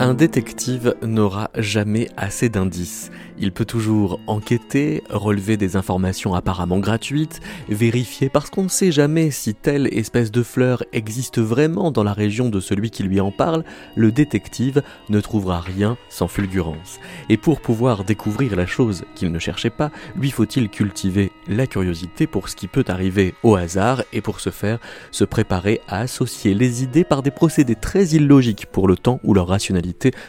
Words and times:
Un 0.00 0.14
détective 0.14 0.94
n'aura 1.02 1.50
jamais 1.56 2.08
assez 2.16 2.48
d'indices. 2.48 3.10
Il 3.36 3.50
peut 3.50 3.64
toujours 3.64 4.20
enquêter, 4.28 5.02
relever 5.10 5.56
des 5.56 5.74
informations 5.74 6.34
apparemment 6.34 6.78
gratuites, 6.78 7.40
vérifier 7.68 8.28
parce 8.28 8.48
qu'on 8.48 8.62
ne 8.62 8.68
sait 8.68 8.92
jamais 8.92 9.32
si 9.32 9.56
telle 9.56 9.92
espèce 9.92 10.30
de 10.30 10.44
fleur 10.44 10.84
existe 10.92 11.40
vraiment 11.40 11.90
dans 11.90 12.04
la 12.04 12.12
région 12.12 12.48
de 12.48 12.60
celui 12.60 12.90
qui 12.90 13.02
lui 13.02 13.20
en 13.20 13.32
parle, 13.32 13.64
le 13.96 14.12
détective 14.12 14.82
ne 15.08 15.20
trouvera 15.20 15.60
rien 15.60 15.96
sans 16.08 16.28
fulgurance. 16.28 17.00
Et 17.28 17.36
pour 17.36 17.60
pouvoir 17.60 18.04
découvrir 18.04 18.54
la 18.54 18.66
chose 18.66 19.02
qu'il 19.16 19.32
ne 19.32 19.38
cherchait 19.40 19.68
pas, 19.68 19.90
lui 20.14 20.30
faut-il 20.30 20.68
cultiver 20.68 21.32
la 21.48 21.66
curiosité 21.66 22.28
pour 22.28 22.48
ce 22.48 22.54
qui 22.54 22.68
peut 22.68 22.84
arriver 22.86 23.34
au 23.42 23.56
hasard 23.56 24.04
et 24.12 24.20
pour 24.20 24.38
ce 24.38 24.50
faire, 24.50 24.78
se 25.10 25.24
préparer 25.24 25.80
à 25.88 25.98
associer 25.98 26.54
les 26.54 26.84
idées 26.84 27.04
par 27.04 27.22
des 27.22 27.32
procédés 27.32 27.74
très 27.74 28.06
illogiques 28.06 28.66
pour 28.66 28.86
le 28.86 28.96
temps 28.96 29.18
où 29.24 29.34
leur 29.34 29.48
rationalité 29.48 29.87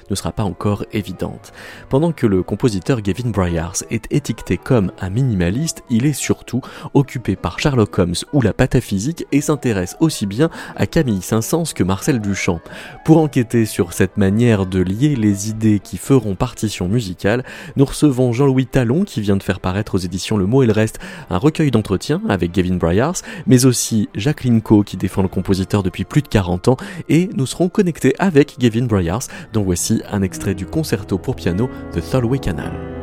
ne 0.10 0.16
sera 0.16 0.32
pas 0.32 0.44
encore 0.44 0.86
évidente. 0.94 1.52
Pendant 1.90 2.12
que 2.12 2.28
le 2.28 2.44
compositeur 2.44 3.02
Gavin 3.02 3.30
Bryars 3.30 3.84
est 3.90 4.12
étiqueté 4.12 4.58
comme 4.58 4.92
un 5.00 5.10
minimaliste, 5.10 5.84
il 5.90 6.06
est 6.06 6.14
surtout 6.14 6.62
occupé 6.94 7.36
par 7.36 7.60
Sherlock 7.60 7.98
Holmes 7.98 8.16
ou 8.34 8.42
la 8.42 8.54
pataphysique 8.54 9.26
et 9.32 9.42
s'intéresse 9.42 9.96
aussi 10.00 10.26
bien 10.26 10.50
à 10.76 10.86
Camille 10.86 11.22
Saint-Saëns 11.22 11.74
que 11.74 11.84
Marcel 11.84 12.20
Duchamp. 12.20 12.60
Pour 13.06 13.18
enquêter 13.18 13.66
sur 13.66 13.94
cette 13.94 14.18
manière 14.18 14.66
de 14.66 14.80
lier 14.80 15.16
les 15.16 15.50
idées 15.50 15.80
qui 15.80 15.98
feront 15.98 16.36
partition 16.36 16.88
musicale, 16.88 17.44
nous 17.76 17.86
recevons 17.86 18.34
Jean-Louis 18.34 18.68
Talon 18.68 19.04
qui 19.04 19.22
vient 19.22 19.38
de 19.38 19.44
faire 19.44 19.60
paraître 19.60 19.96
aux 19.96 20.00
éditions 20.00 20.38
Le 20.38 20.46
Mot 20.46 20.64
et 20.64 20.68
le 20.68 20.74
Reste 20.74 21.00
un 21.30 21.38
recueil 21.38 21.72
d'entretien 21.72 22.22
avec 22.30 22.52
Gavin 22.52 22.76
Bryars, 22.76 23.16
mais 23.48 23.66
aussi 23.66 24.10
Jacqueline 24.16 24.62
Coe 24.62 24.84
qui 24.84 24.98
défend 24.98 25.22
le 25.22 25.28
compositeur 25.28 25.84
depuis 25.84 26.06
plus 26.06 26.22
de 26.22 26.28
40 26.28 26.70
ans 26.70 26.78
et 27.08 27.30
nous 27.36 27.46
serons 27.46 27.70
connectés 27.70 28.14
avec 28.20 28.58
Gavin 28.60 28.86
Bryars, 28.86 29.24
dont 29.54 29.64
voici 29.64 30.02
un 30.12 30.22
extrait 30.22 30.56
du 30.56 30.66
concerto 30.66 31.18
pour 31.18 31.36
piano 31.36 31.70
de 31.94 32.02
Tholway 32.02 32.40
Canal. 32.40 32.99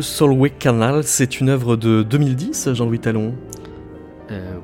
Solway 0.00 0.50
Canal, 0.50 1.02
c'est 1.02 1.40
une 1.40 1.48
œuvre 1.48 1.74
de 1.74 2.04
2010, 2.04 2.74
Jean-Louis 2.74 3.00
Talon? 3.00 3.34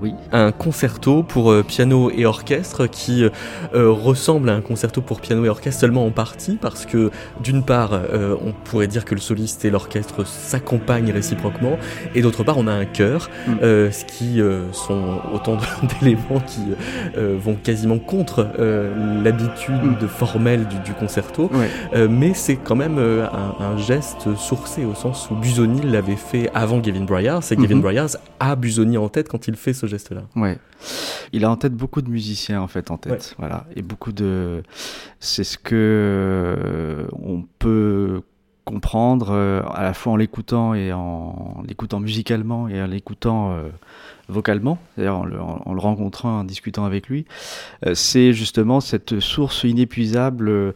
Oui. 0.02 0.14
Un 0.32 0.52
concerto 0.52 1.22
pour 1.22 1.50
euh, 1.50 1.62
piano 1.62 2.10
et 2.10 2.26
orchestre 2.26 2.86
qui 2.86 3.24
euh, 3.24 3.30
euh, 3.74 3.90
ressemble 3.90 4.50
à 4.50 4.54
un 4.54 4.60
concerto 4.60 5.00
pour 5.00 5.20
piano 5.20 5.44
et 5.44 5.48
orchestre 5.48 5.80
seulement 5.80 6.04
en 6.06 6.10
partie 6.10 6.58
parce 6.60 6.86
que 6.86 7.10
d'une 7.42 7.62
part 7.62 7.92
on 8.44 8.52
pourrait 8.52 8.86
dire 8.86 9.04
que 9.04 9.14
le 9.14 9.20
soliste 9.20 9.64
et 9.64 9.70
l'orchestre 9.70 10.26
s'accompagnent 10.26 11.10
réciproquement 11.12 11.78
et 12.14 12.22
d'autre 12.22 12.44
part 12.44 12.58
on 12.58 12.66
a 12.66 12.72
un 12.72 12.84
chœur, 12.84 13.30
mm. 13.46 13.56
ce 13.60 14.04
qui 14.04 14.40
sont 14.72 15.20
autant 15.32 15.58
d'éléments 16.00 16.40
qui 16.46 16.60
vont 17.16 17.54
quasiment 17.54 17.98
contre 17.98 18.48
l'habitude 19.22 20.02
mm. 20.02 20.08
formelle 20.08 20.66
du, 20.84 20.92
concerto, 20.92 21.50
mais 22.08 22.32
c'est 22.34 22.56
quand 22.56 22.76
même 22.76 22.98
un, 22.98 23.76
geste 23.76 24.34
sourcé 24.36 24.84
au 24.84 24.94
sens 24.94 25.28
où 25.30 25.34
Busoni 25.34 25.82
l'avait 25.82 26.16
fait 26.16 26.50
avant 26.54 26.78
Gavin 26.78 27.04
Bryars 27.04 27.42
et 27.50 27.56
Gavin 27.56 27.76
mm-hmm. 27.76 27.80
Bryars 27.80 28.16
a 28.40 28.56
Busoni 28.56 28.96
en 28.96 29.08
tête 29.08 29.28
quand 29.28 29.48
il 29.48 29.56
fait 29.56 29.74
ce 29.74 29.85
geste-là. 29.86 30.22
Ouais. 30.36 30.58
Il 31.32 31.44
a 31.44 31.50
en 31.50 31.56
tête 31.56 31.74
beaucoup 31.74 32.02
de 32.02 32.10
musiciens 32.10 32.60
en 32.60 32.68
fait 32.68 32.90
en 32.90 32.96
tête, 32.96 33.34
voilà, 33.38 33.66
et 33.74 33.82
beaucoup 33.82 34.12
de. 34.12 34.62
C'est 35.20 35.44
ce 35.44 35.58
que 35.58 35.74
euh, 35.74 37.06
on 37.12 37.42
peut 37.58 38.22
comprendre 38.66 39.30
euh, 39.30 39.62
à 39.72 39.84
la 39.84 39.94
fois 39.94 40.12
en 40.12 40.16
l'écoutant 40.16 40.74
et 40.74 40.92
en 40.92 41.62
l'écoutant 41.66 42.00
musicalement 42.00 42.68
et 42.68 42.82
en 42.82 42.88
l'écoutant 42.88 43.52
euh, 43.52 43.70
vocalement, 44.28 44.78
d'ailleurs 44.96 45.18
en, 45.18 45.24
le 45.74 45.80
rencontrant, 45.80 46.40
en 46.40 46.44
discutant 46.44 46.84
avec 46.84 47.08
lui, 47.08 47.26
euh, 47.86 47.94
c'est 47.94 48.32
justement 48.32 48.80
cette 48.80 49.20
source 49.20 49.64
inépuisable 49.64 50.48
euh, 50.48 50.72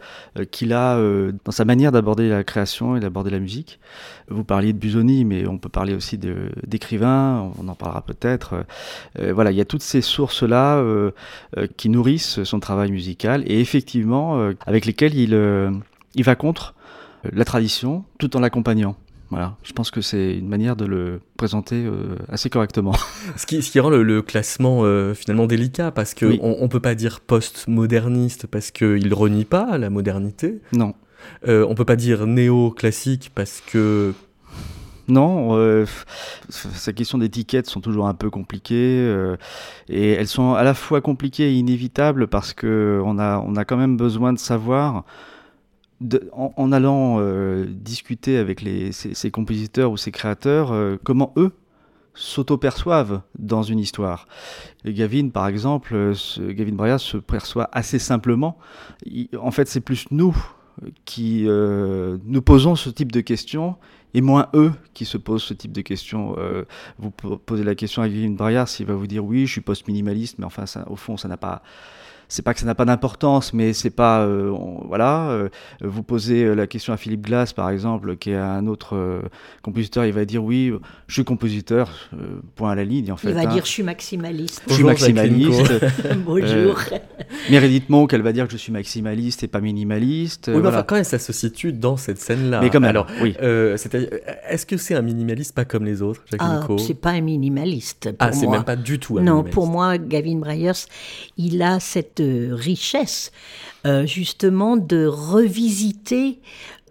qu'il 0.50 0.72
a 0.72 0.96
euh, 0.96 1.32
dans 1.44 1.52
sa 1.52 1.64
manière 1.64 1.90
d'aborder 1.90 2.28
la 2.28 2.44
création 2.44 2.96
et 2.96 3.00
d'aborder 3.00 3.30
la 3.30 3.40
musique. 3.40 3.80
Vous 4.28 4.44
parliez 4.44 4.72
de 4.72 4.78
Busoni, 4.78 5.24
mais 5.24 5.48
on 5.48 5.58
peut 5.58 5.68
parler 5.68 5.94
aussi 5.94 6.16
d'écrivains, 6.16 7.50
on 7.60 7.66
en 7.66 7.74
parlera 7.74 8.02
peut-être. 8.02 8.64
voilà, 9.18 9.50
il 9.50 9.56
y 9.56 9.60
a 9.60 9.64
toutes 9.64 9.82
ces 9.82 10.02
sources-là 10.02 10.80
qui 11.76 11.88
nourrissent 11.88 12.44
son 12.44 12.60
travail 12.60 12.92
musical 12.92 13.42
et 13.46 13.60
effectivement 13.60 14.52
avec 14.66 14.86
lesquelles 14.86 15.16
il, 15.16 15.34
il 16.14 16.22
va 16.22 16.36
contre 16.36 16.74
la 17.24 17.44
tradition 17.44 18.04
tout 18.18 18.36
en 18.36 18.40
l'accompagnant. 18.40 18.96
Voilà, 19.30 19.56
je 19.62 19.72
pense 19.72 19.92
que 19.92 20.00
c'est 20.00 20.34
une 20.36 20.48
manière 20.48 20.74
de 20.74 20.84
le 20.84 21.20
présenter 21.36 21.76
euh, 21.76 22.16
assez 22.28 22.50
correctement. 22.50 22.94
ce, 23.36 23.46
qui, 23.46 23.62
ce 23.62 23.70
qui 23.70 23.78
rend 23.78 23.90
le, 23.90 24.22
classement 24.22 24.80
euh, 24.82 25.14
finalement 25.14 25.46
délicat, 25.46 25.92
parce 25.92 26.14
qu'on 26.14 26.36
on, 26.40 26.68
peut 26.68 26.80
pas 26.80 26.96
dire 26.96 27.20
post-moderniste 27.20 28.48
parce 28.48 28.72
qu'il 28.72 29.14
renie 29.14 29.44
pas 29.44 29.78
la 29.78 29.88
modernité. 29.88 30.60
Non. 30.72 30.94
Euh, 31.46 31.64
on 31.68 31.76
peut 31.76 31.84
pas 31.84 31.94
dire 31.94 32.26
néo-classique 32.26 33.30
parce 33.32 33.62
que 33.64 34.14
non, 35.06 35.56
euh, 35.56 35.86
ces 36.48 36.92
questions 36.92 37.18
d'étiquette 37.18 37.68
sont 37.68 37.80
toujours 37.80 38.08
un 38.08 38.14
peu 38.14 38.30
compliquées 38.30 39.36
et 39.88 40.10
elles 40.12 40.28
sont 40.28 40.54
à 40.54 40.64
la 40.64 40.74
fois 40.74 41.00
compliquées 41.00 41.50
et 41.50 41.54
inévitables 41.54 42.26
parce 42.26 42.52
que 42.52 43.00
on 43.04 43.18
a, 43.18 43.38
on 43.38 43.54
a 43.54 43.64
quand 43.64 43.76
même 43.76 43.96
besoin 43.96 44.32
de 44.32 44.38
savoir 44.38 45.04
en, 46.32 46.72
allant 46.72 47.18
euh, 47.20 47.66
discuter 47.68 48.38
avec 48.38 48.64
ces, 48.92 49.30
compositeurs 49.30 49.90
ou 49.90 49.96
ces 49.96 50.10
créateurs, 50.10 50.72
euh, 50.72 50.96
comment 51.02 51.32
eux 51.36 51.52
s'auto-perçoivent 52.14 53.22
dans 53.38 53.62
une 53.62 53.78
histoire. 53.78 54.26
Gavin, 54.84 55.28
par 55.28 55.46
exemple, 55.46 55.94
euh, 55.94 56.14
Gavin 56.38 56.72
Bryas 56.72 56.98
se 56.98 57.18
perçoit 57.18 57.68
assez 57.72 57.98
simplement. 57.98 58.58
en 59.38 59.50
fait, 59.50 59.68
c'est 59.68 59.80
plus 59.80 60.06
nous 60.10 60.36
qui 61.04 61.46
nous 61.46 62.42
posons 62.42 62.74
ce 62.74 62.88
type 62.88 63.12
de 63.12 63.20
questions 63.20 63.76
et 64.14 64.22
moins 64.22 64.48
eux 64.54 64.72
qui 64.94 65.04
se 65.04 65.18
posent 65.18 65.42
ce 65.42 65.52
type 65.52 65.72
de 65.72 65.82
questions. 65.82 66.36
vous 66.98 67.10
posez 67.10 67.64
la 67.64 67.74
question 67.74 68.00
à 68.00 68.08
Gavin 68.08 68.30
Bryas, 68.30 68.76
il 68.80 68.86
va 68.86 68.94
vous 68.94 69.06
dire 69.06 69.22
oui, 69.22 69.46
je 69.46 69.52
suis 69.52 69.60
post-minimaliste, 69.60 70.38
mais 70.38 70.46
enfin, 70.46 70.64
au 70.88 70.96
fond, 70.96 71.18
ça 71.18 71.28
n'a 71.28 71.36
pas 71.36 71.62
c'est 72.30 72.42
pas 72.42 72.54
que 72.54 72.60
ça 72.60 72.66
n'a 72.66 72.76
pas 72.76 72.84
d'importance, 72.84 73.52
mais 73.52 73.72
c'est 73.72 73.90
pas, 73.90 74.20
euh, 74.20 74.54
voilà. 74.86 75.30
Euh, 75.30 75.48
vous 75.82 76.04
posez 76.04 76.44
euh, 76.44 76.54
la 76.54 76.68
question 76.68 76.92
à 76.92 76.96
Philippe 76.96 77.26
Glass, 77.26 77.52
par 77.52 77.68
exemple, 77.70 78.16
qui 78.16 78.30
est 78.30 78.36
un 78.36 78.68
autre 78.68 79.20
compositeur, 79.62 80.04
il 80.04 80.12
va 80.12 80.24
dire 80.24 80.42
oui, 80.42 80.72
je 81.08 81.14
suis 81.14 81.24
compositeur, 81.24 82.10
point 82.54 82.70
à 82.70 82.74
la 82.74 82.84
ligne, 82.84 83.10
en 83.12 83.16
fait. 83.16 83.28
Il 83.28 83.34
va 83.34 83.40
hein. 83.40 83.46
dire 83.46 83.64
je 83.64 83.70
suis 83.70 83.82
maximaliste. 83.82 84.62
Je 84.68 84.74
suis 84.74 84.84
maximaliste. 84.84 85.72
Bonjour. 86.24 86.78
Meredith 87.50 87.90
Monk, 87.90 88.12
elle 88.12 88.22
va 88.22 88.32
dire 88.32 88.46
que 88.46 88.52
je 88.52 88.58
suis 88.58 88.72
maximaliste 88.72 89.42
et 89.42 89.48
pas 89.48 89.60
minimaliste. 89.60 90.50
Oui, 90.54 90.60
mais 90.62 90.68
enfin, 90.68 90.84
quand 90.84 90.94
même, 90.94 91.04
ça 91.04 91.18
se 91.18 91.32
situe 91.32 91.72
dans 91.72 91.96
cette 91.96 92.18
scène-là? 92.18 92.60
Mais 92.60 92.70
quand 92.70 92.80
même, 92.80 92.90
Alors, 92.90 93.06
oui. 93.20 93.34
euh, 93.42 93.76
c'est-à-dire, 93.76 94.08
est-ce 94.48 94.66
que 94.66 94.76
c'est 94.76 94.94
un 94.94 95.02
minimaliste 95.02 95.54
pas 95.54 95.64
comme 95.64 95.84
les 95.84 96.00
autres, 96.00 96.22
Jacques 96.30 96.40
Ah, 96.42 96.60
Nico 96.60 96.78
c'est 96.78 96.94
pas 96.94 97.10
un 97.10 97.20
minimaliste. 97.20 98.12
Pour 98.12 98.28
Ah, 98.28 98.32
c'est 98.32 98.46
même 98.46 98.64
pas 98.64 98.76
du 98.76 99.00
tout 99.00 99.18
un 99.18 99.22
Non, 99.22 99.32
minimaliste. 99.32 99.54
pour 99.54 99.66
moi, 99.66 99.98
Gavin 99.98 100.36
Bryars, 100.36 100.76
il 101.36 101.60
a 101.62 101.80
cette 101.80 102.19
richesse, 102.52 103.32
euh, 103.86 104.06
justement, 104.06 104.76
de 104.76 105.06
revisiter 105.06 106.40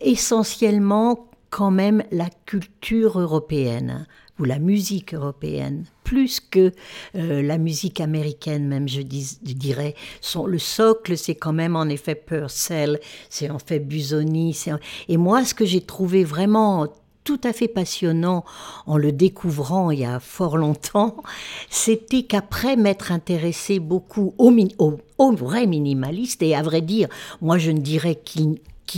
essentiellement 0.01 1.29
quand 1.49 1.71
même 1.71 2.03
la 2.11 2.29
culture 2.45 3.19
européenne 3.19 4.07
ou 4.39 4.45
la 4.45 4.59
musique 4.59 5.13
européenne, 5.13 5.85
plus 6.03 6.39
que 6.39 6.71
euh, 7.15 7.41
la 7.41 7.57
musique 7.57 7.99
américaine, 7.99 8.67
même 8.67 8.87
je, 8.87 9.01
dirais. 9.01 9.95
Son, 10.21 10.45
le 10.45 10.59
socle, 10.59 11.17
c'est 11.17 11.35
quand 11.35 11.53
même 11.53 11.75
en 11.75 11.85
effet 11.85 12.15
Purcell, 12.15 12.99
c'est 13.29 13.49
en 13.49 13.59
fait 13.59 13.79
Busoni. 13.79 14.57
Et 15.09 15.17
moi, 15.17 15.43
ce 15.43 15.53
que 15.53 15.65
j'ai 15.65 15.81
trouvé 15.81 16.23
vraiment 16.23 16.87
tout 17.29 17.47
à 17.47 17.53
fait 17.53 17.67
passionnant 17.67 18.43
en 18.87 18.97
le 18.97 19.11
découvrant 19.11 19.91
il 19.91 19.99
y 19.99 20.05
a 20.05 20.19
fort 20.19 20.57
longtemps, 20.57 21.15
c'était 21.69 22.23
qu'après 22.23 22.75
m'être 22.75 23.11
intéressé 23.11 23.77
beaucoup 23.77 24.33
au, 24.39 24.49
min- 24.49 24.73
au, 24.79 24.97
au 25.19 25.31
vrai 25.33 25.67
minimaliste, 25.67 26.41
et 26.41 26.55
à 26.55 26.63
vrai 26.63 26.81
dire, 26.81 27.07
moi 27.39 27.59
je 27.59 27.69
ne 27.69 27.77
dirais 27.77 28.15
qu'il 28.15 28.57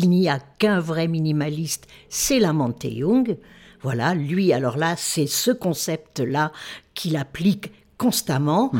n'y 0.10 0.30
a 0.30 0.40
qu'un 0.60 0.80
vrai 0.80 1.10
minimaliste, 1.10 1.88
c'est 2.08 2.40
Lamante 2.40 2.86
Young. 2.86 3.36
Voilà, 3.82 4.14
lui, 4.14 4.54
alors 4.54 4.78
là, 4.78 4.96
c'est 4.96 5.28
ce 5.28 5.52
concept-là 5.52 6.54
qu'il 6.94 7.18
applique 7.18 7.72
constamment. 7.98 8.72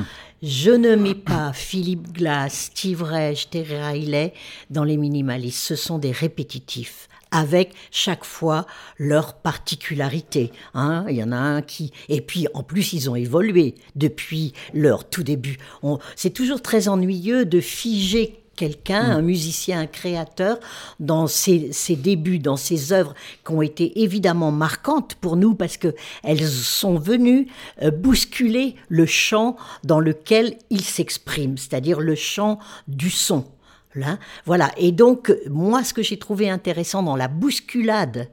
Je 0.42 0.72
ne 0.72 0.96
mets 0.96 1.14
pas 1.16 1.52
Philippe 1.52 2.14
Glass, 2.14 2.72
Steve 2.74 3.04
Reich, 3.04 3.50
Terry 3.50 3.82
Riley 3.82 4.34
dans 4.70 4.86
les 4.86 4.96
minimalistes. 4.96 5.62
Ce 5.62 5.76
sont 5.76 5.98
des 5.98 6.12
répétitifs 6.12 7.10
avec 7.32 7.74
chaque 7.92 8.26
fois 8.26 8.66
leur 8.98 9.34
particularité. 9.36 10.52
Hein. 10.74 11.06
Il 11.10 11.16
y 11.16 11.24
en 11.24 11.32
a 11.32 11.38
un 11.38 11.62
qui... 11.62 11.92
Et 12.10 12.22
puis, 12.22 12.48
en 12.54 12.64
plus, 12.64 12.94
ils 12.94 13.10
ont 13.10 13.16
évolué 13.16 13.76
depuis 13.96 14.54
leur 14.74 15.10
tout 15.10 15.24
début. 15.24 15.58
On- 15.82 16.00
C'est 16.16 16.32
toujours 16.32 16.62
très 16.62 16.88
ennuyeux 16.88 17.46
de 17.46 17.60
figer 17.62 18.38
quelqu'un, 18.58 19.02
un 19.02 19.22
musicien, 19.22 19.80
un 19.80 19.88
créateur, 19.88 20.60
dans 21.00 21.26
ses, 21.26 21.72
ses 21.72 21.96
débuts, 21.96 22.38
dans 22.38 22.58
ses 22.58 22.92
œuvres 22.94 23.16
qui 23.46 23.54
ont 23.54 23.62
été 23.64 24.04
évidemment 24.04 24.52
marquantes 24.52 25.16
pour 25.16 25.36
nous 25.36 25.56
parce 25.56 25.78
que 25.78 25.96
elles 26.24 26.46
sont 26.48 27.00
venues 27.00 27.48
euh, 27.82 27.90
bousculer 27.90 28.76
le 28.88 29.08
champ 29.08 29.56
dans 29.84 30.00
lequel 30.00 30.58
il 30.70 30.82
s'exprime, 30.82 31.58
c'est-à-dire 31.58 32.02
le 32.02 32.14
champ 32.14 32.60
du 32.88 33.10
son. 33.10 33.46
Là, 33.94 34.20
voilà. 34.46 34.72
Et 34.78 34.92
donc, 34.92 35.34
moi, 35.50 35.84
ce 35.84 35.94
que 35.94 36.02
j'ai 36.02 36.18
trouvé 36.18 36.50
intéressant 36.50 37.04
dans 37.04 37.16
la 37.16 37.28
bousculade 37.28 38.30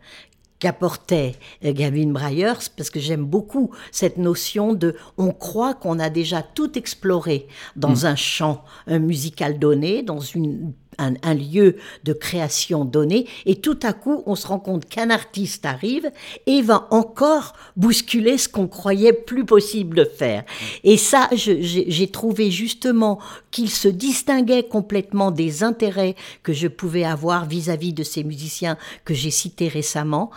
qu'apportait 0.60 1.34
euh, 1.64 1.72
Gavin 1.72 2.08
Bryars, 2.08 2.62
parce 2.76 2.90
que 2.90 3.00
j'aime 3.00 3.24
beaucoup 3.24 3.70
cette 3.90 4.18
notion 4.18 4.72
de 4.72 4.96
on 5.16 5.32
croit 5.32 5.74
qu'on 5.74 5.98
a 5.98 6.10
déjà 6.10 6.42
tout 6.42 6.78
exploré 6.78 7.46
dans 7.76 8.06
un 8.06 8.16
champ 8.16 8.64
musical 8.88 9.58
donné, 9.58 10.02
dans 10.02 10.20
une 10.20 10.72
un, 10.98 11.34
lieu 11.34 11.76
de 12.04 12.12
création 12.12 12.84
donné, 12.84 13.26
et 13.46 13.56
tout 13.56 13.78
à 13.82 13.92
coup, 13.92 14.22
on 14.26 14.34
se 14.34 14.46
rend 14.46 14.58
compte 14.58 14.88
qu'un 14.88 15.10
artiste 15.10 15.64
arrive 15.64 16.10
et 16.46 16.62
va 16.62 16.88
encore 16.90 17.54
bousculer 17.76 18.38
ce 18.38 18.48
qu'on 18.48 18.66
croyait 18.66 19.12
plus 19.12 19.44
possible 19.44 19.96
de 19.96 20.04
faire. 20.04 20.44
Et 20.84 20.96
ça, 20.96 21.28
j'ai 21.32 22.08
trouvé 22.08 22.50
justement 22.50 23.18
qu'il 23.50 23.70
se 23.70 23.88
distinguait 23.88 24.64
complètement 24.64 25.30
des 25.30 25.62
intérêts 25.62 26.16
que 26.42 26.52
je 26.52 26.68
pouvais 26.68 27.04
avoir 27.04 27.46
vis-à-vis 27.46 27.92
de 27.92 28.02
ces 28.02 28.24
musiciens 28.24 28.76
que 29.04 29.14
j'ai 29.14 29.30
cités 29.30 29.68
récemment. 29.68 30.30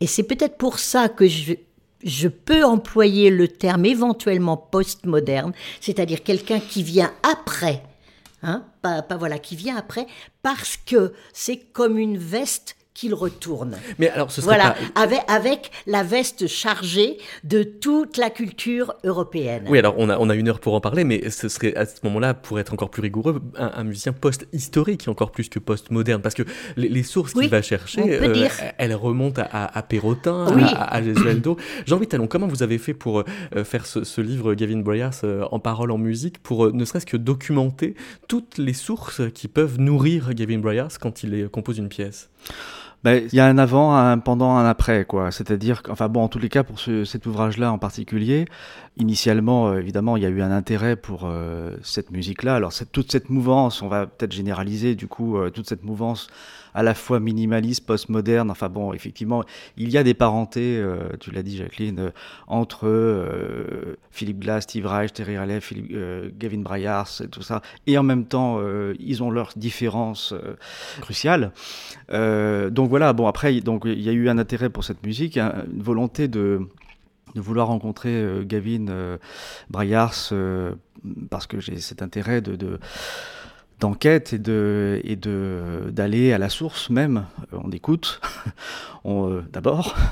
Et 0.00 0.06
c'est 0.06 0.22
peut-être 0.22 0.56
pour 0.56 0.78
ça 0.78 1.08
que 1.08 1.26
je, 1.26 1.54
je 2.04 2.28
peux 2.28 2.64
employer 2.64 3.30
le 3.30 3.48
terme 3.48 3.84
éventuellement 3.84 4.56
postmoderne, 4.56 5.52
c'est-à-dire 5.80 6.22
quelqu'un 6.22 6.60
qui 6.60 6.82
vient 6.82 7.12
après, 7.22 7.82
hein, 8.46 8.64
pas, 8.82 9.02
voilà, 9.16 9.38
qui 9.38 9.56
vient 9.56 9.76
après, 9.76 10.06
parce 10.42 10.76
que 10.76 11.12
c'est 11.32 11.58
comme 11.58 11.98
une 11.98 12.18
veste 12.18 12.75
qu'il 12.96 13.12
retourne. 13.14 13.76
Mais 13.98 14.08
alors, 14.08 14.30
ce 14.32 14.40
serait 14.40 14.56
Voilà, 14.56 14.74
pas... 14.94 15.00
avec, 15.02 15.20
avec 15.28 15.70
la 15.86 16.02
veste 16.02 16.46
chargée 16.46 17.18
de 17.44 17.62
toute 17.62 18.16
la 18.16 18.30
culture 18.30 18.94
européenne. 19.04 19.64
Oui, 19.68 19.78
alors 19.78 19.94
on 19.98 20.08
a, 20.08 20.18
on 20.18 20.30
a 20.30 20.34
une 20.34 20.48
heure 20.48 20.60
pour 20.60 20.72
en 20.74 20.80
parler, 20.80 21.04
mais 21.04 21.28
ce 21.28 21.48
serait 21.48 21.74
à 21.76 21.84
ce 21.84 21.96
moment-là, 22.04 22.32
pour 22.32 22.58
être 22.58 22.72
encore 22.72 22.88
plus 22.90 23.02
rigoureux, 23.02 23.42
un, 23.58 23.70
un 23.74 23.84
musicien 23.84 24.12
post-historique, 24.12 25.06
encore 25.08 25.30
plus 25.30 25.48
que 25.50 25.58
post-moderne, 25.58 26.22
parce 26.22 26.34
que 26.34 26.44
les, 26.76 26.88
les 26.88 27.02
sources 27.02 27.34
Oui, 27.34 27.42
qu'il 27.44 27.50
va 27.50 27.60
chercher, 27.62 28.02
dire. 28.32 28.50
elles 28.78 28.94
remontent 28.94 29.42
à, 29.42 29.64
à, 29.64 29.78
à 29.78 29.82
Perrotin, 29.82 30.46
Oui. 30.56 30.62
à, 30.64 30.94
à 30.94 31.02
Gesualdo. 31.02 31.58
Jean-Louis 31.86 32.06
Talon, 32.08 32.26
comment 32.26 32.46
vous 32.46 32.62
avez 32.62 32.78
fait 32.78 32.94
pour 32.94 33.24
euh, 33.54 33.64
faire 33.64 33.84
ce, 33.84 34.04
ce 34.04 34.22
livre 34.22 34.54
Gavin 34.54 34.78
Bryars 34.80 35.12
euh, 35.24 35.44
en 35.50 35.58
parole, 35.58 35.90
en 35.90 35.98
musique, 35.98 36.38
pour 36.42 36.64
euh, 36.66 36.72
ne 36.72 36.84
serait-ce 36.86 37.04
que 37.06 37.18
documenter 37.18 37.94
toutes 38.26 38.56
les 38.56 38.72
sources 38.72 39.20
qui 39.34 39.48
peuvent 39.48 39.78
nourrir 39.78 40.32
Gavin 40.32 40.58
Bryars 40.58 40.98
quand 40.98 41.22
il 41.22 41.34
euh, 41.34 41.48
compose 41.48 41.76
une 41.76 41.88
pièce? 41.90 42.30
Ben, 43.06 43.28
Il 43.30 43.36
y 43.36 43.38
a 43.40 43.46
un 43.46 43.56
avant, 43.56 43.94
un 43.94 44.18
pendant, 44.18 44.56
un 44.56 44.66
après, 44.66 45.04
quoi. 45.04 45.30
C'est-à-dire, 45.30 45.80
enfin 45.88 46.08
bon, 46.08 46.22
en 46.24 46.28
tous 46.28 46.40
les 46.40 46.48
cas, 46.48 46.64
pour 46.64 46.80
ce- 46.80 47.04
cet 47.04 47.24
ouvrage-là 47.26 47.70
en 47.70 47.78
particulier, 47.78 48.46
initialement, 48.96 49.68
euh, 49.68 49.78
évidemment, 49.78 50.16
il 50.16 50.24
y 50.24 50.26
a 50.26 50.28
eu 50.28 50.42
un 50.42 50.50
intérêt 50.50 50.96
pour 50.96 51.20
euh, 51.22 51.76
cette 51.84 52.10
musique-là. 52.10 52.56
Alors, 52.56 52.72
toute 52.90 53.12
cette 53.12 53.30
mouvance, 53.30 53.80
on 53.80 53.86
va 53.86 54.08
peut-être 54.08 54.32
généraliser, 54.32 54.96
du 54.96 55.06
coup, 55.06 55.36
euh, 55.38 55.50
toute 55.50 55.68
cette 55.68 55.84
mouvance 55.84 56.26
à 56.76 56.82
la 56.82 56.94
fois 56.94 57.18
minimaliste, 57.20 57.84
postmoderne. 57.86 58.50
Enfin 58.50 58.68
bon, 58.68 58.92
effectivement, 58.92 59.42
il 59.76 59.88
y 59.90 59.96
a 59.98 60.04
des 60.04 60.14
parentés, 60.14 60.76
euh, 60.78 61.08
tu 61.18 61.30
l'as 61.30 61.42
dit, 61.42 61.56
Jacqueline, 61.56 61.98
euh, 61.98 62.10
entre 62.46 62.86
euh, 62.86 63.96
Philippe 64.10 64.40
Glass, 64.40 64.64
Steve 64.64 64.86
Reich, 64.86 65.12
Terry 65.12 65.36
Philippe- 65.60 65.90
euh, 65.94 66.30
Gavin 66.38 66.58
Bryars, 66.60 67.10
et 67.24 67.28
tout 67.28 67.42
ça. 67.42 67.62
Et 67.86 67.96
en 67.98 68.02
même 68.02 68.26
temps, 68.26 68.60
ils 68.98 69.22
ont 69.22 69.30
leurs 69.30 69.52
différences 69.56 70.34
cruciales. 71.00 71.52
Donc 72.10 72.88
voilà, 72.90 73.12
bon 73.12 73.26
après, 73.26 73.60
donc 73.60 73.82
il 73.86 74.00
y 74.00 74.08
a 74.08 74.12
eu 74.12 74.28
un 74.28 74.38
intérêt 74.38 74.68
pour 74.70 74.84
cette 74.84 75.04
musique, 75.04 75.36
un- 75.38 75.64
une 75.72 75.82
volonté 75.82 76.28
de 76.28 76.60
de 77.34 77.40
vouloir 77.42 77.66
rencontrer 77.66 78.24
Gavin 78.44 78.86
euh, 78.88 79.18
Bryars 79.68 80.32
parce 81.28 81.46
que 81.46 81.60
j'ai 81.60 81.76
cet 81.78 82.00
intérêt 82.00 82.40
de- 82.40 82.78
d'enquête 83.80 84.32
et 84.32 84.38
de 84.38 85.00
et 85.04 85.16
de 85.16 85.90
d'aller 85.90 86.32
à 86.32 86.38
la 86.38 86.48
source 86.48 86.88
même 86.90 87.24
Euh, 87.52 87.58
on 87.62 87.70
écoute 87.70 88.20
on, 89.04 89.28
euh, 89.30 89.42
d'abord 89.52 89.94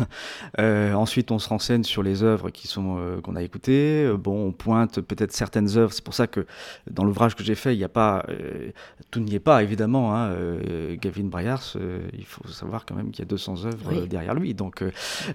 Euh, 0.61 0.93
ensuite 0.94 1.32
on 1.32 1.38
se 1.40 1.49
renseigne 1.49 1.82
sur 1.82 2.02
les 2.05 2.22
œuvres 2.22 2.50
qui 2.50 2.69
sont 2.69 2.96
euh, 2.99 3.20
qu'on 3.20 3.34
a 3.34 3.43
écoutées 3.43 4.08
bon 4.16 4.46
on 4.49 4.52
pointe 4.52 5.00
peut-être 5.00 5.32
certaines 5.32 5.76
œuvres 5.76 5.93
c'est 5.93 6.05
pour 6.05 6.14
ça 6.14 6.26
que 6.28 6.46
dans 6.90 7.02
l'ouvrage 7.02 7.34
que 7.34 7.43
j'ai 7.43 7.56
fait 7.56 7.75
il 7.75 7.78
n'y 7.78 7.84
a 7.84 7.88
pas 7.88 8.25
euh, 8.28 8.70
tout 9.11 9.19
n'y 9.19 9.34
est 9.34 9.41
pas 9.41 9.62
évidemment 9.65 10.15
hein. 10.15 10.29
Euh, 10.29 10.94
Gavin 11.00 11.24
Bryars 11.24 11.72
euh, 11.77 11.98
il 12.17 12.24
faut 12.24 12.46
savoir 12.46 12.84
quand 12.86 12.94
même 12.94 13.10
qu'il 13.10 13.24
y 13.24 13.27
a 13.27 13.29
200 13.29 13.65
œuvres 13.65 13.77
Oui. 13.91 14.06
derrière 14.06 14.34
lui 14.34 14.55
donc 14.55 14.84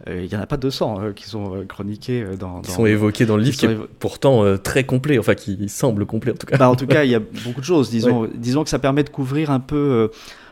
il 0.07 0.25
n'y 0.27 0.35
en 0.35 0.39
a 0.41 0.45
pas 0.47 0.57
200 0.57 1.01
euh, 1.01 1.11
qui 1.13 1.25
sont 1.27 1.65
chroniquées 1.67 2.23
dans, 2.39 2.61
Qui 2.61 2.69
dans- 2.69 2.75
sont 2.75 2.85
évoqués 2.85 3.25
dans 3.25 3.35
le 3.35 3.43
livre, 3.43 3.57
qui 3.57 3.65
est 3.65 3.75
évo- 3.75 3.87
pourtant 3.99 4.43
euh, 4.45 4.57
très 4.57 4.85
complet, 4.85 5.19
enfin 5.19 5.35
qui 5.35 5.67
semble 5.67 6.05
complet 6.05 6.31
en 6.31 6.35
tout 6.35 6.45
cas. 6.47 6.57
bah, 6.57 6.69
en 6.69 6.75
tout 6.75 6.87
cas, 6.87 7.03
il 7.03 7.11
y 7.11 7.15
a 7.15 7.19
beaucoup 7.19 7.59
de 7.59 7.65
choses. 7.65 7.89
Disons, 7.97 8.18
disons 8.27 8.63
que 8.63 8.69
ça 8.69 8.79
permet 8.79 9.03
de 9.03 9.09
couvrir 9.09 9.51
un 9.51 9.59
peu. 9.59 9.75
euh, 9.75 10.07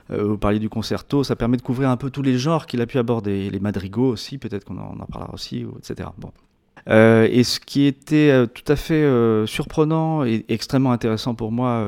euh, 0.09 0.23
vous 0.23 0.37
parliez 0.37 0.59
du 0.59 0.69
concerto, 0.69 1.23
ça 1.23 1.35
permet 1.35 1.57
de 1.57 1.61
couvrir 1.61 1.89
un 1.89 1.97
peu 1.97 2.09
tous 2.09 2.21
les 2.21 2.37
genres 2.37 2.65
qu'il 2.65 2.79
a 2.81 2.85
pu 2.85 2.97
aborder. 2.97 3.49
Les 3.49 3.59
madrigaux 3.59 4.09
aussi, 4.09 4.37
peut-être 4.37 4.63
qu'on 4.63 4.77
en, 4.77 4.95
parlera 5.11 5.33
aussi, 5.33 5.65
etc. 5.77 6.09
Bon. 6.17 6.31
Euh, 6.89 7.27
et 7.29 7.43
ce 7.43 7.59
qui 7.59 7.85
était 7.85 8.47
tout 8.53 8.71
à 8.71 8.77
fait 8.77 9.05
surprenant 9.45 10.23
et 10.23 10.45
extrêmement 10.47 10.93
intéressant 10.93 11.35
pour 11.35 11.51
moi 11.51 11.85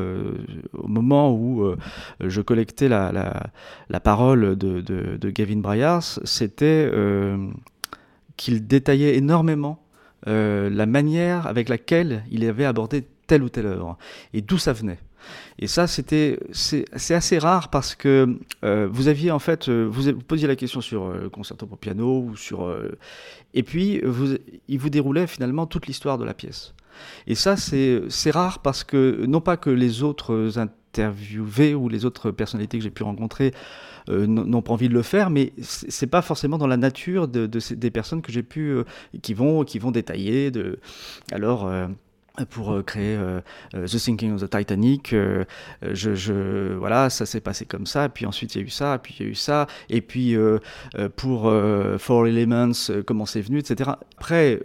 au 0.73 0.87
moment 0.87 1.31
où 1.31 1.73
je 2.19 2.41
collectais 2.41 2.89
la, 2.89 3.51
parole 4.03 4.57
de, 4.57 5.29
Gavin 5.29 5.59
Bryars, 5.61 6.19
c'était 6.25 6.91
qu'il 8.35 8.67
détaillait 8.67 9.15
énormément 9.15 9.81
la 10.25 10.85
manière 10.85 11.47
avec 11.47 11.69
laquelle 11.69 12.25
il 12.29 12.43
avait 12.43 12.65
abordé 12.65 13.05
telle 13.29 13.43
ou 13.43 13.49
telle 13.49 13.67
œuvre 13.67 13.97
et 14.33 14.41
d'où 14.41 14.57
ça 14.57 14.73
venait. 14.73 14.99
Et 15.59 15.67
ça, 15.67 15.87
c'était 15.87 16.39
c'est 16.51 17.13
assez 17.13 17.37
rare 17.37 17.69
parce 17.69 17.95
que 17.95 18.37
euh, 18.63 18.87
vous 18.91 19.07
aviez 19.07 19.31
en 19.31 19.39
fait, 19.39 19.69
euh, 19.69 19.87
vous, 19.89 20.13
posiez 20.13 20.47
la 20.47 20.55
question 20.55 20.81
sur 20.81 21.03
euh, 21.05 21.19
le 21.23 21.29
concerto 21.29 21.65
pour 21.65 21.77
piano 21.77 22.21
ou 22.21 22.35
sur, 22.35 22.75
et 23.53 23.63
puis 23.63 24.01
vous, 24.01 24.35
il 24.67 24.79
vous 24.79 24.89
déroulait 24.89 25.27
finalement 25.27 25.65
toute 25.65 25.87
l'histoire 25.87 26.17
de 26.17 26.25
la 26.25 26.33
pièce. 26.33 26.73
Et 27.27 27.35
ça, 27.35 27.55
c'est 27.55 28.31
rare 28.31 28.59
parce 28.59 28.83
que 28.83 29.25
non 29.25 29.41
pas 29.41 29.57
que 29.57 29.69
les 29.69 30.03
autres 30.03 30.57
interviewés 30.57 31.75
ou 31.75 31.87
les 31.87 32.03
autres 32.03 32.31
personnalités 32.31 32.77
que 32.77 32.83
j'ai 32.83 32.89
pu 32.89 33.03
rencontrer 33.03 33.53
n'ont 34.07 34.61
pas 34.61 34.73
envie 34.73 34.89
de 34.89 34.93
le 34.93 35.03
faire, 35.03 35.29
mais 35.29 35.53
c'est 35.61 36.07
pas 36.07 36.21
forcément 36.21 36.57
dans 36.57 36.67
la 36.67 36.77
nature 36.77 37.27
des 37.27 37.91
personnes 37.91 38.21
que 38.21 38.31
j'ai 38.31 38.43
pu, 38.43 38.75
qui 39.21 39.33
vont, 39.33 39.63
qui 39.63 39.79
vont 39.79 39.91
détailler. 39.91 40.51
De, 40.51 40.79
alors. 41.31 41.69
Pour 42.45 42.71
euh, 42.71 42.83
créer 42.83 43.15
euh, 43.15 43.41
euh, 43.75 43.85
The 43.85 43.97
Sinking 43.97 44.33
of 44.33 44.41
the 44.41 44.49
Titanic. 44.49 45.15
je, 45.81 46.73
voilà, 46.73 47.09
ça 47.09 47.25
s'est 47.25 47.41
passé 47.41 47.65
comme 47.65 47.85
ça. 47.85 48.09
Puis 48.09 48.25
ensuite, 48.25 48.55
il 48.55 48.61
y 48.61 48.63
a 48.63 48.67
eu 48.67 48.69
ça, 48.69 48.99
puis 49.01 49.15
il 49.19 49.25
y 49.25 49.29
a 49.29 49.31
eu 49.31 49.35
ça. 49.35 49.67
Et 49.89 50.01
puis 50.01 50.35
pour 51.15 51.51
Four 51.97 52.27
Elements, 52.27 52.71
comment 53.05 53.25
c'est 53.25 53.41
venu, 53.41 53.59
etc. 53.59 53.91
Après, 54.17 54.59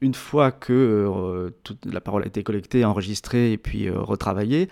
une 0.00 0.14
fois 0.14 0.52
que 0.52 1.52
toute 1.62 1.84
la 1.86 2.00
parole 2.00 2.22
a 2.22 2.26
été 2.26 2.42
collectée, 2.42 2.84
enregistrée 2.84 3.52
et 3.52 3.58
puis 3.58 3.90
retravaillée, 3.90 4.68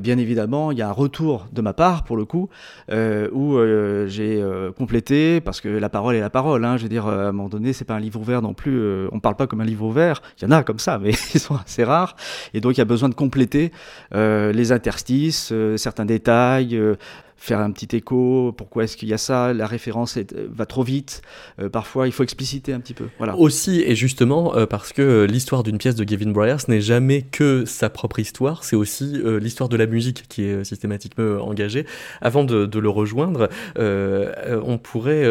bien 0.00 0.18
évidemment, 0.18 0.72
il 0.72 0.78
y 0.78 0.82
a 0.82 0.88
un 0.88 0.92
retour 0.92 1.46
de 1.52 1.60
ma 1.60 1.72
part, 1.72 2.04
pour 2.04 2.16
le 2.16 2.24
coup, 2.24 2.48
où 2.90 3.58
j'ai 4.06 4.44
complété, 4.76 5.40
parce 5.40 5.60
que 5.60 5.68
la 5.68 5.88
parole 5.88 6.14
est 6.14 6.20
la 6.20 6.30
parole. 6.30 6.64
Hein, 6.64 6.76
je 6.76 6.84
veux 6.84 6.88
dire, 6.88 7.06
à 7.06 7.28
un 7.28 7.32
moment 7.32 7.48
donné, 7.48 7.72
c'est 7.72 7.84
pas 7.84 7.94
un 7.94 8.00
livre 8.00 8.20
ouvert 8.20 8.42
non 8.42 8.54
plus. 8.54 9.06
on 9.10 9.20
parle 9.20 9.36
pas 9.36 9.46
comme 9.46 9.60
un 9.60 9.66
livre 9.66 9.84
ouvert. 9.84 10.22
Il 10.38 10.44
y 10.44 10.46
en 10.46 10.50
a 10.50 10.62
comme 10.62 10.78
ça, 10.78 10.98
mais 10.98 11.10
ils 11.34 11.40
sont 11.40 11.54
c'est 11.72 11.84
rare. 11.84 12.16
Et 12.54 12.60
donc, 12.60 12.76
il 12.76 12.78
y 12.78 12.82
a 12.82 12.86
besoin 12.86 13.08
de 13.08 13.14
compléter 13.14 13.72
euh, 14.14 14.52
les 14.52 14.72
interstices, 14.72 15.50
euh, 15.52 15.76
certains 15.76 16.04
détails, 16.04 16.76
euh, 16.76 16.96
faire 17.42 17.58
un 17.58 17.72
petit 17.72 17.96
écho, 17.96 18.54
pourquoi 18.56 18.84
est-ce 18.84 18.96
qu'il 18.96 19.08
y 19.08 19.12
a 19.12 19.18
ça, 19.18 19.52
la 19.52 19.66
référence 19.66 20.16
euh, 20.16 20.22
va 20.48 20.64
trop 20.64 20.84
vite, 20.84 21.22
euh, 21.60 21.68
parfois 21.68 22.06
il 22.06 22.12
faut 22.12 22.22
expliciter 22.22 22.72
un 22.72 22.78
petit 22.78 22.94
peu. 22.94 23.08
Voilà. 23.18 23.36
Aussi 23.36 23.82
et 23.82 23.96
justement 23.96 24.54
euh, 24.54 24.64
parce 24.64 24.92
que 24.92 25.26
l'histoire 25.28 25.64
d'une 25.64 25.76
pièce 25.76 25.96
de 25.96 26.04
Gavin 26.04 26.30
Bryars 26.30 26.60
n'est 26.68 26.80
jamais 26.80 27.22
que 27.22 27.64
sa 27.64 27.90
propre 27.90 28.20
histoire, 28.20 28.62
c'est 28.62 28.76
aussi 28.76 29.20
l'histoire 29.40 29.68
de 29.68 29.76
la 29.76 29.86
musique 29.86 30.28
qui 30.28 30.44
est 30.44 30.62
systématiquement 30.62 31.44
engagée. 31.44 31.84
Avant 32.20 32.44
de, 32.44 32.78
le 32.78 32.88
rejoindre, 32.88 33.48
on 33.76 34.78
pourrait 34.78 35.26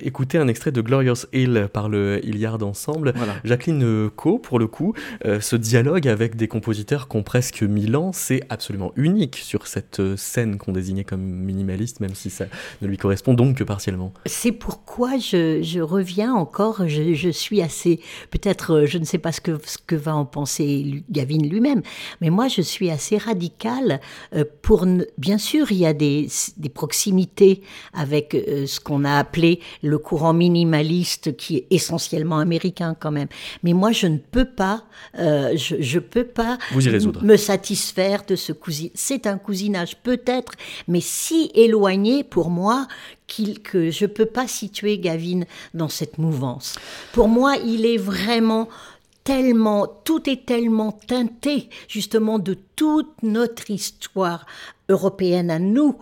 écouter 0.00 0.38
un 0.38 0.48
extrait 0.48 0.72
de 0.72 0.80
Glorious 0.80 1.26
Hill 1.32 1.68
par 1.72 1.88
le 1.88 2.20
Hilliard 2.24 2.62
Ensemble. 2.62 3.14
Jacqueline 3.44 4.10
Co, 4.10 4.38
pour 4.38 4.58
le 4.58 4.66
coup, 4.66 4.94
ce 5.24 5.56
dialogue 5.56 6.08
avec 6.08 6.36
des 6.36 6.48
compositeurs 6.48 7.08
qui 7.08 7.16
ont 7.16 7.22
presque 7.22 7.62
mille 7.62 7.96
ans, 7.96 8.12
c'est 8.12 8.42
absolument 8.48 8.92
unique 8.96 9.36
sur 9.36 9.66
cette 9.66 10.16
scène 10.16 10.58
qu'on 10.58 10.72
désignait 10.72 11.04
comme 11.04 11.22
minimaliste, 11.52 12.00
même 12.00 12.14
si 12.14 12.30
ça 12.30 12.46
ne 12.80 12.86
lui 12.86 12.96
correspond 12.96 13.34
donc 13.34 13.56
que 13.58 13.64
partiellement. 13.64 14.12
C'est 14.26 14.52
pourquoi 14.52 15.18
je, 15.18 15.80
reviens 15.80 16.34
encore, 16.34 16.88
je, 16.88 17.30
suis 17.30 17.62
assez, 17.62 18.00
peut-être, 18.30 18.72
euh, 18.72 18.86
je 18.86 18.98
ne 18.98 19.04
sais 19.04 19.18
pas 19.18 19.32
ce 19.32 19.40
que, 19.40 19.58
ce 19.64 19.78
que 19.78 19.96
va 19.96 20.14
en 20.14 20.24
penser 20.24 21.04
Gavin 21.10 21.38
lui-même, 21.38 21.82
mais 22.20 22.30
moi 22.30 22.48
je 22.48 22.62
suis 22.62 22.90
assez 22.90 23.18
radical 23.18 24.00
euh, 24.34 24.44
pour, 24.62 24.86
bien 25.18 25.38
sûr, 25.38 25.70
il 25.72 25.78
y 25.78 25.86
a 25.86 25.92
des, 25.92 26.28
des 26.56 26.68
proximités 26.68 27.62
avec 27.92 28.34
euh, 28.34 28.66
ce 28.66 28.80
qu'on 28.80 29.04
a 29.04 29.16
appelé 29.18 29.60
le 29.82 29.98
courant 29.98 30.32
minimaliste 30.32 31.36
qui 31.36 31.58
est 31.58 31.66
essentiellement 31.70 32.38
américain 32.38 32.96
quand 32.98 33.12
même, 33.12 33.28
mais 33.62 33.72
moi 33.72 33.92
je 33.92 34.06
ne 34.06 34.18
peux 34.18 34.44
pas, 34.44 34.84
je, 35.16 35.76
je 35.80 35.98
peux 35.98 36.24
pas 36.24 36.58
me 37.22 37.36
satisfaire 37.36 38.24
de 38.26 38.36
ce 38.36 38.52
cousinage. 38.52 38.92
C'est 38.94 39.26
un 39.26 39.38
cousinage 39.38 39.96
peut-être, 40.02 40.52
mais 40.88 41.00
si 41.00 41.41
éloigné 41.54 42.24
pour 42.24 42.50
moi 42.50 42.86
que 43.62 43.90
je 43.90 44.04
ne 44.04 44.10
peux 44.10 44.26
pas 44.26 44.46
situer 44.46 44.98
Gavin 44.98 45.42
dans 45.74 45.88
cette 45.88 46.18
mouvance. 46.18 46.76
Pour 47.12 47.28
moi, 47.28 47.56
il 47.56 47.86
est 47.86 47.96
vraiment 47.96 48.68
tellement, 49.24 49.86
tout 49.86 50.28
est 50.28 50.44
tellement 50.44 50.92
teinté 50.92 51.68
justement 51.88 52.38
de 52.38 52.56
toute 52.76 53.22
notre 53.22 53.70
histoire 53.70 54.46
européenne 54.88 55.50
à 55.50 55.58
nous 55.58 55.96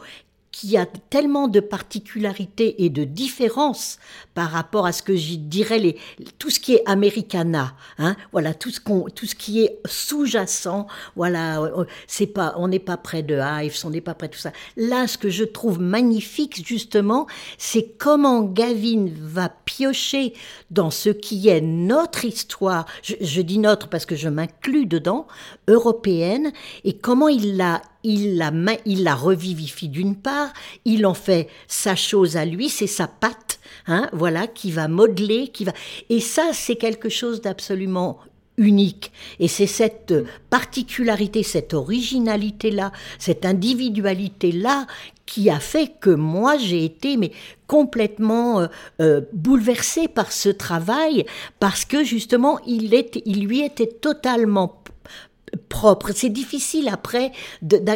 qui 0.52 0.76
a 0.76 0.86
tellement 0.86 1.48
de 1.48 1.60
particularités 1.60 2.84
et 2.84 2.90
de 2.90 3.04
différences 3.04 3.98
par 4.34 4.50
rapport 4.50 4.86
à 4.86 4.92
ce 4.92 5.02
que 5.02 5.14
je 5.14 5.34
dirais 5.34 5.96
tout 6.38 6.50
ce 6.50 6.58
qui 6.58 6.74
est 6.74 6.82
americana, 6.86 7.74
hein, 7.98 8.16
voilà 8.32 8.54
tout 8.54 8.70
ce 8.70 8.80
tout 8.80 9.26
ce 9.26 9.34
qui 9.34 9.62
est 9.62 9.78
sous-jacent, 9.86 10.86
voilà, 11.14 11.60
euh, 11.62 11.84
c'est 12.06 12.26
pas, 12.26 12.54
on 12.56 12.68
n'est 12.68 12.80
pas 12.80 12.96
près 12.96 13.22
de 13.22 13.38
Hives, 13.38 13.80
on 13.84 13.90
n'est 13.90 14.00
pas 14.00 14.14
près 14.14 14.28
de 14.28 14.32
tout 14.32 14.40
ça. 14.40 14.52
Là, 14.76 15.06
ce 15.06 15.18
que 15.18 15.30
je 15.30 15.44
trouve 15.44 15.80
magnifique 15.80 16.66
justement, 16.66 17.26
c'est 17.56 17.96
comment 17.98 18.42
Gavin 18.42 19.08
va 19.20 19.48
piocher 19.48 20.34
dans 20.70 20.90
ce 20.90 21.10
qui 21.10 21.48
est 21.48 21.60
notre 21.60 22.24
histoire. 22.24 22.86
Je 23.02 23.40
dis 23.42 23.58
notre 23.58 23.88
parce 23.88 24.06
que 24.06 24.16
je 24.16 24.28
m'inclus 24.28 24.86
dedans, 24.86 25.26
européenne, 25.68 26.52
et 26.84 26.96
comment 26.96 27.28
il 27.28 27.56
l'a 27.56 27.82
il 28.02 28.36
la, 28.38 29.14
revivifie 29.14 29.88
d'une 29.88 30.16
part, 30.16 30.52
il 30.84 31.06
en 31.06 31.14
fait 31.14 31.48
sa 31.68 31.94
chose 31.94 32.36
à 32.36 32.44
lui, 32.44 32.68
c'est 32.68 32.86
sa 32.86 33.06
patte, 33.06 33.60
hein, 33.86 34.08
voilà, 34.12 34.46
qui 34.46 34.70
va 34.70 34.88
modeler, 34.88 35.48
qui 35.48 35.64
va. 35.64 35.72
Et 36.08 36.20
ça, 36.20 36.50
c'est 36.52 36.76
quelque 36.76 37.08
chose 37.08 37.40
d'absolument 37.40 38.18
unique. 38.56 39.12
Et 39.38 39.48
c'est 39.48 39.66
cette 39.66 40.14
particularité, 40.50 41.42
cette 41.42 41.74
originalité-là, 41.74 42.92
cette 43.18 43.44
individualité-là 43.46 44.86
qui 45.26 45.48
a 45.48 45.60
fait 45.60 45.92
que 46.00 46.10
moi 46.10 46.58
j'ai 46.58 46.84
été 46.84 47.16
mais 47.16 47.30
complètement 47.68 48.60
euh, 48.60 48.66
euh, 49.00 49.20
bouleversée 49.32 50.08
par 50.08 50.32
ce 50.32 50.48
travail 50.48 51.24
parce 51.60 51.84
que 51.84 52.02
justement 52.02 52.58
il 52.66 52.90
lui 53.46 53.60
était 53.60 53.86
totalement 53.86 54.80
propre. 55.68 56.10
C'est 56.14 56.28
difficile 56.28 56.88
après, 56.88 57.32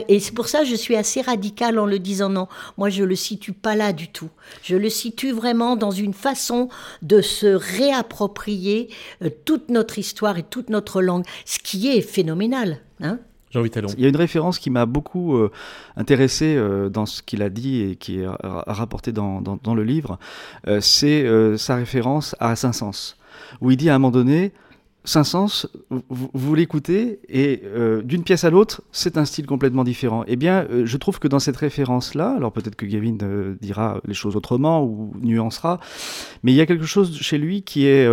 et 0.08 0.20
c'est 0.20 0.34
pour 0.34 0.48
ça 0.48 0.60
que 0.60 0.66
je 0.66 0.74
suis 0.74 0.96
assez 0.96 1.20
radicale 1.20 1.78
en 1.78 1.86
le 1.86 1.98
disant 1.98 2.28
non. 2.28 2.48
Moi, 2.78 2.90
je 2.90 3.04
le 3.04 3.16
situe 3.16 3.52
pas 3.52 3.74
là 3.74 3.92
du 3.92 4.08
tout. 4.08 4.30
Je 4.62 4.76
le 4.76 4.88
situe 4.88 5.32
vraiment 5.32 5.76
dans 5.76 5.90
une 5.90 6.14
façon 6.14 6.68
de 7.02 7.20
se 7.20 7.46
réapproprier 7.46 8.88
euh, 9.22 9.30
toute 9.44 9.68
notre 9.68 9.98
histoire 9.98 10.38
et 10.38 10.42
toute 10.42 10.70
notre 10.70 11.02
langue, 11.02 11.24
ce 11.44 11.58
qui 11.58 11.88
est 11.88 12.00
phénoménal. 12.00 12.78
Hein 13.00 13.18
il 13.56 14.00
y 14.02 14.06
a 14.06 14.08
une 14.08 14.16
référence 14.16 14.58
qui 14.58 14.68
m'a 14.68 14.84
beaucoup 14.84 15.36
euh, 15.36 15.52
intéressé 15.96 16.56
euh, 16.56 16.88
dans 16.88 17.06
ce 17.06 17.22
qu'il 17.22 17.40
a 17.40 17.50
dit 17.50 17.82
et 17.82 17.94
qui 17.94 18.18
est 18.18 18.26
rapporté 18.42 19.12
dans, 19.12 19.40
dans, 19.40 19.74
le 19.76 19.84
livre. 19.84 20.18
c'est 20.80 21.24
sa 21.56 21.76
référence 21.76 22.34
à 22.40 22.56
Saint-Saëns, 22.56 23.14
où 23.60 23.70
il 23.70 23.76
dit 23.76 23.90
à 23.90 23.94
un 23.94 23.98
moment 24.00 24.10
donné 24.10 24.52
Saint-Saëns, 25.06 25.66
vous, 25.90 26.30
vous 26.32 26.54
l'écoutez 26.54 27.20
et 27.28 27.62
euh, 27.64 28.00
d'une 28.00 28.22
pièce 28.22 28.44
à 28.44 28.50
l'autre, 28.50 28.82
c'est 28.90 29.18
un 29.18 29.26
style 29.26 29.46
complètement 29.46 29.84
différent. 29.84 30.24
Eh 30.26 30.36
bien, 30.36 30.66
euh, 30.70 30.86
je 30.86 30.96
trouve 30.96 31.18
que 31.18 31.28
dans 31.28 31.38
cette 31.38 31.58
référence-là, 31.58 32.34
alors 32.36 32.52
peut-être 32.52 32.74
que 32.74 32.86
Gavin 32.86 33.18
euh, 33.22 33.54
dira 33.60 34.00
les 34.06 34.14
choses 34.14 34.34
autrement 34.34 34.82
ou 34.82 35.12
nuancera, 35.20 35.78
mais 36.42 36.52
il 36.52 36.54
y 36.54 36.60
a 36.62 36.66
quelque 36.66 36.86
chose 36.86 37.18
chez 37.20 37.36
lui 37.36 37.62
qui 37.62 37.86
est 37.86 38.08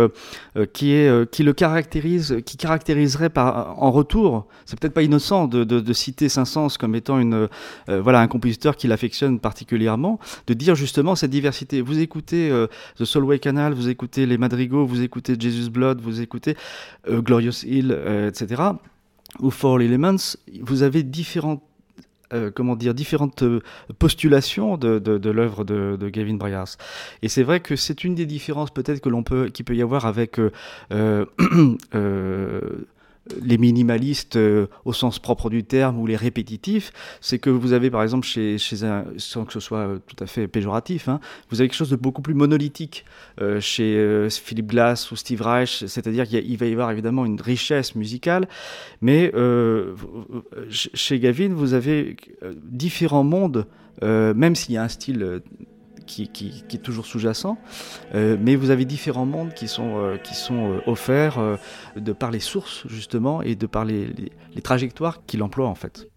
qui 0.72 0.92
est 0.92 1.30
qui 1.30 1.42
le 1.42 1.52
caractérise, 1.52 2.38
qui 2.44 2.56
caractériserait 2.56 3.30
par 3.30 3.82
en 3.82 3.90
retour. 3.90 4.46
C'est 4.66 4.78
peut-être 4.78 4.94
pas 4.94 5.02
innocent 5.02 5.46
de, 5.48 5.64
de, 5.64 5.80
de 5.80 5.92
citer 5.92 6.28
Saint-Saëns 6.28 6.76
comme 6.78 6.94
étant 6.94 7.18
une 7.18 7.48
voilà 7.88 8.20
un 8.20 8.28
compositeur 8.28 8.76
qu'il 8.76 8.92
affectionne 8.92 9.38
particulièrement, 9.38 10.18
de 10.46 10.54
dire 10.54 10.74
justement 10.74 11.14
cette 11.14 11.30
diversité. 11.30 11.80
Vous 11.80 12.00
écoutez 12.00 12.50
The 12.98 13.04
Solway 13.04 13.38
Canal, 13.38 13.72
vous 13.72 13.88
écoutez 13.88 14.26
les 14.26 14.38
Madrigaux, 14.38 14.86
vous 14.86 15.02
écoutez 15.02 15.36
Jesus 15.38 15.70
Blood, 15.70 16.00
vous 16.00 16.20
écoutez 16.20 16.42
euh, 16.50 16.81
Glorious 17.08 17.64
Hill, 17.64 17.92
euh, 17.92 18.28
etc., 18.28 18.62
ou 19.40 19.50
Four 19.50 19.80
Elements, 19.80 20.36
vous 20.60 20.82
avez 20.82 21.02
différentes 21.02 21.62
euh, 22.34 22.50
comment 22.50 22.76
dire, 22.76 22.94
différentes 22.94 23.44
postulations 23.98 24.78
de, 24.78 25.30
l'œuvre 25.30 25.64
de, 25.64 26.08
Gavin 26.08 26.34
Bryars. 26.34 26.76
Et 27.20 27.28
c'est 27.28 27.42
vrai 27.42 27.60
que 27.60 27.76
c'est 27.76 28.04
une 28.04 28.14
des 28.14 28.24
différences 28.24 28.70
peut-être 28.70 29.00
que 29.00 29.22
peut, 29.22 29.48
qu'il 29.48 29.66
peut 29.66 29.76
y 29.76 29.82
avoir 29.82 30.06
avec 30.06 30.40
les 33.40 33.58
minimalistes 33.58 34.36
euh, 34.36 34.66
au 34.84 34.92
sens 34.92 35.18
propre 35.18 35.48
du 35.48 35.64
terme 35.64 35.98
ou 35.98 36.06
les 36.06 36.16
répétitifs, 36.16 36.92
c'est 37.20 37.38
que 37.38 37.50
vous 37.50 37.72
avez 37.72 37.90
par 37.90 38.02
exemple 38.02 38.26
chez, 38.26 38.58
un, 38.82 39.04
sans 39.16 39.44
que 39.44 39.52
ce 39.52 39.60
soit 39.60 39.78
euh, 39.78 39.98
tout 40.06 40.22
à 40.22 40.26
fait 40.26 40.48
péjoratif, 40.48 41.08
hein, 41.08 41.20
vous 41.50 41.60
avez 41.60 41.68
quelque 41.68 41.76
chose 41.76 41.90
de 41.90 41.96
beaucoup 41.96 42.22
plus 42.22 42.34
monolithique 42.34 43.04
euh, 43.40 43.60
chez 43.60 44.28
Philippe 44.30 44.68
Glass 44.68 45.10
ou 45.12 45.16
Steve 45.16 45.42
Reich, 45.42 45.84
c'est-à-dire 45.86 46.26
qu'il 46.26 46.56
va 46.56 46.66
y 46.66 46.72
avoir 46.72 46.90
évidemment 46.90 47.24
une 47.24 47.40
richesse 47.40 47.94
musicale, 47.94 48.48
mais 49.00 49.32
chez 50.70 51.18
Gavin 51.20 51.54
vous 51.54 51.74
avez 51.74 52.16
différents 52.64 53.24
mondes, 53.24 53.66
même 54.02 54.54
s'il 54.54 54.74
y 54.74 54.76
a 54.76 54.82
un 54.82 54.88
style 54.88 55.42
qui, 56.12 56.64
est 56.72 56.82
toujours 56.82 57.06
sous-jacent, 57.06 57.58
euh, 58.14 58.36
mais 58.40 58.56
vous 58.56 58.70
avez 58.70 58.84
différents 58.84 59.26
mondes 59.26 59.54
qui 59.54 59.68
sont, 59.68 59.96
euh, 59.98 60.16
euh, 60.50 60.80
offerts 60.86 61.58
de 61.96 62.12
par 62.12 62.30
les 62.30 62.40
sources 62.40 62.86
justement 62.88 63.42
et 63.42 63.54
de 63.54 63.66
par 63.66 63.84
les, 63.84 64.08
les 64.54 64.62
trajectoires 64.62 65.24
qu'il 65.26 65.42
emploie 65.42 65.68
en 65.68 65.74
fait. 65.74 66.11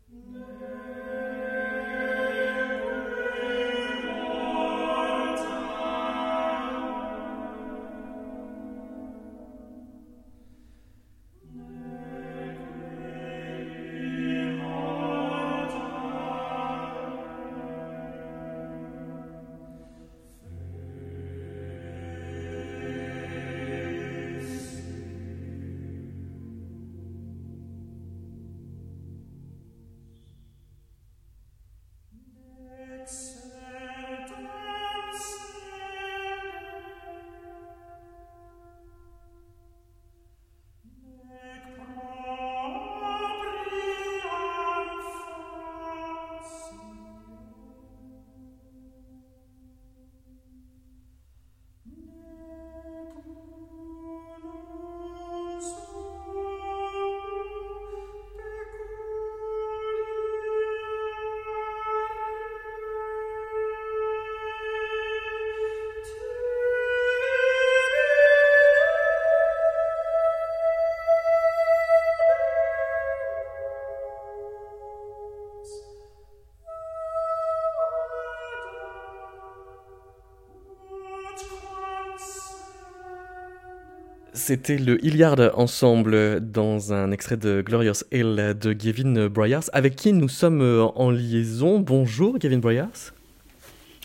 C'était 84.48 84.78
le 84.78 85.04
Hilliard 85.04 85.54
Ensemble 85.56 86.40
dans 86.40 86.94
un 86.94 87.12
extrait 87.12 87.36
de 87.36 87.64
Glorious 87.66 88.04
Hill 88.12 88.56
de 88.62 88.74
Gavin 88.74 89.28
Bryars, 89.28 89.64
avec 89.74 89.96
qui 89.96 90.14
nous 90.14 90.30
sommes 90.30 90.62
en 90.94 91.10
liaison. 91.10 91.80
Bonjour 91.80 92.38
Gavin 92.38 92.60
Bryars. 92.60 93.16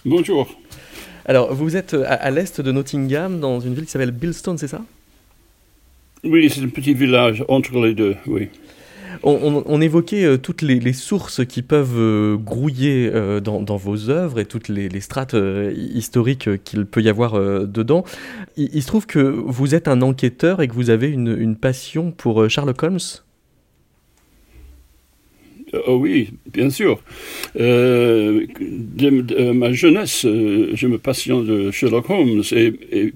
Bonjour. 0.07 0.49
Alors, 1.27 1.53
vous 1.53 1.77
êtes 1.77 1.93
à, 1.93 2.31
l'est 2.31 2.59
de 2.59 2.73
Nottingham, 2.73 3.39
dans 3.39 3.61
une 3.61 3.75
ville 3.75 3.85
qui 3.85 3.91
s'appelle 3.91 4.13
Bilstone, 4.13 4.57
c'est 4.57 4.67
ça? 4.67 4.81
Oui, 6.25 6.49
c'est 6.49 6.63
un 6.63 6.69
petit 6.69 6.95
village 6.95 7.45
entre 7.49 7.79
les 7.85 7.93
deux, 7.93 8.17
oui. 8.27 8.49
On, 9.23 9.81
évoquait 9.81 10.25
euh, 10.25 10.39
toutes 10.39 10.63
les, 10.63 10.93
sources 10.93 11.45
qui 11.45 11.63
peuvent 11.63 11.99
euh, 11.99 12.37
grouiller 12.37 13.11
euh, 13.13 13.41
dans, 13.41 13.77
vos 13.77 14.09
œuvres 14.09 14.41
et 14.41 14.45
toutes 14.45 14.69
les, 14.69 15.01
strates 15.01 15.37
historiques 15.75 16.63
qu'il 16.65 16.87
peut 16.87 17.03
y 17.03 17.09
avoir 17.09 17.41
dedans. 17.67 18.05
Il, 18.57 18.83
se 18.83 18.87
trouve 18.87 19.07
que 19.07 19.21
vous 19.21 19.75
êtes 19.75 19.89
un 19.89 20.03
enquêteur 20.03 20.63
et 20.63 20.69
que 20.69 20.75
vous 20.75 20.91
avez 20.91 21.09
une 21.09 21.57
passion 21.57 22.11
pour 22.13 22.49
Sherlock 22.49 22.83
Holmes? 22.83 22.99
Oh 25.87 25.97
oui, 25.97 26.31
bien 26.53 26.71
sûr. 26.71 27.01
Euh, 27.59 28.47
de, 28.61 29.53
ma 29.53 29.73
jeunesse, 29.73 30.25
euh, 30.25 30.71
je 30.75 30.87
me 30.89 30.99
passionne 30.99 31.45
de 31.45 31.71
Sherlock 31.71 32.11
Holmes 32.11 32.43
et, 32.53 32.73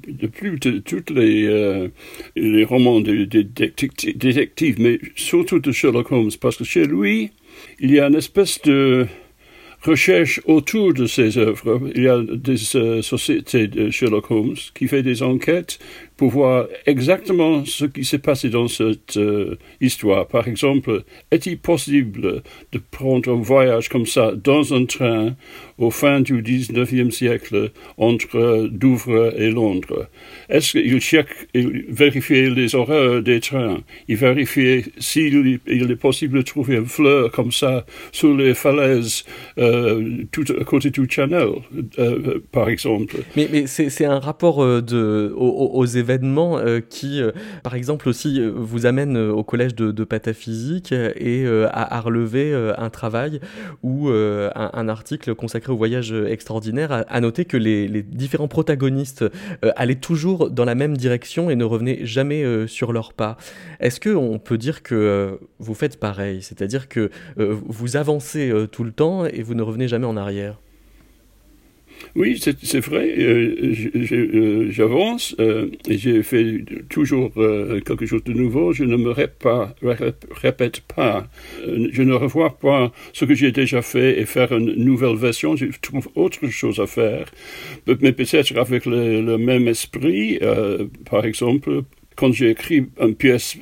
de 0.07 0.27
plus 0.29 0.59
de 0.61 0.79
tous 0.79 1.13
les, 1.13 1.47
euh, 1.47 1.89
les 2.37 2.65
romans 2.65 3.01
de, 3.01 3.25
de, 3.25 3.43
détectives, 3.43 4.77
mais 4.79 5.01
surtout 5.17 5.59
de 5.59 5.73
Sherlock 5.73 6.13
Holmes, 6.13 6.31
parce 6.41 6.57
que 6.57 6.65
chez 6.65 6.85
lui, 6.85 7.31
il 7.81 7.91
y 7.91 7.99
a 7.99 8.07
une 8.07 8.15
espèce 8.15 8.61
de 8.63 9.07
recherche 9.83 10.41
autour 10.47 10.95
de 10.95 11.07
ses 11.07 11.37
œuvres. 11.39 11.81
Il 11.95 12.05
y 12.05 12.09
a 12.09 12.23
des 12.23 12.57
sociétés 12.57 13.67
de 13.67 13.91
Sherlock 13.91 14.31
Holmes 14.31 14.57
qui 14.75 14.87
fait 14.89 15.03
des 15.03 15.23
enquêtes 15.23 15.79
pour 16.17 16.31
voir 16.31 16.67
exactement 16.87 17.65
ce 17.65 17.87
qui 17.87 18.05
s'est 18.05 18.19
passé 18.19 18.49
dans 18.49 18.69
cette 18.69 19.17
euh, 19.17 19.57
histoire. 19.81 20.29
Par 20.29 20.47
exemple, 20.47 21.03
est-il 21.33 21.59
possible 21.59 22.43
de 22.73 22.81
prendre 22.91 23.33
un 23.33 23.41
voyage 23.41 23.89
comme 23.89 24.07
ça 24.07 24.33
dans 24.33 24.75
un 24.75 24.85
train 24.85 25.35
au 25.79 25.91
fin 25.91 26.21
du 26.21 26.41
19e 26.41 27.11
siècle 27.11 27.73
entre 27.97 28.69
Douvres 28.71 29.35
et 29.37 29.51
Londres? 29.51 30.09
Est-ce 30.49 30.79
qu'il 30.79 31.01
il 31.55 31.85
vérifiait 31.89 32.49
les 32.51 32.77
horaires 32.77 33.21
des 33.21 33.41
trains 33.41 33.79
Il 34.07 34.17
vérifiait 34.17 34.85
s'il 34.99 35.59
il 35.67 35.91
est 35.91 35.97
possible 35.97 36.39
de 36.39 36.43
trouver 36.43 36.77
une 36.77 36.87
fleur 36.87 37.33
comme 37.33 37.51
ça 37.51 37.85
sur 38.13 38.37
les 38.37 38.55
falaises 38.55 39.25
euh, 39.59 40.25
à 40.61 40.65
côté 40.65 40.91
du 40.91 41.09
Channel, 41.11 41.49
euh, 41.99 42.39
par 42.53 42.69
exemple? 42.69 43.17
Mais, 43.37 43.67
c'est 43.67 44.05
un 44.05 44.21
rapport 44.21 44.59
aux, 44.59 44.81
aux 44.87 45.87
événements 45.87 46.04
euh, 46.11 46.81
qui, 46.81 47.21
euh, 47.21 47.33
par 47.63 47.75
exemple, 47.75 48.09
aussi 48.09 48.41
euh, 48.41 48.53
vous 48.55 48.87
amène 48.87 49.17
au 49.17 49.43
collège 49.43 49.75
de, 49.75 50.05
pataphysique 50.05 50.93
et 50.93 51.47
à, 51.71 52.01
relever 52.01 52.55
un 52.77 52.91
travail 52.91 53.41
ou 53.83 54.09
un, 54.09 54.89
article 54.89 55.35
consacré 55.35 55.73
au 55.73 55.77
voyage 55.77 56.13
extraordinaire, 56.13 57.05
à, 57.09 57.21
noter 57.21 57.47
que 57.47 57.57
les, 57.57 58.03
différents 58.03 58.49
protagonistes 58.49 59.25
allaient 59.77 59.95
toujours 59.95 60.51
dans 60.51 60.67
la 60.67 60.75
même 60.75 60.97
direction 60.97 61.49
et 61.49 61.57
ne 61.57 61.65
revenaient 61.65 62.01
jamais 62.05 62.67
sur 62.67 62.93
leur 62.93 63.15
pas. 63.15 63.39
Est-ce 63.81 63.99
qu'on 63.99 64.39
peut 64.39 64.59
dire 64.59 64.83
que 64.83 65.39
vous 65.59 65.75
faites 65.75 65.99
pareil, 65.99 66.43
c'est-à-dire 66.43 66.89
que 66.89 67.11
vous 67.37 67.97
avancez 67.97 68.53
tout 68.71 68.85
le 68.85 68.93
temps 68.93 69.25
et 69.25 69.43
vous 69.43 69.55
ne 69.55 69.63
revenez 69.63 69.89
jamais 69.89 70.07
en 70.07 70.17
arrière? 70.17 70.59
Oui, 72.17 72.41
c'est 72.41 72.79
vrai. 72.79 73.13
Euh, 73.19 73.75
euh, 74.13 74.71
j'avance 74.71 75.35
euh, 75.41 75.67
j'ai 75.89 76.23
fait 76.23 76.65
toujours 76.89 77.33
quelque 77.35 78.07
chose 78.07 78.23
de 78.23 78.33
nouveau. 78.33 78.73
Je 78.73 78.85
ne 78.85 78.97
me 78.97 79.11
répète 79.11 79.39
pas, 79.39 79.75
pas. 80.87 81.27
je 81.67 82.03
ne 82.03 82.15
revois 82.15 82.57
pas 82.57 82.93
ce 83.13 83.25
que 83.25 83.35
j'ai 83.35 83.51
déjà 83.51 83.83
fait 83.83 84.21
et 84.21 84.27
faire 84.27 84.53
une 84.53 84.75
nouvelle 84.77 85.17
version. 85.17 85.57
Je 85.57 85.67
trouve 85.83 86.09
autre 86.15 86.47
chose 86.49 86.79
à 86.79 86.87
faire, 86.87 87.27
mais 87.89 88.13
peut-être 88.13 88.57
avec 88.59 88.87
le, 88.87 89.37
même 89.37 89.67
esprit. 89.67 90.39
par 91.11 91.25
exemple, 91.25 91.83
quand 92.15 92.33
j'écris 92.33 92.87
une 93.01 93.17
pièce 93.17 93.57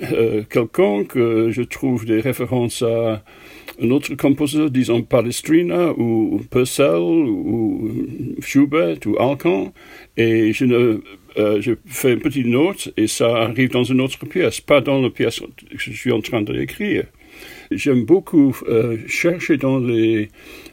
quelconque, 0.51 1.15
je 1.17 1.63
trouve 1.63 2.05
des 2.05 2.21
références 2.21 2.83
à 2.83 3.25
un 3.83 3.91
autre 3.91 4.15
compositeur, 4.15 4.71
disons 4.71 5.03
Palestrina 5.03 5.93
ou 5.93 6.41
Purcell 6.51 7.01
ou 7.01 8.07
Schubert 8.41 8.99
ou 9.07 9.17
Alcan, 9.19 9.73
et 10.17 10.53
euh, 10.63 11.61
je 11.61 11.73
fais 11.87 12.13
une 12.13 12.21
petite 12.21 12.47
note 12.47 12.93
et 12.97 13.07
ça 13.07 13.37
arrive 13.37 13.71
dans 13.71 13.85
une 13.85 14.01
autre 14.01 14.25
pièce, 14.27 14.61
pas 14.61 14.81
dans 14.81 15.01
la 15.01 15.11
pièce 15.11 15.41
que 15.41 15.47
je 15.79 15.91
suis 15.93 16.13
en 16.13 16.21
train 16.21 16.43
d'écrire. 16.43 17.05
J'aime 17.71 18.05
beaucoup 18.05 18.55
euh, 18.69 18.99
chercher 19.07 19.57
dans 19.57 19.79
les, 19.79 20.29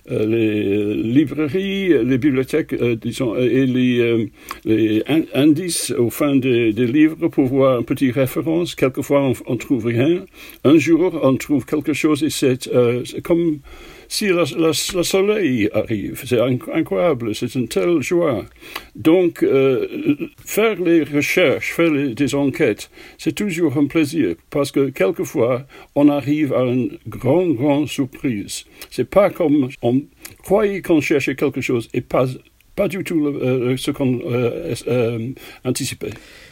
les 0.10 0.96
librairies, 0.96 1.90
les 2.04 2.18
bibliothèques, 2.18 2.74
euh, 2.74 2.96
disons, 2.96 3.36
et 3.36 3.66
les, 3.66 4.30
les 4.66 5.04
indices 5.34 5.92
au 5.92 6.10
fin 6.10 6.36
des, 6.36 6.74
des, 6.74 6.88
livres 6.88 7.28
pour 7.28 7.46
voir 7.46 7.80
une 7.80 7.86
petite 7.86 8.16
référence. 8.16 8.76
Quelquefois, 8.76 9.32
on, 9.48 9.54
ne 9.54 9.58
trouve 9.58 9.86
rien. 9.86 10.26
Un 10.64 10.78
jour, 10.78 11.20
on 11.22 11.36
trouve 11.36 11.66
quelque 11.66 11.94
chose 11.94 12.24
et 12.24 12.30
c'est 12.30 12.70
comme 13.24 13.60
si 14.10 14.28
le 14.28 14.74
soleil 14.74 15.70
arrive. 15.72 16.24
C'est 16.26 16.42
incroyable, 16.42 17.36
c'est 17.36 17.54
une 17.54 17.68
telle 17.68 18.02
joie. 18.02 18.44
Donc, 18.96 19.44
euh, 19.44 19.88
faire 20.44 20.82
les 20.82 21.04
recherches, 21.04 21.74
faire 21.74 21.92
des 21.92 22.36
enquêtes, 22.36 22.90
c'est 23.20 23.34
toujours 23.34 23.78
un 23.78 23.86
plaisir 23.86 24.36
parce 24.50 24.72
que 24.72 24.90
quelquefois, 24.90 25.68
on 25.94 26.10
arrive 26.10 26.54
à 26.54 26.64
une 26.64 26.98
grande, 27.08 27.56
grande 27.56 27.88
surprise. 27.88 28.66
C'est 28.90 29.10
pas 29.10 29.30
comme 29.30 29.70
on 29.84 30.02
croyait 30.44 30.82
qu'on 30.82 31.02
cherchait 31.02 31.36
quelque 31.36 31.62
chose 31.62 31.88
et 31.94 32.02
pas, 32.02 32.26
pas 32.76 32.88
du 32.88 33.04
tout 33.04 33.28
euh, 33.28 33.78
ce 33.78 33.92
qu'on 33.92 34.20
euh, 34.26 35.30
anticipait. 35.64 36.10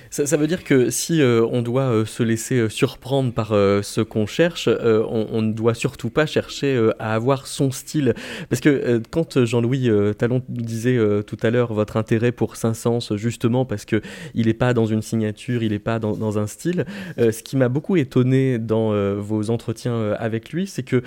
Ça, 0.10 0.38
veut 0.38 0.48
dire 0.48 0.64
que 0.64 0.90
si 0.90 1.22
euh, 1.22 1.46
on 1.52 1.62
doit 1.62 1.84
euh, 1.84 2.06
se 2.06 2.24
laisser 2.24 2.56
euh, 2.56 2.70
surprendre 2.70 3.34
par 3.34 3.50
ce 3.50 4.02
qu'on 4.02 4.26
cherche, 4.26 4.68
on, 4.68 5.42
ne 5.42 5.52
doit 5.52 5.74
surtout 5.74 6.10
pas 6.10 6.26
chercher 6.26 6.90
à 7.00 7.14
avoir 7.14 7.48
son 7.48 7.72
style. 7.72 8.14
Parce 8.50 8.62
que 8.62 9.02
quand 9.10 9.46
Jean-Louis 9.46 9.90
Talon 10.18 10.42
disait 10.50 11.00
tout 11.26 11.38
à 11.42 11.50
l'heure 11.50 11.74
votre 11.74 11.98
intérêt 11.98 12.32
pour 12.32 12.56
Saint-Saëns, 12.56 13.16
justement 13.16 13.66
parce 13.66 13.86
qu'il 13.86 14.02
n'est 14.36 14.54
pas 14.54 14.74
dans 14.74 14.86
une 14.86 15.02
signature, 15.02 15.64
il 15.64 15.72
n'est 15.72 15.80
pas 15.80 16.00
dans, 16.00 16.16
dans, 16.16 16.40
un 16.40 16.48
style, 16.48 16.86
ce 17.18 17.44
qui 17.44 17.58
m'a 17.58 17.70
beaucoup 17.70 17.96
étonné 17.96 18.60
dans 18.60 19.16
vos 19.16 19.50
entretiens 19.50 20.12
avec 20.14 20.52
lui, 20.52 20.68
c'est 20.68 20.84
que 20.84 21.04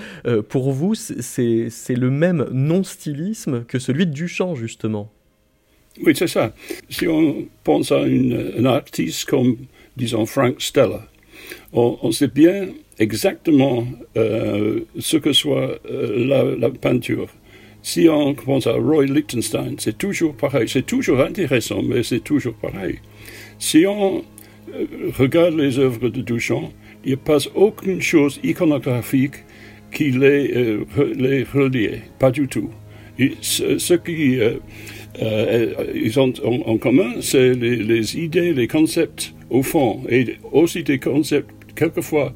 pour 0.49 0.73
vous, 0.73 0.95
c'est 0.95 1.71
le 1.91 2.11
même 2.11 2.47
non-stylisme 2.53 3.65
que 3.65 3.79
celui 3.79 4.07
de 4.07 4.13
Duchamp, 4.13 4.55
justement. 4.55 5.13
Oui, 6.03 6.15
c'est 6.17 6.29
ça. 6.29 6.53
Si 6.89 7.07
on 7.09 7.47
pense 7.65 7.93
à 7.93 8.01
un 8.01 8.65
artiste 8.65 9.29
comme, 9.29 9.57
disons, 9.97 10.25
Frank 10.25 10.61
Stella, 10.61 11.07
on, 11.73 12.13
sait 12.13 12.29
bien 12.29 12.69
exactement 12.99 13.87
euh, 14.17 14.81
ce 14.99 15.17
que 15.17 15.33
soit 15.33 15.79
euh, 15.91 16.57
la, 16.59 16.71
peinture. 16.71 17.29
Si 17.83 18.09
on 18.09 18.35
pense 18.35 18.67
à 18.67 18.73
Roy 18.73 19.07
Lichtenstein, 19.07 19.77
c'est 19.79 19.97
toujours 19.97 20.35
pareil. 20.35 20.69
C'est 20.69 20.87
toujours 20.87 21.21
intéressant, 21.21 21.83
mais 21.83 22.03
c'est 22.03 22.21
toujours 22.21 22.55
pareil. 22.55 22.99
Si 23.59 23.87
on 23.87 24.23
euh, 24.75 24.87
regarde 25.19 25.55
les 25.55 25.79
œuvres 25.79 26.09
de 26.09 26.21
Duchamp, 26.21 26.73
il 27.05 27.09
n'y 27.09 27.15
a 27.15 27.17
pas 27.17 27.39
aucune 27.55 28.03
chose 28.03 28.39
iconographique 28.43 29.37
qui 29.93 30.11
les, 30.11 30.79
les 31.17 31.43
relie. 31.45 31.91
Pas 32.19 32.31
du 32.31 32.47
tout. 32.47 32.71
ce, 33.41 33.95
qui 33.95 34.39
euh, 35.21 35.75
ils 35.95 36.19
ont 36.21 36.33
en, 36.45 36.79
commun, 36.79 37.15
c'est 37.21 37.55
les, 37.55 38.19
idées, 38.19 38.53
les 38.53 38.69
concepts 38.69 39.35
au 39.51 39.63
fond, 39.63 40.03
et 40.09 40.37
aussi 40.53 40.83
des 40.83 40.99
concepts 40.99 41.51
quelquefois 41.75 42.33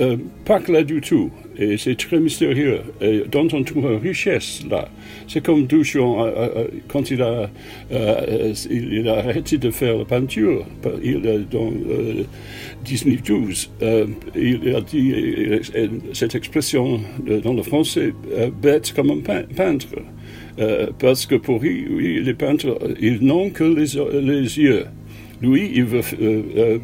euh, 0.00 0.16
pas 0.44 0.60
clairs 0.60 0.84
du 0.84 1.00
tout. 1.00 1.30
Et 1.58 1.76
c'est 1.76 1.96
très 1.96 2.18
mystérieux, 2.18 2.80
et 3.02 3.24
dont 3.30 3.46
on 3.52 3.62
trouve 3.62 3.84
une 3.84 3.98
richesse 3.98 4.62
là. 4.70 4.88
C'est 5.28 5.44
comme 5.44 5.66
Duchamp, 5.66 6.24
euh, 6.24 6.64
quand 6.88 7.10
il 7.10 7.20
a, 7.20 7.50
il 8.70 9.08
a 9.08 9.18
arrêté 9.18 9.58
de 9.58 9.70
faire 9.70 9.98
la 9.98 10.04
peinture, 10.04 10.64
il, 11.02 11.20
dans 11.50 11.70
1912, 11.70 13.70
il 14.34 14.74
a 14.74 14.80
dit 14.80 15.14
cette 16.14 16.34
expression 16.36 17.00
dans 17.44 17.52
le 17.52 17.62
français, 17.62 18.14
bête 18.62 18.94
comme 18.94 19.10
un 19.10 19.42
peintre. 19.54 19.88
Euh, 20.58 20.88
parce 20.98 21.26
que 21.26 21.34
pour 21.34 21.60
lui, 21.60 22.22
les 22.22 22.34
peintres, 22.34 22.78
ils 23.00 23.24
n'ont 23.24 23.50
que 23.50 23.64
les, 23.64 24.20
les, 24.20 24.58
yeux. 24.58 24.86
Lui, 25.40 25.70
il 25.74 25.84
veut 25.84 26.02
euh, 26.20 26.42
euh, 26.56 26.78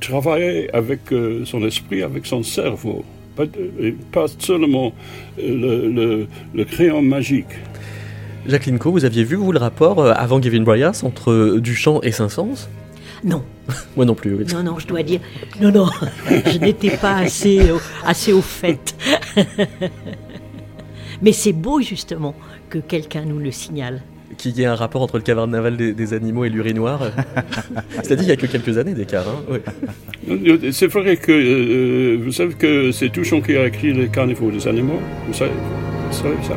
travailler 0.00 0.72
avec 0.74 1.00
son 1.44 1.66
esprit, 1.66 2.02
avec 2.02 2.26
son 2.26 2.42
cerveau, 2.42 3.04
pas, 3.34 3.44
pas 4.12 4.26
seulement 4.38 4.92
le, 5.38 6.26
le, 6.54 6.64
crayon 6.64 7.02
magique. 7.02 7.46
Jacqueline 8.46 8.78
Co, 8.78 8.92
vous 8.92 9.04
aviez 9.04 9.24
vu, 9.24 9.36
vous, 9.36 9.52
le 9.52 9.58
rapport 9.58 10.04
avant 10.04 10.38
Gavin 10.38 10.62
Bryars 10.62 11.04
entre 11.04 11.58
Duchamp 11.58 12.00
et 12.02 12.12
Saint-Saëns? 12.12 12.68
Non. 13.24 13.42
Moi 13.96 14.04
non 14.04 14.14
plus, 14.14 14.34
oui. 14.34 14.44
Non, 14.52 14.62
non, 14.62 14.78
je 14.78 14.86
dois 14.86 15.02
dire, 15.02 15.20
non, 15.60 15.72
non, 15.72 15.88
je 16.46 16.58
n'étais 16.58 16.96
pas 16.96 17.16
assez, 17.16 17.60
assez 18.04 18.32
au 18.32 18.42
fait. 18.42 18.94
Mais 21.22 21.32
c'est 21.32 21.52
beau 21.52 21.80
justement 21.80 22.34
que 22.70 22.78
quelqu'un 22.78 23.24
nous 23.24 23.38
le 23.38 23.50
signale. 23.50 24.02
Qu'il 24.36 24.56
y 24.58 24.62
ait 24.62 24.66
un 24.66 24.74
rapport 24.74 25.02
entre 25.02 25.16
le 25.16 25.22
carnaval 25.22 25.76
des, 25.76 25.94
des 25.94 26.12
animaux 26.12 26.44
et 26.44 26.50
l'urinoir. 26.50 27.00
C'est-à-dire 28.02 28.16
qu'il 28.16 28.26
n'y 28.26 28.32
a 28.32 28.36
que 28.36 28.46
quelques 28.46 28.78
années 28.78 28.94
d'écart. 28.94 29.26
Hein 29.28 29.58
oui. 30.28 30.72
C'est 30.72 30.86
vrai 30.86 31.16
que 31.16 31.32
euh, 31.32 32.18
vous 32.22 32.32
savez 32.32 32.54
que 32.54 32.92
c'est 32.92 33.08
Touchon 33.08 33.40
qui 33.40 33.56
a 33.56 33.66
écrit 33.66 33.92
les 33.92 34.08
carnivores 34.08 34.52
des 34.52 34.68
animaux. 34.68 35.00
Vous 35.26 35.34
savez, 35.34 35.52
vous 36.10 36.16
savez 36.16 36.36
ça 36.46 36.56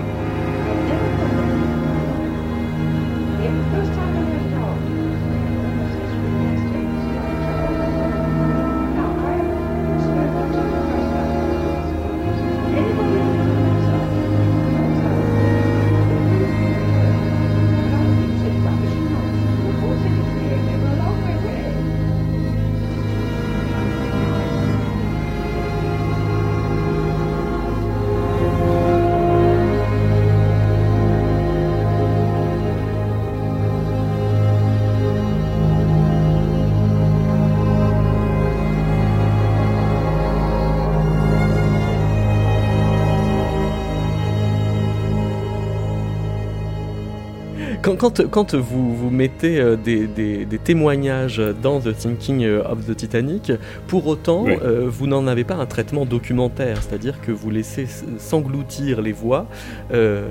Quand, 48.01 48.27
quand, 48.31 48.55
vous, 48.55 48.95
vous 48.95 49.11
mettez 49.11 49.59
euh, 49.59 49.75
des, 49.75 50.07
des, 50.07 50.45
des, 50.45 50.57
témoignages 50.57 51.39
dans 51.61 51.79
The 51.79 51.95
Thinking 51.95 52.47
of 52.47 52.87
the 52.87 52.95
Titanic, 52.95 53.51
pour 53.85 54.07
autant, 54.07 54.45
oui. 54.45 54.53
euh, 54.63 54.87
vous 54.89 55.05
n'en 55.05 55.27
avez 55.27 55.43
pas 55.43 55.53
un 55.53 55.67
traitement 55.67 56.03
documentaire, 56.03 56.81
c'est-à-dire 56.81 57.21
que 57.21 57.31
vous 57.31 57.51
laissez 57.51 57.85
s'engloutir 58.17 59.03
les 59.03 59.11
voix, 59.11 59.45
euh, 59.93 60.25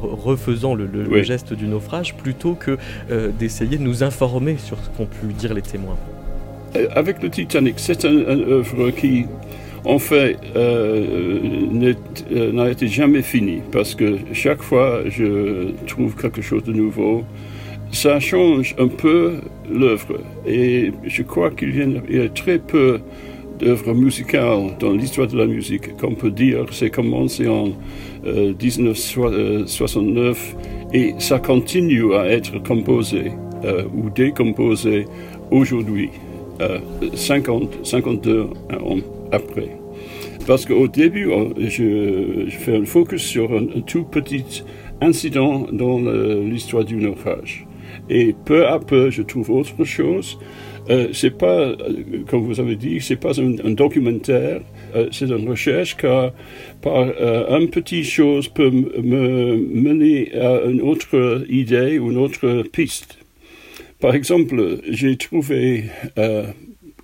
refaisant 0.00 0.76
le, 0.76 0.86
le, 0.86 1.08
oui. 1.08 1.16
le, 1.16 1.22
geste 1.24 1.54
du 1.54 1.66
naufrage, 1.66 2.14
plutôt 2.14 2.54
que 2.54 2.78
euh, 3.10 3.30
d'essayer 3.36 3.78
de 3.78 3.82
nous 3.82 4.04
informer 4.04 4.56
sur 4.56 4.76
ce 4.78 4.88
qu'ont 4.90 5.06
pu 5.06 5.32
dire 5.32 5.54
les 5.54 5.62
témoins. 5.62 5.96
Avec 6.94 7.20
le 7.20 7.30
Titanic, 7.30 7.80
c'est 7.80 8.04
une 8.04 8.26
un 8.28 8.38
œuvre 8.38 8.90
qui, 8.90 9.26
en 9.84 9.98
fait, 9.98 10.36
euh, 10.56 11.38
n'a 12.52 12.70
été 12.70 12.88
jamais 12.88 13.22
fini 13.22 13.60
parce 13.72 13.94
que 13.94 14.18
chaque 14.32 14.62
fois 14.62 15.02
je 15.08 15.72
trouve 15.86 16.14
quelque 16.16 16.42
chose 16.42 16.64
de 16.64 16.72
nouveau. 16.72 17.24
Ça 17.90 18.20
change 18.20 18.74
un 18.78 18.88
peu 18.88 19.36
l'œuvre 19.70 20.20
et 20.46 20.92
je 21.06 21.22
crois 21.22 21.50
qu'il 21.50 21.74
y, 22.10 22.20
a 22.20 22.28
très 22.28 22.58
peu 22.58 23.00
d'œuvres 23.58 23.94
musicales 23.94 24.76
dans 24.78 24.92
l'histoire 24.92 25.26
de 25.26 25.38
la 25.38 25.46
musique 25.46 25.96
qu'on 25.96 26.14
peut 26.14 26.30
dire. 26.30 26.66
C'est 26.70 26.90
commencé 26.90 27.48
en 27.48 27.70
euh, 28.26 28.52
1969 28.60 30.56
et 30.92 31.14
ça 31.18 31.38
continue 31.38 32.14
à 32.14 32.26
être 32.26 32.62
composé 32.62 33.32
euh, 33.64 33.84
ou 33.94 34.10
décomposé 34.10 35.06
aujourd'hui, 35.50 36.10
euh, 36.60 36.78
50, 37.14 37.78
52 37.84 38.42
ans 38.42 39.17
après. 39.32 39.70
Parce 40.46 40.64
qu'au 40.64 40.88
début, 40.88 41.30
je, 41.58 42.46
fais 42.48 42.76
un 42.76 42.84
focus 42.84 43.22
sur 43.22 43.52
un, 43.52 43.64
un 43.76 43.80
tout 43.80 44.04
petit 44.04 44.64
incident 45.00 45.66
dans 45.70 45.98
l'histoire 45.98 46.84
du 46.84 46.96
naufrage. 46.96 47.66
Et 48.08 48.34
peu 48.44 48.66
à 48.66 48.78
peu, 48.78 49.10
je 49.10 49.22
trouve 49.22 49.50
autre 49.50 49.84
chose. 49.84 50.38
Euh, 50.90 51.08
c'est 51.12 51.36
pas, 51.36 51.72
comme 52.28 52.44
vous 52.44 52.60
avez 52.60 52.76
dit, 52.76 53.00
c'est 53.00 53.16
pas 53.16 53.38
un, 53.38 53.58
un 53.62 53.72
documentaire. 53.72 54.62
Euh, 54.96 55.08
c'est 55.12 55.26
une 55.26 55.48
recherche 55.48 55.96
car 55.96 56.32
par 56.80 57.08
euh, 57.20 57.58
une 57.58 57.68
petite 57.68 58.06
chose 58.06 58.48
peut 58.48 58.70
me 58.70 59.56
mener 59.56 60.34
à 60.34 60.62
une 60.64 60.80
autre 60.80 61.44
idée 61.50 61.98
ou 61.98 62.10
une 62.10 62.16
autre 62.16 62.62
piste. 62.72 63.18
Par 64.00 64.14
exemple, 64.14 64.78
j'ai 64.88 65.16
trouvé 65.16 65.84
euh, 66.18 66.46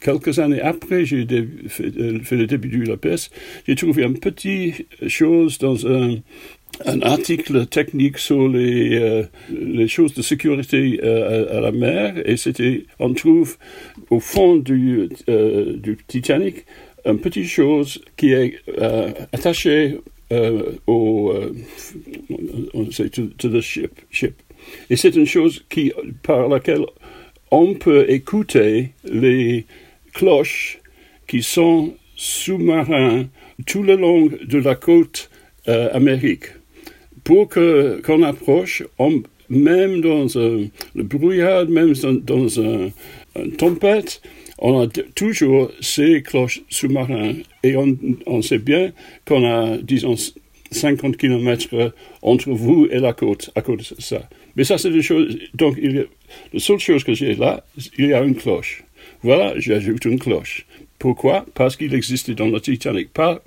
quelques 0.05 0.39
années 0.39 0.61
après, 0.61 1.05
j'ai 1.05 1.27
fait, 1.69 1.91
fait, 2.23 2.37
le 2.37 2.47
début 2.47 2.69
de 2.69 2.91
la 2.91 2.97
peste, 2.97 3.33
j'ai 3.67 3.75
trouvé 3.75 4.05
une 4.05 4.19
petite 4.19 4.87
chose 5.09 5.59
dans 5.59 5.87
un, 5.87 6.19
article 7.03 7.67
technique 7.67 8.19
sur 8.19 8.49
les, 8.49 8.99
euh, 8.99 9.87
choses 9.87 10.13
de 10.15 10.23
sécurité 10.23 11.01
euh, 11.03 11.57
à, 11.59 11.61
la 11.61 11.73
mer, 11.73 12.15
et 12.29 12.37
c'était, 12.37 12.85
on 12.99 13.15
trouve 13.15 13.57
au 14.11 14.21
fond 14.21 14.57
du, 14.57 15.09
euh, 15.29 15.77
du 15.77 15.97
Titanic 16.07 16.67
une 17.07 17.21
petite 17.21 17.47
chose 17.47 18.03
qui 18.17 18.33
est 18.33 18.57
euh, 18.79 19.11
attachée 19.33 19.99
au, 20.87 21.33
to, 23.13 23.23
to 23.39 23.49
the 23.49 23.61
ship, 23.61 23.93
ship. 24.11 24.35
Et 24.91 24.97
c'est 24.97 25.15
une 25.15 25.27
chose 25.27 25.65
qui, 25.71 25.93
par 26.23 26.49
laquelle 26.49 26.87
on 27.53 27.75
peut 27.75 28.07
écouter 28.09 28.91
les 29.05 29.65
cloches 30.15 30.81
qui 31.27 31.43
sont 31.43 31.95
sous-marins 32.17 33.27
tout 33.67 33.83
le 33.83 33.97
long 33.97 34.27
de 34.27 34.59
la 34.59 34.75
côte 34.75 35.31
euh, 35.69 35.89
Amérique. 35.93 36.47
Pour 37.23 37.49
que 37.49 38.01
qu'on 38.05 38.23
approche, 38.23 38.83
même 39.49 40.01
dans 40.01 40.39
un, 40.39 40.67
le 40.95 41.03
brouillard, 41.03 41.67
même 41.67 41.93
dans, 41.95 42.13
dans 42.13 42.61
un, 42.61 42.91
une 43.37 43.53
tempête, 43.53 44.21
on 44.59 44.81
a 44.81 44.87
toujours 45.15 45.71
ces 45.81 46.23
cloches 46.23 46.63
sous-marins 46.69 47.35
et 47.63 47.77
on, 47.77 48.43
sait 48.43 48.59
bien 48.59 48.93
qu'on 49.27 49.45
a, 49.45 49.79
disons, 49.79 50.15
50 50.71 51.17
km 51.17 51.93
entre 52.23 52.51
vous 52.51 52.87
et 52.91 52.99
la 52.99 53.13
côte 53.13 53.51
à 53.55 53.63
cause 53.63 53.95
de 53.97 54.01
ça. 54.01 54.29
Mais 54.57 54.65
ça, 54.65 54.79
c'est 54.79 54.91
des 54.91 55.03
choses. 55.03 55.37
Donc, 55.55 55.79
la 55.81 56.61
seule 56.61 56.79
chose 56.79 57.03
que 57.05 57.15
j'ai 57.15 57.35
là, 57.35 57.65
il 57.99 58.07
y 58.07 58.15
a 58.15 58.23
une 58.23 58.37
cloche. 58.37 58.85
Voilà, 59.25 59.59
j'ajoute 59.59 60.05
une 60.05 60.19
cloche. 60.19 60.67
Pourquoi? 60.99 61.47
Parce 61.55 61.77
qu'il 61.77 61.95
existait 61.95 62.35
dans 62.35 62.49
le 62.49 62.61
Titanic. 62.61 63.11
Pas, 63.11 63.43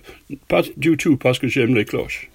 pas 0.47 0.63
du 0.75 0.97
tout 0.97 1.17
parce 1.17 1.37
que 1.37 1.47
j'aime 1.47 1.75
les 1.75 1.85
cloches. 1.85 2.29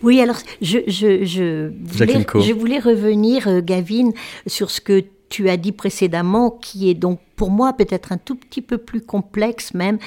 Oui, 0.00 0.20
alors 0.20 0.38
je, 0.62 0.78
je, 0.86 1.24
je, 1.24 1.70
voulais, 1.82 2.24
je 2.46 2.52
voulais 2.52 2.78
revenir, 2.78 3.48
euh, 3.48 3.60
Gavin, 3.60 4.10
sur 4.46 4.70
ce 4.70 4.80
que 4.80 5.04
tu 5.34 5.50
as 5.50 5.56
dit 5.56 5.72
précédemment, 5.72 6.48
qui 6.48 6.88
est 6.88 6.94
donc 6.94 7.18
pour 7.34 7.50
moi 7.50 7.72
peut-être 7.72 8.12
un 8.12 8.18
tout 8.18 8.36
petit 8.36 8.62
peu 8.62 8.78
plus 8.78 9.00
complexe 9.00 9.74
même. 9.74 9.98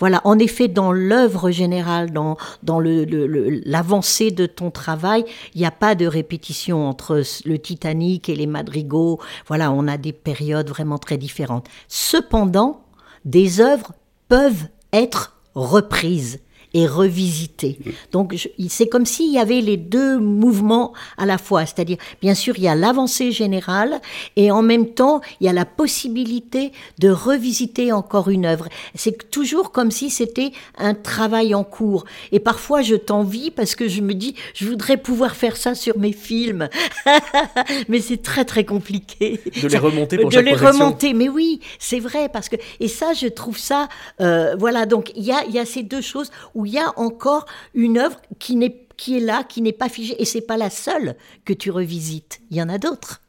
Voilà, 0.00 0.20
en 0.24 0.40
effet, 0.40 0.66
dans 0.66 0.90
l'œuvre 0.90 1.52
générale, 1.52 2.10
dans, 2.10 2.36
dans 2.64 2.80
l'avancée 2.80 4.30
le, 4.30 4.34
de 4.34 4.46
ton 4.46 4.72
travail, 4.72 5.24
il 5.54 5.60
n'y 5.60 5.66
a 5.68 5.70
pas 5.70 5.94
de 5.94 6.04
répétition 6.04 6.88
entre 6.88 7.22
le 7.44 7.58
Titanic 7.60 8.28
et 8.28 8.34
les 8.34 8.48
madrigaux. 8.48 9.20
Voilà, 9.46 9.70
on 9.70 9.86
a 9.86 9.98
des 9.98 10.12
périodes 10.12 10.68
vraiment 10.68 10.98
très 10.98 11.16
différentes. 11.16 11.68
Cependant, 11.86 12.82
des 13.24 13.60
œuvres 13.60 13.92
peuvent 14.26 14.66
être 14.92 15.36
reprises 15.54 16.40
et 16.74 16.86
revisité. 16.86 17.78
Donc 18.12 18.34
c'est 18.68 18.88
comme 18.88 19.06
s'il 19.06 19.32
y 19.32 19.38
avait 19.38 19.60
les 19.60 19.76
deux 19.76 20.18
mouvements 20.18 20.92
à 21.18 21.26
la 21.26 21.38
fois, 21.38 21.66
c'est-à-dire 21.66 21.98
bien 22.20 22.34
sûr 22.34 22.54
il 22.56 22.64
y 22.64 22.68
a 22.68 22.74
l'avancée 22.74 23.32
générale 23.32 24.00
et 24.36 24.50
en 24.50 24.62
même 24.62 24.88
temps 24.88 25.20
il 25.40 25.46
y 25.46 25.48
a 25.48 25.52
la 25.52 25.64
possibilité 25.64 26.72
de 26.98 27.10
revisiter 27.10 27.92
encore 27.92 28.28
une 28.28 28.46
œuvre. 28.46 28.68
C'est 28.94 29.30
toujours 29.30 29.72
comme 29.72 29.90
si 29.90 30.10
c'était 30.10 30.52
un 30.78 30.94
travail 30.94 31.54
en 31.54 31.64
cours. 31.64 32.04
Et 32.32 32.40
parfois 32.40 32.82
je 32.82 32.94
t'envie 32.94 33.50
parce 33.50 33.74
que 33.74 33.88
je 33.88 34.00
me 34.00 34.14
dis 34.14 34.34
je 34.54 34.66
voudrais 34.66 34.96
pouvoir 34.96 35.36
faire 35.36 35.56
ça 35.56 35.74
sur 35.74 35.98
mes 35.98 36.12
films, 36.12 36.68
mais 37.88 38.00
c'est 38.00 38.22
très 38.22 38.44
très 38.44 38.64
compliqué. 38.64 39.40
De 39.62 39.68
les 39.68 39.78
remonter 39.78 40.16
pour 40.18 40.30
de 40.30 40.34
chaque 40.34 40.44
les 40.44 40.52
projection. 40.52 40.86
remonter, 40.86 41.14
mais 41.14 41.28
oui 41.28 41.60
c'est 41.78 42.00
vrai 42.00 42.28
parce 42.28 42.48
que 42.48 42.56
et 42.80 42.88
ça 42.88 43.12
je 43.12 43.26
trouve 43.26 43.58
ça 43.58 43.88
euh, 44.20 44.56
voilà 44.58 44.86
donc 44.86 45.12
il 45.16 45.24
y 45.24 45.32
a 45.32 45.44
il 45.46 45.54
y 45.54 45.58
a 45.58 45.66
ces 45.66 45.82
deux 45.82 46.00
choses 46.00 46.30
où 46.54 46.61
il 46.64 46.72
y 46.72 46.78
a 46.78 46.92
encore 46.98 47.46
une 47.74 47.98
œuvre 47.98 48.20
qui, 48.38 48.56
n'est, 48.56 48.76
qui 48.96 49.16
est 49.16 49.20
là, 49.20 49.44
qui 49.44 49.62
n'est 49.62 49.72
pas 49.72 49.88
figée. 49.88 50.14
Et 50.20 50.24
c'est 50.24 50.46
pas 50.46 50.56
la 50.56 50.70
seule 50.70 51.16
que 51.44 51.52
tu 51.52 51.70
revisites. 51.70 52.40
Il 52.50 52.56
y 52.56 52.62
en 52.62 52.68
a 52.68 52.78
d'autres. 52.78 53.20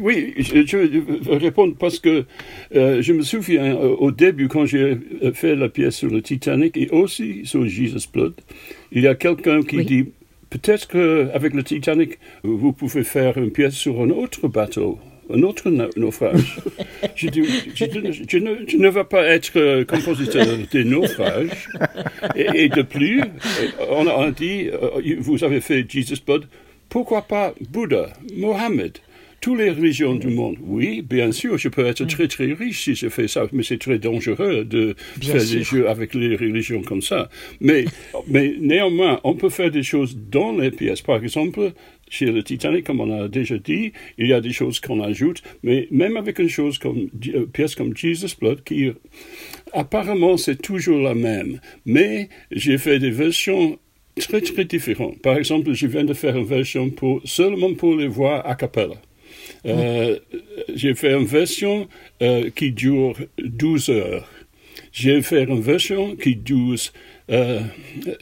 Oui, 0.00 0.34
je, 0.36 0.66
je 0.66 0.76
vais 0.76 1.36
répondre 1.36 1.76
parce 1.78 2.00
que 2.00 2.24
euh, 2.74 3.00
je 3.00 3.12
me 3.12 3.22
souviens 3.22 3.76
euh, 3.76 3.94
au 3.98 4.10
début 4.10 4.48
quand 4.48 4.66
j'ai 4.66 4.98
fait 5.34 5.54
la 5.54 5.68
pièce 5.68 5.94
sur 5.94 6.10
le 6.10 6.20
Titanic 6.20 6.76
et 6.76 6.90
aussi 6.90 7.42
sur 7.44 7.64
Jesus 7.66 8.08
Blood, 8.12 8.34
il 8.90 9.02
y 9.02 9.06
a 9.06 9.14
quelqu'un 9.14 9.62
qui 9.62 9.76
oui. 9.76 9.84
dit 9.84 10.04
peut-être 10.50 10.88
qu'avec 10.88 11.54
le 11.54 11.62
Titanic, 11.62 12.18
vous 12.42 12.72
pouvez 12.72 13.04
faire 13.04 13.38
une 13.38 13.52
pièce 13.52 13.74
sur 13.74 14.00
un 14.00 14.10
autre 14.10 14.48
bateau 14.48 14.98
un 15.32 15.42
autre 15.42 15.70
naufrage. 15.96 16.60
je, 17.14 17.28
dis, 17.28 17.42
je, 17.74 17.84
je, 18.28 18.38
ne, 18.76 18.88
vais 18.88 19.04
pas 19.04 19.24
être 19.24 19.56
euh, 19.56 19.84
compositeur 19.84 20.46
des 20.70 20.84
naufrages. 20.84 21.68
Et, 22.34 22.68
de 22.68 22.82
plus, 22.82 23.22
on 23.90 24.06
a 24.06 24.30
dit, 24.30 24.70
vous 25.18 25.44
avez 25.44 25.60
fait 25.60 25.84
Jesus 25.88 26.20
Blood, 26.24 26.46
pourquoi 26.88 27.22
pas 27.22 27.54
Bouddha, 27.70 28.08
Mohammed? 28.36 28.98
Toutes 29.40 29.58
les 29.58 29.70
religions 29.70 30.14
du 30.14 30.28
monde. 30.28 30.56
Oui, 30.62 31.02
bien 31.02 31.32
sûr, 31.32 31.58
je 31.58 31.68
peux 31.68 31.86
être 31.86 32.04
très 32.06 32.28
très 32.28 32.52
riche 32.52 32.84
si 32.84 32.94
je 32.94 33.08
fais 33.08 33.28
ça, 33.28 33.46
mais 33.52 33.62
c'est 33.62 33.78
très 33.78 33.98
dangereux 33.98 34.64
de 34.64 34.96
faire 35.20 35.44
des 35.44 35.62
jeux 35.62 35.88
avec 35.88 36.14
les 36.14 36.36
religions 36.36 36.82
comme 36.82 37.02
ça. 37.02 37.28
Mais, 37.60 37.84
mais 38.26 38.54
néanmoins, 38.60 39.20
on 39.24 39.34
peut 39.34 39.50
faire 39.50 39.70
des 39.70 39.82
choses 39.82 40.16
dans 40.30 40.56
les 40.56 40.70
pièces. 40.70 41.02
Par 41.02 41.22
exemple, 41.22 41.72
chez 42.10 42.26
le 42.26 42.42
Titanic, 42.42 42.84
comme 42.84 43.00
on 43.00 43.22
a 43.22 43.28
déjà 43.28 43.58
dit, 43.58 43.92
il 44.16 44.26
y 44.26 44.32
a 44.32 44.40
des 44.40 44.52
choses 44.52 44.80
qu'on 44.80 45.00
ajoute, 45.02 45.42
mais 45.62 45.88
même 45.90 46.16
avec 46.16 46.38
une 46.38 46.48
chose 46.48 46.78
comme 46.78 46.96
une 46.96 47.34
euh, 47.34 47.46
pièce 47.46 47.74
comme 47.74 47.96
Jesus 47.96 48.34
Blood, 48.40 48.64
qui 48.64 48.90
apparemment 49.72 50.36
c'est 50.36 50.60
toujours 50.60 51.00
la 51.00 51.14
même, 51.14 51.60
mais 51.84 52.28
j'ai 52.50 52.78
fait 52.78 52.98
des 52.98 53.10
versions 53.10 53.78
très 54.18 54.40
très 54.40 54.64
différentes. 54.64 55.20
Par 55.22 55.36
exemple, 55.36 55.72
je 55.72 55.86
viens 55.86 56.04
de 56.04 56.14
faire 56.14 56.36
une 56.36 56.46
version 56.46 56.90
pour 56.90 57.20
seulement 57.24 57.72
pour 57.74 57.94
les 57.94 58.08
voix 58.08 58.40
a 58.46 58.54
cappella. 58.54 58.94
Euh, 59.66 60.18
j'ai 60.74 60.94
fait 60.94 61.12
une 61.12 61.26
version 61.26 61.88
euh, 62.22 62.50
qui 62.50 62.72
dure 62.72 63.14
12 63.38 63.90
heures. 63.90 64.28
J'ai 64.92 65.20
fait 65.22 65.44
une 65.44 65.60
version 65.60 66.16
qui 66.16 66.36
dure 66.36 66.76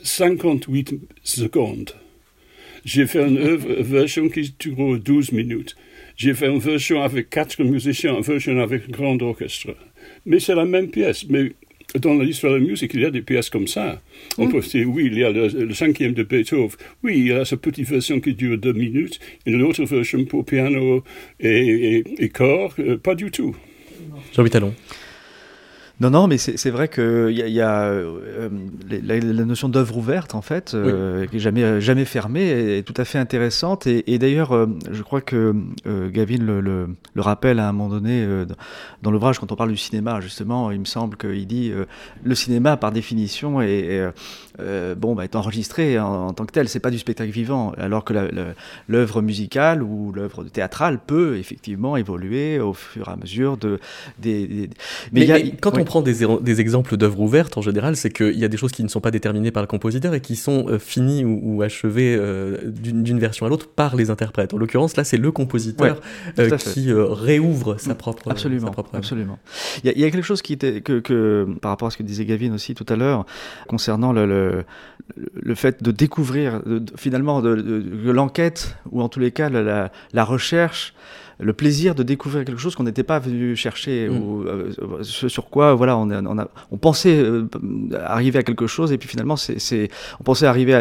58 0.02 0.92
euh, 0.92 0.96
secondes. 1.22 1.92
J'ai 2.85 3.07
fait 3.07 3.26
une 3.26 3.57
version 3.57 4.29
qui 4.29 4.55
dure 4.59 4.98
12 4.98 5.33
minutes. 5.33 5.76
J'ai 6.16 6.35
fait 6.35 6.46
une 6.46 6.59
version 6.59 7.02
avec 7.02 7.31
quatre 7.31 7.62
musiciens, 7.62 8.16
une 8.16 8.22
version 8.22 8.59
avec 8.61 8.85
un 8.88 8.92
grand 8.92 9.20
orchestre. 9.22 9.76
Mais 10.24 10.40
c'est 10.40 10.55
la 10.55 10.64
même 10.64 10.88
pièce. 10.88 11.26
Mais 11.29 11.52
dans 11.98 12.14
l'histoire 12.14 12.52
de 12.52 12.59
la 12.59 12.64
musique, 12.64 12.92
il 12.94 13.00
y 13.00 13.04
a 13.04 13.11
des 13.11 13.22
pièces 13.22 13.50
comme 13.50 13.66
ça. 13.66 14.00
On 14.38 14.46
mm. 14.46 14.52
peut 14.52 14.61
dire, 14.61 14.88
oui, 14.88 15.06
il 15.06 15.18
y 15.18 15.24
a 15.24 15.30
le, 15.30 15.74
cinquième 15.74 16.12
de 16.12 16.22
Beethoven. 16.22 16.70
Oui, 17.02 17.14
il 17.18 17.26
y 17.28 17.32
a 17.32 17.44
cette 17.44 17.61
petite 17.61 17.88
version 17.88 18.20
qui 18.20 18.35
dure 18.35 18.59
deux 18.59 18.72
minutes. 18.72 19.20
Et 19.46 19.52
l'autre 19.52 19.85
version 19.85 20.24
pour 20.24 20.44
piano 20.44 21.02
et, 21.40 22.04
et, 22.18 22.28
corps, 22.28 22.74
euh, 22.78 22.96
pas 22.96 23.14
du 23.14 23.30
tout. 23.30 23.54
Jean-Louis 24.35 24.50
Talon. 24.50 24.74
Non, 25.98 26.11
non, 26.11 26.26
mais 26.26 26.37
c'est 26.37 26.70
vrai 26.70 26.88
qu'il 26.88 27.30
y 27.30 27.42
a, 27.42 27.48
y 27.48 27.61
a 27.62 27.85
euh, 27.85 28.50
la, 28.90 29.44
notion 29.46 29.70
d'œuvre 29.70 29.96
ouverte, 29.96 30.35
en 30.35 30.42
fait, 30.42 30.74
euh, 30.74 31.26
qui 31.26 31.37
est 31.37 31.40
jamais, 31.40 31.80
jamais 31.80 32.04
fermée, 32.04 32.78
est, 32.78 32.82
tout 32.82 32.92
à 32.98 33.06
fait 33.06 33.18
intéressante. 33.18 33.87
Et, 33.87 34.12
et 34.12 34.18
d'ailleurs, 34.18 34.52
euh, 34.52 34.66
je 34.90 35.02
crois 35.02 35.22
que 35.22 35.54
Gavin 35.87 36.37
le, 36.37 36.61
le, 36.61 36.88
le, 37.14 37.22
rappelle 37.22 37.59
à 37.59 37.68
un 37.68 37.72
moment 37.72 37.88
donné 37.88 38.26
dans 39.00 39.11
l'ouvrage, 39.11 39.38
quand 39.38 39.50
on 39.52 39.56
parle 39.56 39.70
du 39.70 39.78
cinéma, 39.78 40.20
justement, 40.20 40.70
il 40.70 40.80
me 40.80 40.85
semble 40.85 41.16
qu'il 41.16 41.46
dit 41.46 41.72
le 42.22 42.35
cinéma, 42.35 42.76
par 42.76 42.92
définition, 42.92 43.62
est, 43.62 44.12
bon, 44.96 45.14
bah, 45.14 45.24
est 45.24 45.36
enregistré 45.36 45.98
en, 45.98 46.32
tant 46.32 46.44
que 46.46 46.52
tel, 46.52 46.68
c'est 46.68 46.80
pas 46.80 46.90
du 46.90 46.98
spectacle 46.98 47.30
vivant, 47.30 47.72
alors 47.78 48.04
que 48.04 48.14
l'œuvre 48.88 49.22
musicale 49.22 49.82
ou 49.82 50.12
l'œuvre 50.12 50.44
théâtrale 50.44 51.00
peut 51.06 51.36
effectivement 51.36 51.96
évoluer 51.96 52.58
au 52.60 52.72
fur 52.72 53.08
et 53.08 53.12
à 53.12 53.16
mesure 53.16 53.56
de. 53.56 53.78
Des, 54.18 54.70
Mais, 55.12 55.26
y 55.26 55.32
a, 55.32 55.40
quand 55.60 55.76
on 55.78 55.84
prend 55.84 56.02
des, 56.02 56.26
des 56.40 56.60
exemples 56.60 56.96
d'œuvres 56.96 57.20
ouvertes, 57.20 57.56
en 57.56 57.62
général, 57.62 57.96
c'est 57.96 58.10
qu'il 58.10 58.38
y 58.38 58.44
a 58.44 58.48
des 58.48 58.56
choses 58.56 58.72
qui 58.72 58.82
ne 58.82 58.88
sont 58.88 59.00
pas 59.00 59.10
déterminées 59.10 59.50
par 59.50 59.62
le 59.62 59.66
compositeur 59.66 60.14
et 60.14 60.20
qui 60.20 60.36
sont 60.36 60.66
euh, 60.68 60.78
finies 60.78 61.24
ou, 61.24 61.62
achevées 61.62 62.16
euh, 62.18 62.58
d'une 62.70 63.18
version 63.18 63.46
à 63.46 63.48
l'autre 63.48 63.68
par 63.68 63.96
les 63.96 64.10
interprètes. 64.10 64.54
En 64.54 64.58
l'occurrence, 64.58 64.96
là, 64.96 65.04
c'est 65.04 65.16
le 65.16 65.32
compositeur 65.32 66.00
euh, 66.38 66.56
qui 66.56 66.92
réouvre 66.92 67.76
sa 67.78 67.94
propre, 67.94 68.30
absolument, 68.30 68.66
sa 68.66 68.72
propre 68.72 68.94
absolument. 68.94 69.38
Il 69.84 69.98
y, 69.98 70.04
a, 70.04 70.10
quelque 70.10 70.22
chose 70.22 70.42
qui 70.42 70.52
était 70.52 70.80
que, 70.80 71.00
que, 71.00 71.46
par 71.60 71.70
rapport 71.70 71.88
à 71.88 71.90
ce 71.90 71.96
que 71.96 72.02
disait 72.02 72.24
Gavin 72.24 72.52
aussi 72.52 72.74
tout 72.74 72.86
à 72.88 72.96
l'heure 72.96 73.26
concernant 73.68 74.12
le, 74.12 74.26
le, 74.26 74.45
le, 75.42 75.54
fait 75.54 75.82
de 75.82 75.90
découvrir 75.90 76.62
finalement 76.96 77.40
l'enquête 77.40 78.76
ou 78.90 79.02
en 79.02 79.09
tous 79.09 79.20
les 79.20 79.30
cas 79.30 79.48
la 79.50 80.24
recherche 80.24 80.94
le 81.38 81.53
plaisir 81.53 81.94
de 81.94 82.03
découvrir 82.03 82.44
quelque 82.44 82.61
chose 82.61 82.75
qu'on 82.75 82.85
n'était 82.85 83.03
pas 83.03 83.18
venu 83.18 83.57
chercher, 83.57 84.09
mm. 84.09 84.16
ou 84.16 84.42
euh, 84.44 85.03
sur 85.03 85.51
quoi 85.51 85.75
voilà, 85.75 85.96
on, 85.96 86.11
on, 86.11 86.38
a, 86.38 86.49
on 86.70 86.79
pensait 86.79 87.16
euh, 87.18 87.46
arriver 88.05 88.38
à 88.38 88.42
quelque 88.42 88.66
chose, 88.66 88.92
et 88.92 88.99
puis 88.99 89.09
finalement, 89.09 89.37
c'est, 89.37 89.90
on 90.20 90.25
pensait 90.25 90.46
arriver 90.46 90.75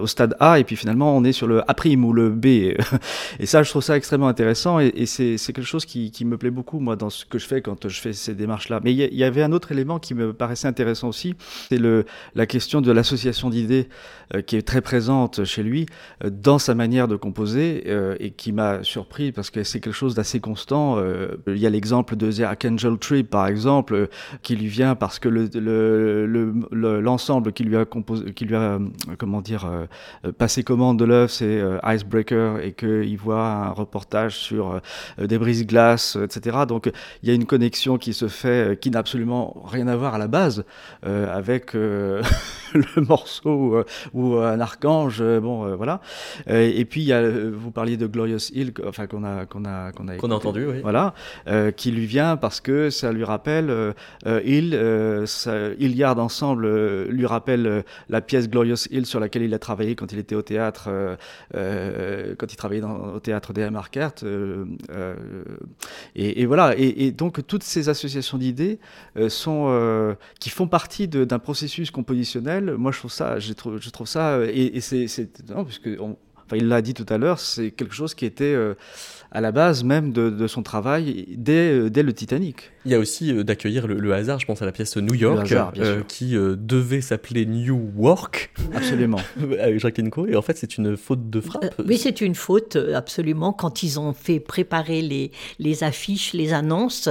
au 0.00 0.06
stade 0.06 0.36
A, 0.40 0.58
et 0.58 0.64
puis 0.64 0.76
finalement, 0.76 1.16
on 1.16 1.24
est 1.24 1.32
sur 1.32 1.46
le 1.46 1.60
A' 1.70 1.74
ou 1.86 2.12
le 2.12 2.30
B. 2.30 2.46
et 3.38 3.46
ça, 3.46 3.62
je 3.62 3.70
trouve 3.70 3.82
ça 3.82 3.96
extrêmement 3.96 4.28
intéressant, 4.28 4.78
et, 4.80 5.06
c'est, 5.06 5.36
quelque 5.52 5.62
chose 5.62 5.84
qui, 5.84 6.10
qui, 6.10 6.24
me 6.24 6.36
plaît 6.38 6.50
beaucoup, 6.50 6.80
moi, 6.80 6.96
dans 6.96 7.10
ce 7.10 7.24
que 7.24 7.38
je 7.38 7.46
fais 7.46 7.60
quand 7.62 7.88
je 7.88 8.00
fais 8.00 8.12
ces 8.12 8.34
démarches-là. 8.34 8.80
Mais 8.82 8.92
il 8.92 9.14
y, 9.14 9.24
avait 9.24 9.42
un 9.42 9.52
autre 9.52 9.72
élément 9.72 9.98
qui 9.98 10.14
me 10.14 10.32
paraissait 10.32 10.68
intéressant 10.68 11.08
aussi, 11.08 11.34
c'est 11.68 11.78
le, 11.78 12.04
la 12.34 12.46
question 12.46 12.80
de 12.80 12.92
l'association 12.92 13.50
d'idées 13.50 13.88
euh, 14.34 14.42
qui 14.42 14.56
est 14.56 14.62
très 14.62 14.80
présente 14.80 15.44
chez 15.44 15.62
lui 15.62 15.86
dans 16.24 16.58
sa 16.58 16.74
manière 16.74 17.08
de 17.08 17.16
composer, 17.16 17.84
et 18.20 18.30
qui 18.30 18.52
m'a 18.52 18.82
surpris 18.82 19.32
parce 19.32 19.50
que 19.50 19.62
c'est 19.64 19.80
quelque 19.80 19.94
chose 19.94 19.97
d'assez 20.06 20.40
constant. 20.40 20.98
Euh, 20.98 21.36
il 21.46 21.58
y 21.58 21.66
a 21.66 21.70
l'exemple 21.70 22.16
de 22.16 22.30
The 22.30 22.40
Archangel 22.40 22.98
Trip, 22.98 23.28
par 23.28 23.46
exemple, 23.46 23.94
euh, 23.94 24.06
qui 24.42 24.56
lui 24.56 24.68
vient 24.68 24.94
parce 24.94 25.18
que 25.18 25.28
l'ensemble 25.28 27.46
le, 27.46 27.48
le, 27.48 27.52
qui 27.52 27.64
lui 27.64 27.76
a 27.76 27.84
composé, 27.84 28.32
qui 28.32 28.44
lui 28.44 28.54
a, 28.54 28.60
euh, 28.60 28.78
comment 29.18 29.40
dire, 29.40 29.70
passé 30.38 30.62
commande 30.62 30.98
de 30.98 31.04
l'œuvre, 31.04 31.30
c'est 31.30 31.62
Icebreaker, 31.84 32.60
et 32.60 32.72
qu'il 32.72 33.16
voit 33.18 33.44
un 33.44 33.70
reportage 33.70 34.36
sur 34.36 34.80
des 35.18 35.38
brises-glaces, 35.38 36.16
etc. 36.22 36.58
Donc 36.66 36.90
il 37.22 37.28
y 37.28 37.32
a 37.32 37.34
une 37.34 37.46
connexion 37.46 37.98
qui 37.98 38.12
se 38.12 38.28
fait, 38.28 38.78
qui 38.80 38.90
n'a 38.90 39.00
absolument 39.00 39.62
rien 39.66 39.88
à 39.88 39.96
voir 39.96 40.14
à 40.14 40.18
la 40.18 40.28
base 40.28 40.64
avec 41.02 41.72
le 41.74 43.00
morceau 43.00 43.84
ou 44.14 44.36
un 44.36 44.60
archange. 44.60 45.22
bon, 45.22 45.76
voilà. 45.76 46.00
et 46.46 46.84
puis 46.84 47.02
il 47.02 47.06
y 47.06 47.12
a, 47.12 47.22
vous 47.50 47.70
parliez 47.70 47.96
de 47.96 48.06
Glorious 48.06 48.50
Hill, 48.52 48.72
enfin 48.86 49.06
qu'on 49.06 49.24
a 49.24 49.46
qu'on 49.46 49.64
a 49.64 49.87
qu'on 49.92 50.08
a, 50.08 50.34
entendu, 50.34 50.66
oui. 50.66 50.80
Voilà, 50.82 51.14
euh, 51.46 51.70
qui 51.70 51.90
lui 51.90 52.06
vient 52.06 52.36
parce 52.36 52.60
que 52.60 52.90
ça 52.90 53.12
lui 53.12 53.24
rappelle, 53.24 53.70
euh, 53.70 53.92
euh 54.26 54.40
il, 54.44 54.74
euh, 54.74 55.26
ça, 55.26 55.70
Iliard 55.78 56.18
ensemble 56.18 56.68
lui 57.08 57.26
rappelle 57.26 57.84
la 58.08 58.20
pièce 58.20 58.48
Glorious 58.48 58.86
Hill 58.90 59.06
sur 59.06 59.20
laquelle 59.20 59.42
il 59.42 59.54
a 59.54 59.58
travaillé 59.58 59.94
quand 59.94 60.12
il 60.12 60.18
était 60.18 60.34
au 60.34 60.42
théâtre, 60.42 60.88
quand 61.52 62.52
il 62.52 62.56
travaillait 62.56 62.80
dans, 62.80 63.14
au 63.14 63.20
théâtre 63.20 63.52
des 63.52 63.68
Marquert. 63.70 64.12
Et, 66.14 66.42
et, 66.42 66.46
voilà, 66.46 66.74
et, 66.76 67.06
et, 67.06 67.12
donc 67.12 67.46
toutes 67.46 67.62
ces 67.62 67.88
associations 67.88 68.38
d'idées 68.38 68.78
sont 69.28 70.16
qui 70.40 70.50
font 70.50 70.68
partie 70.68 71.08
d'un 71.08 71.38
processus 71.38 71.90
compositionnel. 71.90 72.76
Moi, 72.76 72.92
je 72.92 72.98
trouve 72.98 73.12
ça, 73.12 73.38
je 73.38 73.52
trouve, 73.52 73.80
je 73.80 73.90
trouve 73.90 74.06
ça, 74.06 74.40
et, 74.44 74.80
c'est, 74.80 75.28
non, 75.48 75.64
puisque 75.64 75.88
on, 76.00 76.16
enfin, 76.46 76.56
il 76.56 76.68
l'a 76.68 76.82
dit 76.82 76.94
tout 76.94 77.06
à 77.08 77.18
l'heure, 77.18 77.38
c'est 77.38 77.70
quelque 77.70 77.94
chose 77.94 78.14
qui 78.14 78.24
était 78.24 78.56
à 79.30 79.40
la 79.40 79.52
base 79.52 79.84
même 79.84 80.12
de, 80.12 80.46
son 80.46 80.62
travail 80.62 81.26
dès, 81.36 81.70
euh, 81.70 81.90
dès, 81.90 82.02
le 82.02 82.12
Titanic. 82.12 82.70
Il 82.84 82.92
y 82.92 82.94
a 82.94 82.98
aussi 82.98 83.32
euh, 83.32 83.44
d'accueillir 83.44 83.86
le, 83.86 84.12
hasard, 84.14 84.40
je 84.40 84.46
pense 84.46 84.62
à 84.62 84.64
la 84.64 84.72
pièce 84.72 84.96
New 84.96 85.14
York, 85.14 85.52
euh, 85.52 86.02
qui 86.08 86.34
devait 86.34 87.02
s'appeler 87.02 87.44
New 87.44 87.92
Work. 87.96 88.50
Absolument. 88.74 89.20
avec 89.60 89.78
Jacques 89.80 89.98
Enco, 89.98 90.26
et 90.26 90.36
en 90.36 90.42
fait 90.42 90.56
c'est 90.56 90.78
une 90.78 90.96
faute 90.96 91.28
de 91.28 91.40
frappe. 91.40 91.74
oui, 91.86 91.98
c'est 91.98 92.20
une 92.20 92.34
faute, 92.34 92.76
absolument, 92.94 93.52
quand 93.52 93.82
ils 93.82 94.00
ont 94.00 94.14
fait 94.14 94.40
préparer 94.40 95.02
les, 95.02 95.30
les 95.58 95.84
affiches, 95.84 96.32
les 96.32 96.52
annonces, 96.52 97.08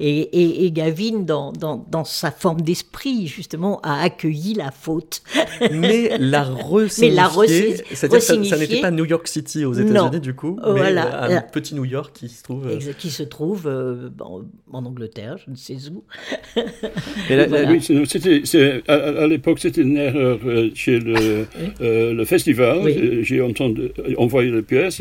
et, 0.00 0.64
et, 0.64 0.72
Gavin, 0.72 1.20
dans, 1.20 1.52
dans, 1.52 1.84
dans, 1.90 2.04
sa 2.04 2.30
forme 2.30 2.60
d'esprit, 2.62 3.26
justement, 3.26 3.80
a 3.82 4.00
accueilli 4.02 4.54
la 4.54 4.70
faute. 4.70 5.22
Mais 5.72 6.16
la 6.18 6.42
resignifié, 6.42 7.84
c'est-à-dire 7.92 8.18
que 8.18 8.44
ça, 8.44 8.56
n'était 8.56 8.80
pas 8.80 8.90
New 8.90 9.04
York 9.04 9.28
City 9.28 9.64
aux 9.64 9.74
États-Unis, 9.74 10.20
du 10.20 10.34
coup, 10.34 10.58
mais 10.64 10.72
voilà 10.72 11.42
petit 11.59 11.59
New 11.72 11.84
York 11.84 12.14
qui 12.14 12.28
se 12.28 12.42
trouve. 12.42 12.66
Euh, 12.66 12.92
qui 12.98 13.10
se 13.10 13.22
trouve 13.22 13.66
euh, 13.66 14.08
en, 14.20 14.84
Angleterre, 14.84 15.36
je 15.44 15.50
ne 15.50 15.56
sais 15.56 15.76
où. 15.90 16.04
Oui, 17.30 17.36
à, 18.88 19.26
l'époque, 19.26 19.58
c'était 19.58 19.82
une 19.82 19.96
erreur 19.96 20.38
euh, 20.44 20.70
chez 20.74 20.98
le, 20.98 21.46
le 21.80 22.24
festival. 22.24 23.22
J'ai 23.22 23.40
entendu, 23.40 23.90
envoyé 24.16 24.50
la 24.50 24.62
pièce, 24.62 25.00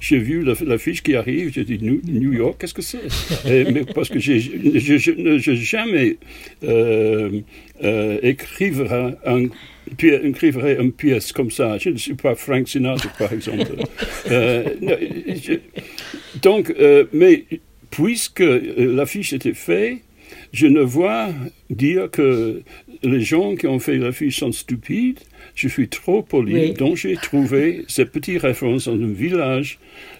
j'ai 0.00 0.18
vu 0.18 0.44
l'affiche 0.44 1.02
qui 1.02 1.16
arrive, 1.16 1.52
j'ai 1.52 1.64
dit 1.64 1.78
New, 1.80 2.32
York, 2.32 2.56
qu'est-ce 2.60 2.74
que 2.74 2.82
c'est? 2.82 3.08
Mais 3.44 3.84
Parce 3.84 4.08
que 4.08 4.18
j'ai, 4.18 4.38
je 4.40 5.10
n'ai 5.10 5.56
jamais 5.56 6.18
écrire 9.92 10.20
un 10.22 10.28
écrivrait 10.28 10.76
une 10.80 10.92
pièce 10.92 11.32
comme 11.32 11.50
ça. 11.50 11.78
Je 11.78 11.90
ne 11.90 11.96
suis 11.96 12.14
pas 12.14 12.34
Frank 12.34 12.68
Sinatra, 12.68 13.10
par 13.18 13.32
exemple. 13.32 13.66
euh, 14.30 14.64
donc, 16.42 16.74
euh, 16.78 17.04
mais 17.12 17.44
puisque 17.90 18.40
l'affiche 18.76 19.32
était 19.32 19.54
faite, 19.54 19.98
je 20.52 20.66
ne 20.66 20.80
vois 20.80 21.28
dire 21.70 22.10
que 22.10 22.62
les 23.02 23.20
gens 23.20 23.54
qui 23.54 23.66
ont 23.66 23.78
fait 23.78 23.96
la 23.96 24.12
fille 24.12 24.32
sont 24.32 24.52
stupides, 24.52 25.20
je 25.54 25.68
suis 25.68 25.88
trop 25.88 26.22
poli, 26.22 26.72
donc 26.72 26.96
j'ai 26.96 27.14
trouvé 27.14 27.84
cette 27.88 28.12
petite 28.12 28.42
référence 28.42 28.86
dans 28.86 28.94
un 28.94 29.12
village 29.12 29.78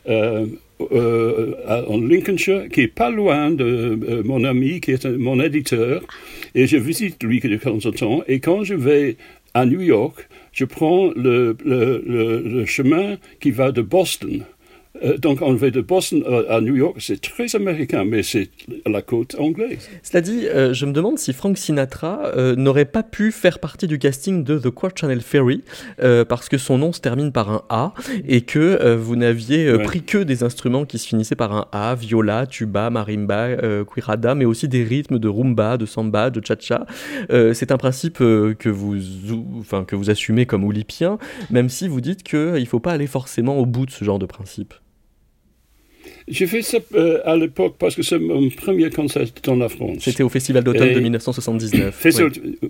euh, 0.09 0.47
euh, 0.93 1.55
en 1.89 2.01
Lincolnshire, 2.01 2.69
qui 2.69 2.83
est 2.83 2.89
pas 2.89 3.11
loin 3.11 3.51
de 3.51 3.65
euh, 3.65 4.23
mon 4.25 4.45
ami, 4.45 4.81
qui 4.81 4.93
est 4.93 5.05
mon 5.07 5.41
éditeur, 5.41 6.03
et 6.55 6.67
je 6.67 6.77
visite 6.77 7.23
lui 7.23 7.41
de 7.41 7.57
temps 7.57 7.79
en 7.85 7.91
temps, 7.91 8.23
et 8.29 8.39
quand 8.39 8.63
je 8.63 8.75
vais 8.75 9.17
à 9.59 9.67
New 9.67 9.81
York, 9.81 10.29
je 10.53 10.65
prends 10.65 11.11
le, 11.17 12.65
chemin 12.67 13.17
qui 13.41 13.51
va 13.51 13.73
de 13.73 13.83
Boston 13.83 14.45
donc 15.19 15.43
enlevé 15.43 15.71
de 15.71 15.81
Boston 15.81 16.25
à 16.49 16.61
New 16.61 16.77
York, 16.77 16.97
c'est 16.99 17.21
très 17.21 17.55
américain, 17.55 18.05
mais 18.05 18.23
c'est 18.23 18.51
la 18.87 19.03
côte 19.03 19.37
anglaise. 19.39 19.89
Cela 20.03 20.21
dit, 20.21 20.47
euh, 20.47 20.73
je 20.73 20.87
me 20.87 20.93
demande 20.93 21.19
si 21.19 21.33
Frank 21.33 21.57
Sinatra 21.57 22.33
euh, 22.37 22.57
n'aurait 22.57 22.85
pas 22.85 23.03
pu 23.03 23.33
faire 23.33 23.59
partie 23.59 23.87
du 23.87 23.99
casting 23.99 24.45
de 24.45 24.59
The 24.59 24.71
Quart 24.71 24.93
Channel 24.95 25.21
Ferry, 25.21 25.63
parce 26.29 26.49
que 26.49 26.59
son 26.59 26.79
nom 26.79 26.93
se 26.93 27.01
termine 27.01 27.33
par 27.33 27.51
un 27.51 27.63
A, 27.69 27.95
et 28.27 28.43
que 28.43 28.95
vous 28.95 29.17
n'aviez 29.17 29.79
pris 29.79 30.03
que 30.03 30.19
des 30.19 30.43
instruments 30.43 30.85
qui 30.85 30.99
se 30.99 31.07
finissaient 31.07 31.37
par 31.37 31.53
un 31.53 31.67
A, 31.73 31.95
viola, 31.95 32.47
tuba, 32.47 32.91
marimba, 32.91 33.85
cuirada, 33.85 34.35
mais 34.35 34.45
aussi 34.45 34.69
des 34.69 34.83
rythmes 34.83 35.19
de 35.19 35.29
rumba, 35.29 35.77
de 35.77 35.87
samba, 35.87 36.31
de 36.31 36.45
cha-cha. 36.45 36.87
c'est 37.29 37.73
un 37.73 37.77
principe 37.77 38.19
que, 38.19 38.69
vous, 38.69 38.97
enfin, 39.59 39.85
que 39.85 39.97
vous 39.97 40.11
assumez 40.11 40.47
comme 40.47 40.65
oulipien, 40.65 41.19
même 41.51 41.69
si 41.69 41.89
vous 41.89 42.01
dites 42.01 42.23
qu'il 42.23 42.53
ne 42.53 42.65
faut 42.65 42.81
pas 42.81 42.93
aller 42.93 43.07
forcément 43.07 43.59
au 43.59 43.67
bout 43.67 43.87
de 43.87 43.91
ce 43.91 44.05
genre 44.05 44.19
de 44.19 44.27
principe. 44.27 44.75
J'ai 46.31 46.47
fait 46.47 46.63
ça 46.63 46.79
euh, 46.95 47.21
à 47.25 47.37
l'époque 47.37 47.77
parce 47.79 47.95
que 47.95 48.03
c'est 48.03 48.19
mon 48.19 48.49
premier 48.51 48.91
concert 48.91 49.25
dans 49.43 49.57
la 49.57 49.69
France. 49.69 49.99
C'était 50.01 50.23
au 50.23 50.29
Festival 50.29 50.65
d'automne 50.65 50.95
de 50.95 51.01
1979. 51.01 52.07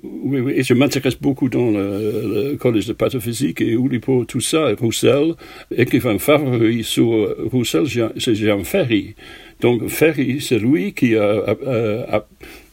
oui. 0.02 0.40
oui. 0.40 0.52
et 0.56 0.62
je 0.62 0.74
m'intéresse 0.74 1.16
beaucoup 1.16 1.48
dans 1.48 1.70
le, 1.70 2.56
collège 2.56 2.86
de 2.86 2.92
pataphysique 2.92 3.60
et 3.60 3.76
Oulipo, 3.76 4.24
tout 4.24 4.40
ça, 4.40 4.70
et 4.70 4.74
Roussel. 4.74 5.34
Écrivain 5.76 6.18
favori 6.18 6.84
sur 6.84 7.34
Roussel, 7.50 7.84
c'est 8.16 8.34
Jean 8.34 8.64
Ferry. 8.64 9.14
Donc 9.60 9.88
Ferry, 9.88 10.40
c'est 10.40 10.58
lui 10.58 10.92
qui 10.92 11.16
a, 11.16 11.56
a 12.10 12.26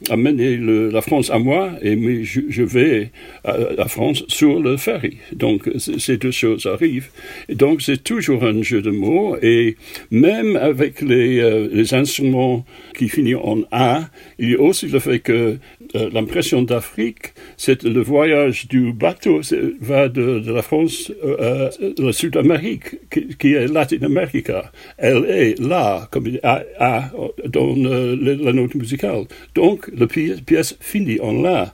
amener 0.09 0.57
la 0.57 1.01
France 1.01 1.29
à 1.29 1.39
moi 1.39 1.71
et 1.81 1.95
mais 1.95 2.23
je, 2.23 2.63
vais 2.63 3.11
à 3.43 3.57
la 3.77 3.87
France 3.87 4.23
sur 4.27 4.59
le 4.59 4.77
ferry. 4.77 5.17
Donc 5.33 5.69
ces 5.77 6.17
deux 6.17 6.31
choses 6.31 6.65
arrivent. 6.65 7.09
Et 7.49 7.55
donc 7.55 7.81
c'est 7.81 8.03
toujours 8.03 8.43
un 8.43 8.61
jeu 8.61 8.81
de 8.81 8.91
mots 8.91 9.37
et 9.41 9.75
même 10.11 10.55
avec 10.55 11.01
les, 11.01 11.39
euh, 11.39 11.83
instruments 11.91 12.65
qui 12.97 13.09
finissent 13.09 13.35
en 13.43 13.61
A, 13.71 14.09
il 14.39 14.51
y 14.51 14.55
a 14.55 14.59
aussi 14.59 14.87
le 14.87 14.99
fait 14.99 15.19
que 15.19 15.57
euh, 15.95 16.09
l'impression 16.11 16.61
d'Afrique, 16.61 17.33
c'est 17.57 17.83
le 17.83 18.01
voyage 18.01 18.67
du 18.67 18.91
bateau 18.93 19.41
va 19.79 20.09
de, 20.09 20.43
la 20.51 20.61
France 20.61 21.11
euh, 21.23 21.69
à 21.69 22.01
la 22.01 22.11
Sud-Amérique, 22.11 23.09
qui, 23.39 23.53
est 23.53 23.67
Latin 23.67 24.03
America. 24.03 24.71
Elle 24.97 25.25
est 25.25 25.59
là, 25.59 26.07
comme 26.11 26.27
A, 26.43 26.63
a 26.79 27.11
dans 27.47 27.75
la 27.75 28.53
note 28.53 28.75
musicale. 28.75 29.25
Donc 29.53 29.84
la 29.95 30.07
pièce 30.07 30.77
finit 30.79 31.19
en 31.19 31.41
La. 31.41 31.73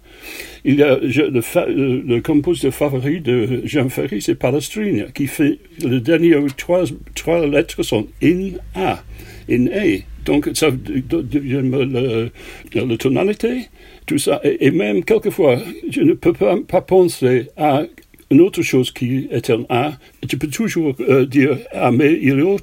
Le, 0.63 2.03
le, 2.07 2.19
compositeur 2.21 2.73
favori 2.73 3.19
de 3.19 3.61
Jean 3.65 3.89
Ferry, 3.89 4.21
c'est 4.21 4.35
Palestrina, 4.35 5.05
qui 5.05 5.27
fait 5.27 5.57
le 5.83 5.99
dernier 5.99 6.35
trois, 6.55 6.83
trois 7.15 7.45
lettres 7.47 7.81
sont 7.83 8.07
in 8.21 8.51
A, 8.75 9.03
in 9.49 9.67
A. 9.67 10.03
Donc 10.25 10.49
ça 10.53 10.69
le, 10.69 12.31
la 12.75 12.97
tonalité, 12.97 13.69
tout 14.05 14.19
ça. 14.19 14.39
Et, 14.43 14.69
même 14.71 15.03
quelquefois, 15.03 15.57
je 15.89 16.01
ne 16.01 16.13
peux 16.13 16.33
pas, 16.33 16.57
pas 16.67 16.81
penser 16.81 17.47
à 17.57 17.83
une 18.31 18.41
autre 18.41 18.61
chose 18.61 18.91
qui 18.91 19.27
est 19.29 19.49
un 19.49 19.65
A, 19.69 19.93
tu 20.27 20.37
peux 20.37 20.47
toujours 20.47 20.95
euh, 21.01 21.25
dire 21.25 21.57
Ah, 21.73 21.91
mais 21.91 22.17
il 22.21 22.39
y 22.39 22.41
a 22.41 22.57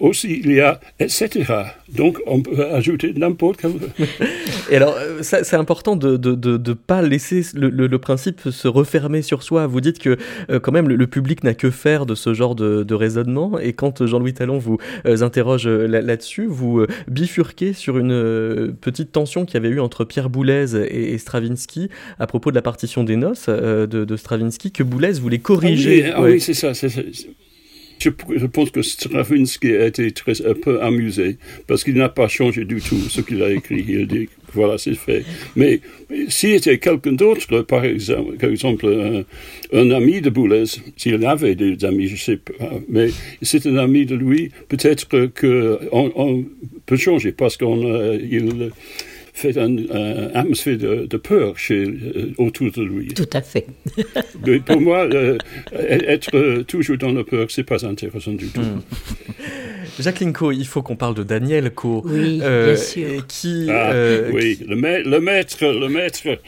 aussi, 0.00 0.40
il 0.44 0.52
y 0.52 0.60
a 0.60 0.80
etc. 0.98 1.44
Donc, 1.94 2.20
on 2.26 2.42
peut 2.42 2.66
ajouter 2.66 3.12
n'importe 3.14 3.60
quel. 3.60 3.72
Et 4.70 4.76
alors, 4.76 4.96
euh, 4.98 5.20
c'est 5.22 5.54
important 5.54 5.96
de 5.96 6.12
ne 6.12 6.16
de, 6.16 6.34
de, 6.34 6.56
de, 6.56 6.72
pas 6.72 7.02
laisser 7.02 7.42
le, 7.54 7.68
le, 7.68 7.98
principe 7.98 8.40
se 8.50 8.68
refermer 8.68 9.22
sur 9.22 9.42
soi. 9.42 9.66
Vous 9.66 9.80
dites 9.80 9.98
que, 9.98 10.16
euh, 10.50 10.58
quand 10.58 10.72
même, 10.72 10.88
le, 10.88 11.06
public 11.06 11.44
n'a 11.44 11.54
que 11.54 11.70
faire 11.70 12.06
de 12.06 12.14
ce 12.14 12.34
genre 12.34 12.54
de, 12.54 12.94
raisonnement. 12.94 13.58
Et 13.58 13.72
quand 13.72 14.06
Jean-Louis 14.06 14.34
Talon 14.34 14.58
vous 14.58 14.78
interroge 15.04 15.66
là-dessus, 15.66 16.46
vous 16.46 16.84
bifurquez 17.08 17.72
sur 17.72 17.98
une 17.98 18.74
petite 18.80 19.12
tension 19.12 19.44
qu'il 19.44 19.54
y 19.54 19.56
avait 19.56 19.68
eu 19.68 19.80
entre 19.80 20.04
Pierre 20.04 20.30
Boulez 20.30 20.76
et, 20.76 21.18
Stravinsky 21.18 21.90
à 22.18 22.26
propos 22.26 22.50
de 22.50 22.54
la 22.54 22.62
partition 22.62 23.04
des 23.04 23.16
noces 23.16 23.48
de, 23.48 24.16
Stravinsky, 24.16 24.70
que 24.70 24.82
Boulez 24.82 25.12
voulait 25.12 25.38
corriger. 25.38 26.04
Ah 26.06 26.22
oui, 26.22 26.28
ah 26.28 26.32
oui 26.34 26.40
c'est 26.40 26.54
ça. 26.54 26.72
Je, 27.98 28.46
pense 28.46 28.70
que 28.70 28.82
Stravinsky 28.82 29.76
a 29.76 29.86
été 29.86 30.10
très, 30.12 30.44
un 30.46 30.54
peu 30.54 30.82
amusé 30.82 31.38
parce 31.66 31.84
qu'il 31.84 31.94
n'a 31.94 32.08
pas 32.08 32.28
changé 32.28 32.64
du 32.64 32.80
tout 32.80 32.98
ce 33.08 33.20
qu'il 33.20 33.42
a 33.42 33.50
écrit. 33.50 33.84
Il 33.88 34.06
dit 34.06 34.28
voilà, 34.52 34.78
c'est 34.78 34.94
fait. 34.94 35.24
Mais 35.56 35.80
s'il 36.28 36.52
était 36.52 36.78
quelqu'un 36.78 37.12
d'autre, 37.12 37.62
par 37.62 37.84
exemple, 37.84 39.24
un, 39.72 39.90
ami 39.90 40.20
de 40.20 40.30
Boulez, 40.30 40.64
s'il 40.96 41.24
avait 41.26 41.54
des 41.54 41.84
amis, 41.84 42.06
je 42.06 42.12
ne 42.12 42.18
sais 42.18 42.36
pas, 42.36 42.70
mais 42.88 43.08
c'est 43.42 43.66
un 43.66 43.76
ami 43.76 44.06
de 44.06 44.14
lui, 44.14 44.50
peut-être 44.68 45.08
qu'on 45.08 46.12
on 46.14 46.44
peut 46.86 46.96
changer 46.96 47.32
parce 47.32 47.56
qu'il 47.56 48.70
fait 49.34 49.58
un, 49.58 49.76
atmosphère 50.32 50.78
de, 50.78 51.16
peur 51.16 51.58
chez, 51.58 51.84
euh, 51.84 52.32
autour 52.38 52.70
de 52.70 52.82
lui. 52.82 53.08
Tout 53.08 53.28
à 53.32 53.42
fait. 53.42 53.66
pour 54.66 54.80
moi, 54.80 55.08
euh, 55.12 55.38
être 55.72 56.62
toujours 56.62 56.96
dans 56.96 57.12
la 57.12 57.24
peur, 57.24 57.50
c'est 57.50 57.64
pas 57.64 57.84
intéressant 57.84 58.32
du 58.32 58.46
tout. 58.46 58.60
Hmm. 58.60 58.80
Jacqueline 59.98 60.32
Co, 60.32 60.52
il 60.52 60.66
faut 60.66 60.82
qu'on 60.82 60.96
parle 60.96 61.14
de 61.14 61.24
Daniel 61.24 61.72
Co. 61.72 62.02
Oui, 62.04 62.40
euh, 62.42 62.74
bien 62.74 62.76
sûr. 62.76 63.26
Qui, 63.26 63.66
ah, 63.70 63.92
oui, 64.32 64.58
Le, 64.66 64.76
le, 65.02 65.20
maître, 65.20 65.64
le 65.64 65.88
maître. 65.88 66.22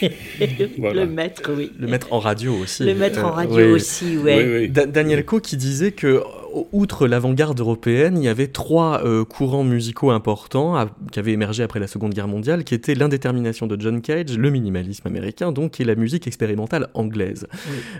Le 0.00 1.04
maître, 1.04 1.50
oui. 1.54 1.72
Le 1.78 1.86
maître 1.86 2.08
en 2.12 2.20
radio 2.20 2.54
aussi. 2.54 2.84
Le 2.84 2.94
maître 2.94 3.24
en 3.24 3.32
radio 3.32 3.74
aussi, 3.74 4.16
oui. 4.16 4.68
Daniel 4.68 5.24
Co 5.24 5.40
qui 5.40 5.56
disait 5.56 5.92
que 5.92 6.22
outre 6.72 7.06
l'avant-garde 7.06 7.58
européenne, 7.60 8.18
il 8.18 8.24
y 8.24 8.28
avait 8.28 8.46
trois 8.46 9.04
euh, 9.04 9.24
courants 9.24 9.64
musicaux 9.64 10.10
importants 10.10 10.88
qui 11.12 11.18
avaient 11.18 11.32
émergé 11.32 11.62
après 11.62 11.80
la 11.80 11.86
Seconde 11.86 12.14
Guerre 12.14 12.28
mondiale, 12.28 12.64
qui 12.64 12.74
étaient 12.74 12.94
l'indétermination 12.94 13.66
de 13.66 13.80
John 13.80 14.00
Cage, 14.00 14.36
le 14.36 14.50
minimalisme 14.50 15.06
américain, 15.06 15.52
donc, 15.52 15.80
et 15.80 15.84
la 15.84 15.94
musique 15.94 16.26
expérimentale 16.26 16.88
anglaise. 16.94 17.46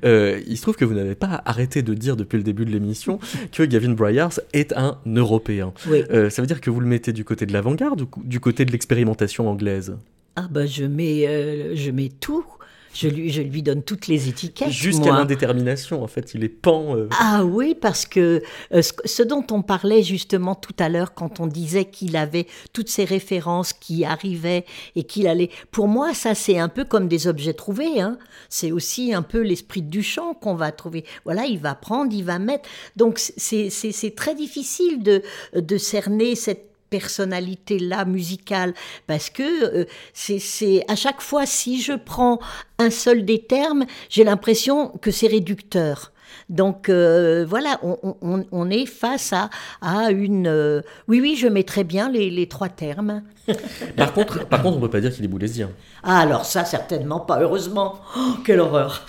Euh, 0.05 0.41
il 0.47 0.57
se 0.57 0.63
trouve 0.63 0.77
que 0.77 0.85
vous 0.85 0.95
n'avez 0.95 1.15
pas 1.15 1.43
arrêté 1.45 1.83
de 1.83 1.95
dire 1.95 2.17
depuis 2.17 2.37
le 2.37 2.45
début 2.45 2.65
de 2.65 2.71
l'émission 2.71 3.19
que 3.53 3.63
Gavin 3.63 3.93
Bryars 3.93 4.41
est 4.53 4.73
un 4.77 4.99
Européen. 5.07 5.73
Euh, 5.89 6.31
ça 6.31 6.43
veut 6.43 6.47
dire 6.47 6.61
que 6.61 6.71
vous 6.71 6.81
le 6.81 6.87
mettez 6.87 7.13
du 7.13 7.25
côté 7.25 7.47
de 7.47 7.53
l'avant-garde 7.53 8.03
ou 8.03 8.09
du 8.25 8.41
côté 8.41 8.65
de 8.65 8.73
l'expérimentation 8.73 9.49
anglaise? 9.49 9.97
Ah 10.37 10.49
bah 10.51 10.64
je 10.66 10.85
mets, 10.85 11.74
je 11.74 11.91
mets 11.91 12.09
tout. 12.09 12.45
Je 12.93 13.09
lui, 13.09 13.30
je 13.30 13.43
lui 13.43 13.62
donne 13.62 13.82
toutes 13.82 14.09
les 14.09 14.28
étiquettes. 14.28 14.70
Jusqu'à 14.70 15.12
l'indétermination, 15.12 16.03
en 16.03 16.07
fait, 16.09 16.34
il 16.34 16.43
est 16.43 16.49
pan. 16.49 16.97
Euh. 16.97 17.09
Ah 17.18 17.45
oui, 17.45 17.76
parce 17.80 18.05
que 18.05 18.43
euh, 18.74 18.82
ce, 19.05 19.22
dont 19.22 19.47
on 19.53 19.62
parlait 19.62 20.03
justement 20.03 20.55
tout 20.55 20.74
à 20.78 20.88
l'heure, 20.88 21.14
quand 21.14 21.38
on 21.38 21.47
disait 21.47 21.84
qu'il 21.84 22.16
avait 22.16 22.47
toutes 22.72 22.88
ces 22.88 23.05
références 23.05 23.72
qui 23.72 24.05
arrivaient 24.05 24.64
et 24.97 25.05
qu'il 25.05 25.28
allait. 25.28 25.51
Pour 25.70 25.86
moi, 25.86 26.14
ça, 26.14 26.34
c'est 26.34 26.59
un 26.59 26.68
peu 26.68 26.84
comme 26.84 27.07
des 27.07 27.28
objets 27.28 27.55
trouvés. 27.55 28.01
Hein. 28.01 28.18
C'est 28.49 28.72
aussi 28.72 29.14
un 29.14 29.22
peu 29.22 29.41
l'esprit 29.41 29.82
du 29.82 30.03
chant 30.03 30.34
qu'on 30.34 30.55
va 30.55 30.72
trouver. 30.72 31.05
Voilà, 31.24 31.45
il 31.47 31.59
va 31.59 31.76
prendre, 31.76 32.12
il 32.12 32.24
va 32.24 32.38
mettre. 32.38 32.68
Donc, 32.97 33.18
c'est 33.18 34.14
très 34.16 34.34
difficile 34.34 35.03
de, 35.03 35.22
de 35.55 35.78
cerner 35.78 36.34
cette 36.34 36.70
personnalité-là 36.91 38.05
musicale, 38.05 38.74
parce 39.07 39.30
que 39.30 39.80
euh, 39.80 39.84
c'est 40.12 40.84
à 40.88 40.97
chaque 40.97 41.22
fois, 41.22 41.47
si 41.47 41.80
je 41.80 41.93
prends 41.93 42.41
un 42.78 42.91
seul 42.91 43.24
des 43.24 43.43
termes, 43.43 43.86
j'ai 44.09 44.24
l'impression 44.24 44.88
que 44.88 45.11
c'est 45.11 45.28
réducteur. 45.28 46.12
Donc 46.49 46.88
euh, 46.88 47.45
voilà, 47.49 47.80
on, 47.82 48.70
est 48.70 48.86
face 48.86 49.32
à, 49.32 49.51
à 49.80 50.11
une... 50.11 50.47
Euh, 50.47 50.82
oui, 51.09 51.20
oui, 51.20 51.36
je 51.36 51.49
mets 51.49 51.64
très 51.64 51.84
bien 51.84 52.11
les 52.11 52.49
trois 52.49 52.68
termes. 52.68 53.22
par, 53.97 54.12
contre, 54.12 54.47
par 54.47 54.62
contre, 54.62 54.76
on 54.76 54.80
ne 54.80 54.86
peut 54.86 54.91
pas 54.91 55.01
dire 55.01 55.12
qu'il 55.12 55.24
est 55.24 55.28
boulésien. 55.28 55.70
Ah, 56.03 56.18
alors 56.18 56.45
ça, 56.45 56.64
certainement 56.64 57.20
pas, 57.20 57.41
heureusement. 57.41 58.01
Oh, 58.16 58.34
quelle 58.45 58.61
horreur 58.61 59.05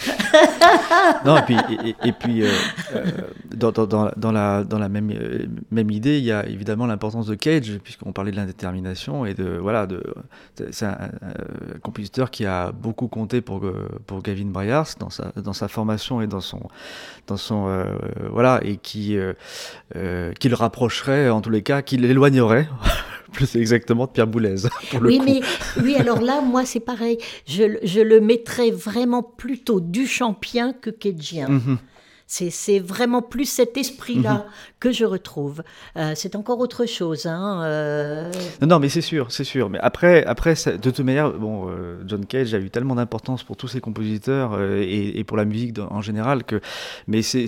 Non, 1.26 1.38
et 1.38 1.42
puis, 1.42 1.58
et, 2.04 2.12
puis 2.12 2.44
euh, 2.44 2.50
dans, 3.56 3.72
dans, 3.72 4.12
dans, 4.16 4.32
la, 4.32 4.64
dans 4.64 4.80
la 4.80 4.90
même, 4.90 5.14
même 5.72 5.92
idée, 5.92 6.18
il 6.18 6.24
y 6.24 6.32
a 6.32 6.46
évidemment 6.46 6.86
l'importance 6.86 7.28
de 7.28 7.36
Cage, 7.36 7.80
puisqu'on 7.84 8.14
parlait 8.14 8.32
de 8.32 8.38
l'indétermination, 8.38 9.26
et 9.26 9.34
de... 9.34 9.58
Voilà, 9.58 9.86
de, 9.86 10.04
c'est 10.72 10.86
un, 10.86 10.98
compositeur 11.82 12.32
qui 12.32 12.46
a 12.46 12.72
beaucoup 12.72 13.08
compté 13.08 13.42
pour, 13.42 13.62
pour 14.08 14.22
Gavin 14.22 14.46
Bryars 14.46 14.88
dans 15.00 15.10
sa, 15.10 15.32
dans 15.36 15.54
sa 15.54 15.68
formation 15.68 16.22
et 16.22 16.28
dans 16.28 16.42
son 16.42 16.62
dans 17.28 17.38
son 17.38 17.68
euh, 17.68 17.86
voilà 18.30 18.60
et 18.64 18.78
qui 18.78 19.18
euh, 19.18 19.34
euh, 19.96 20.34
qui 20.34 20.50
le 20.50 20.56
rapprocherait 20.56 21.30
en 21.30 21.42
tous 21.42 21.50
les 21.50 21.62
cas, 21.62 21.82
qui 21.82 21.98
l'éloignerait 21.98 22.68
c'est 23.46 23.60
exactement 23.60 24.06
de 24.06 24.12
Pierre 24.12 24.28
Boulez. 24.28 24.56
oui, 25.02 25.22
mais 25.24 25.42
oui, 25.82 25.96
alors 25.96 26.22
là, 26.22 26.42
moi, 26.42 26.66
c'est 26.66 26.80
pareil. 26.80 27.18
Je, 27.46 27.78
je, 27.84 28.02
le 28.02 28.22
mettrais 28.22 28.72
vraiment 28.72 29.24
plutôt 29.24 29.80
du 29.80 30.08
champien 30.08 30.74
que 30.74 30.90
Kedgien. 30.90 31.50
Mhm. 31.50 31.78
C'est 32.32 32.80
vraiment 32.80 33.22
plus 33.22 33.44
cet 33.44 33.76
esprit-là 33.76 34.34
mhm. 34.34 34.44
que 34.80 34.94
je 34.94 35.04
retrouve. 35.04 35.64
Euh, 35.98 36.14
c'est 36.16 36.38
encore 36.38 36.60
autre 36.60 36.86
chose. 36.86 37.26
Hein, 37.26 37.62
euh. 37.64 38.32
Non, 38.62 38.80
mais 38.80 38.88
c'est 38.88 39.02
sûr, 39.02 39.34
c'est 39.34 39.44
sûr. 39.44 39.70
Mais 39.70 39.80
après, 39.80 40.24
après 40.24 40.54
de 40.54 40.78
toute 40.78 41.02
manière, 41.02 41.34
bon, 41.34 41.68
euh, 41.68 42.02
John 42.08 42.26
Cage 42.26 42.54
a 42.54 42.60
eu 42.60 42.70
tellement 42.70 42.96
d'importance 42.96 43.44
pour 43.44 43.58
tous 43.58 43.68
ses 43.68 43.82
compositeurs 43.82 44.58
et, 44.62 45.22
pour 45.26 45.36
la 45.36 45.44
musique 45.44 45.78
en 45.80 46.00
général 46.00 46.46
que. 46.46 46.62
Mais 47.06 47.22
c'est, 47.22 47.48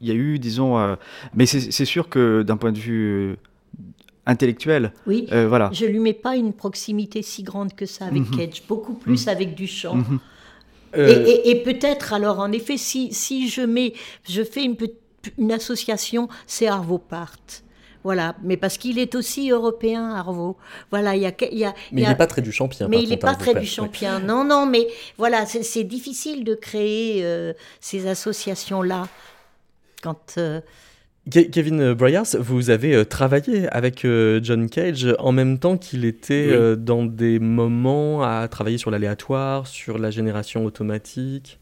il 0.00 0.08
y 0.08 0.10
a 0.10 0.14
eu, 0.14 0.38
disons, 0.38 0.96
mais 1.34 1.44
c'est 1.44 1.84
sûr 1.84 2.08
que 2.08 2.42
d'un 2.42 2.56
point 2.56 2.72
de 2.72 2.78
vue 2.78 3.36
intellectuel. 4.26 4.92
Oui, 5.06 5.26
voilà. 5.30 5.70
je 5.72 5.86
lui 5.86 5.98
mets 5.98 6.14
pas 6.14 6.36
une 6.36 6.52
proximité 6.52 7.22
si 7.22 7.42
grande 7.42 7.74
que 7.74 7.86
ça 7.86 8.06
avec 8.06 8.30
mhm. 8.30 8.36
Cage, 8.36 8.62
beaucoup 8.68 8.94
plus 8.94 9.28
avec 9.28 9.54
Duchamp. 9.54 10.04
Euh, 10.96 11.40
et, 11.44 11.56
peut-être, 11.62 12.12
alors, 12.12 12.38
en 12.38 12.52
effet, 12.52 12.76
si, 12.76 13.12
si 13.12 13.48
je, 13.48 13.62
mets, 13.62 13.94
je 14.28 14.42
fais 14.42 14.64
une, 14.64 14.76
une 15.38 15.52
association, 15.52 16.28
c'est 16.46 16.66
Arvo 16.66 16.98
Part. 16.98 17.36
Voilà, 18.04 18.36
mais 18.42 18.58
parce 18.58 18.76
qu'il 18.76 18.98
est 18.98 19.14
aussi 19.14 19.50
européen, 19.50 20.10
Arvo. 20.10 20.58
Voilà, 20.90 21.16
il 21.16 21.22
y 21.22 21.26
a, 21.26 21.32
y 21.50 21.64
a, 21.64 21.74
mais 21.90 22.02
il 22.02 22.08
n'est 22.08 22.14
pas 22.14 22.26
très 22.26 22.42
du 22.42 22.52
champien. 22.52 22.86
Mais 22.86 23.02
il 23.02 23.08
n'est 23.08 23.16
pas 23.16 23.34
très 23.34 23.54
du 23.54 23.66
champien. 23.66 24.18
Non, 24.18 24.44
non, 24.44 24.66
mais 24.66 24.86
voilà, 25.16 25.46
c'est 25.46 25.84
difficile 25.84 26.44
de 26.44 26.54
créer 26.54 27.24
euh, 27.24 27.54
ces 27.80 28.06
associations-là 28.06 29.08
quand. 30.02 30.38
Kevin 31.30 31.94
Bryars, 31.94 32.36
vous 32.38 32.68
avez 32.68 32.94
euh, 32.94 33.04
travaillé 33.04 33.66
avec 33.68 34.04
euh, 34.04 34.40
John 34.42 34.68
Cage 34.68 35.06
en 35.18 35.32
même 35.32 35.58
temps 35.58 35.78
qu'il 35.78 36.04
était 36.04 36.48
euh, 36.50 36.76
dans 36.76 37.04
des 37.04 37.38
moments 37.38 38.22
à 38.22 38.46
travailler 38.48 38.76
sur 38.76 38.90
l'aléatoire, 38.90 39.66
sur 39.66 39.96
la 39.96 40.10
génération 40.10 40.66
automatique? 40.66 41.58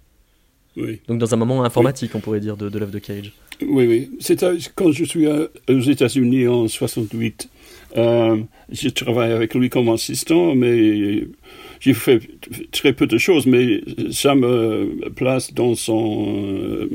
Oui. 0.77 1.01
Donc 1.07 1.19
dans 1.19 1.33
un 1.33 1.37
moment 1.37 1.63
informatique, 1.63 2.13
on 2.15 2.21
pourrait 2.21 2.41
dire, 2.41 2.57
de, 2.57 2.69
de 2.69 2.79
l'œuvre 2.79 2.91
de 2.91 2.99
Cage. 2.99 3.33
Oui, 3.61 3.87
oui. 3.87 4.11
C'est 4.19 4.45
quand 4.75 4.91
je 4.91 5.05
suis 5.05 5.29
aux 5.29 5.81
États-Unis 5.81 6.49
en 6.49 6.67
68. 6.67 7.49
Je 7.95 8.89
travaille 8.89 9.33
avec 9.33 9.55
lui 9.55 9.69
comme 9.69 9.89
assistant, 9.89 10.55
mais 10.55 11.25
j'ai 11.81 11.95
fait 11.95 12.21
très 12.71 12.93
peu 12.93 13.07
de 13.07 13.19
choses, 13.19 13.47
mais 13.47 13.81
ça 14.11 14.35
me 14.35 15.11
place 15.17 15.53
dans 15.53 15.75
son 15.75 16.27
euh, 16.39 16.89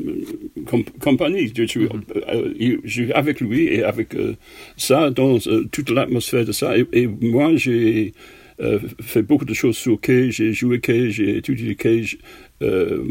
compagnie. 1.00 1.52
Je 1.54 1.64
suis, 1.64 1.84
euh, 1.84 3.10
avec 3.14 3.40
lui 3.40 3.66
et 3.66 3.82
avec 3.82 4.14
euh, 4.14 4.34
ça, 4.76 5.10
dans 5.10 5.38
toute 5.70 5.90
l'atmosphère 5.90 6.44
de 6.44 6.52
ça. 6.52 6.74
et 6.78 7.06
moi, 7.06 7.54
j'ai 7.56 8.14
euh, 8.60 8.80
fait 9.00 9.22
beaucoup 9.22 9.44
de 9.44 9.54
choses 9.54 9.76
sur 9.76 10.00
Cage, 10.00 10.34
j'ai 10.34 10.52
joué 10.52 10.80
Cage, 10.80 11.12
j'ai 11.12 11.36
étudié 11.36 11.76
Cage, 11.76 12.18
euh, 12.60 13.04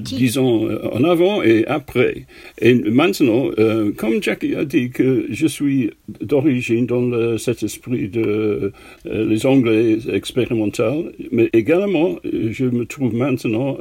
disons, 0.00 0.68
euh, 0.68 0.90
en 0.92 1.02
avant 1.04 1.42
et 1.42 1.66
après. 1.66 2.26
Et 2.60 2.74
maintenant, 2.74 3.48
euh, 3.58 3.92
comme 3.96 4.22
Jackie 4.22 4.54
a 4.54 4.66
dit 4.66 4.90
que 4.90 5.26
je 5.30 5.46
suis 5.46 5.90
d'origine 6.20 6.86
dans 6.86 7.38
cet 7.38 7.62
esprit 7.62 8.08
de 8.08 8.72
les 9.04 9.46
Anglais 9.46 9.98
expérimental, 10.12 11.12
mais 11.32 11.48
également, 11.52 12.16
je 12.24 12.66
me 12.66 12.84
trouve 12.84 13.14
maintenant 13.14 13.78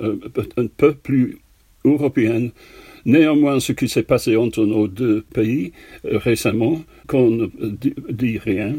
un 0.57 0.67
peu 0.67 0.93
plus 0.93 1.39
européenne. 1.83 2.51
Néanmoins, 3.05 3.59
ce 3.59 3.71
qui 3.71 3.87
s'est 3.87 4.03
passé 4.03 4.35
entre 4.35 4.65
nos 4.65 4.87
deux 4.87 5.23
pays 5.33 5.73
récemment, 6.03 6.81
qu'on 7.07 7.29
ne 7.29 7.47
dit 8.09 8.39
rien, 8.39 8.75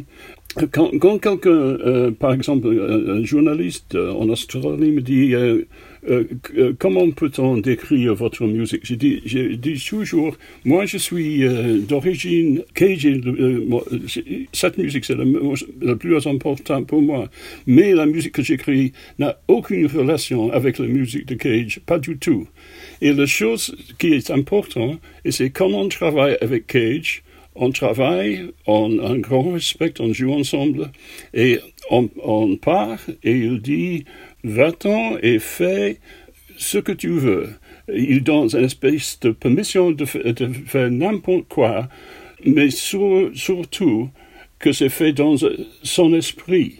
quand, 0.72 0.90
quand 0.98 1.18
quelqu'un, 1.18 1.50
euh, 1.50 2.10
par 2.10 2.32
exemple, 2.32 2.68
un, 2.68 3.22
journaliste 3.24 3.94
euh, 3.94 4.12
en 4.12 4.28
Australie 4.30 4.90
me 4.90 5.02
dit 5.02 5.34
euh, 5.34 5.66
comment 6.78 7.10
peut-on 7.10 7.58
décrire 7.58 8.14
votre 8.14 8.44
musique? 8.46 8.80
Je 8.84 8.94
dis, 8.94 9.84
toujours, 9.88 10.36
moi 10.64 10.86
je 10.86 10.98
suis 10.98 11.44
d'origine 11.88 12.62
cajun, 12.74 13.20
cette 14.52 14.78
musique 14.78 15.04
c'est 15.04 15.16
le, 15.16 15.96
plus 15.96 16.26
important 16.26 16.82
pour 16.84 17.02
moi, 17.02 17.28
mais 17.66 17.92
la 17.92 18.06
musique 18.06 18.32
que 18.32 18.42
j'écris 18.42 18.92
n'a 19.18 19.38
aucune 19.48 19.86
relation 19.86 20.52
avec 20.52 20.78
la 20.78 20.86
musique 20.86 21.26
de 21.26 21.34
Cage, 21.34 21.80
pas 21.86 21.98
du 21.98 22.16
tout. 22.18 22.46
Et 23.00 23.12
la 23.12 23.26
chose 23.26 23.76
qui 23.98 24.14
est 24.14 24.30
importante, 24.30 25.00
c'est 25.28 25.50
quand 25.50 25.70
on 25.72 25.88
travaille 25.88 26.36
avec 26.40 26.66
Cage, 26.66 27.22
on 27.58 27.70
travaille, 27.70 28.50
on 28.66 28.98
a 28.98 29.10
un 29.10 29.18
grand 29.18 29.52
respect, 29.52 29.94
on 30.00 30.12
joue 30.12 30.32
ensemble, 30.32 30.90
et 31.32 31.58
on, 31.90 32.56
part, 32.56 32.98
et 33.22 33.32
il 33.32 33.60
dit, 33.60 34.04
va-t'en 34.46 35.18
et 35.22 35.38
fais 35.38 35.98
ce 36.56 36.78
que 36.78 36.92
tu 36.92 37.10
veux. 37.10 37.48
Il 37.92 38.22
donne 38.22 38.48
une 38.52 38.64
espèce 38.64 39.18
de 39.20 39.30
permission 39.30 39.90
de, 39.90 40.04
faire 40.04 40.90
n'importe 40.90 41.48
quoi, 41.48 41.88
mais 42.44 42.70
surtout 42.70 44.08
que 44.58 44.72
c'est 44.72 44.88
fait 44.88 45.12
dans 45.12 45.36
son 45.82 46.14
esprit. 46.14 46.76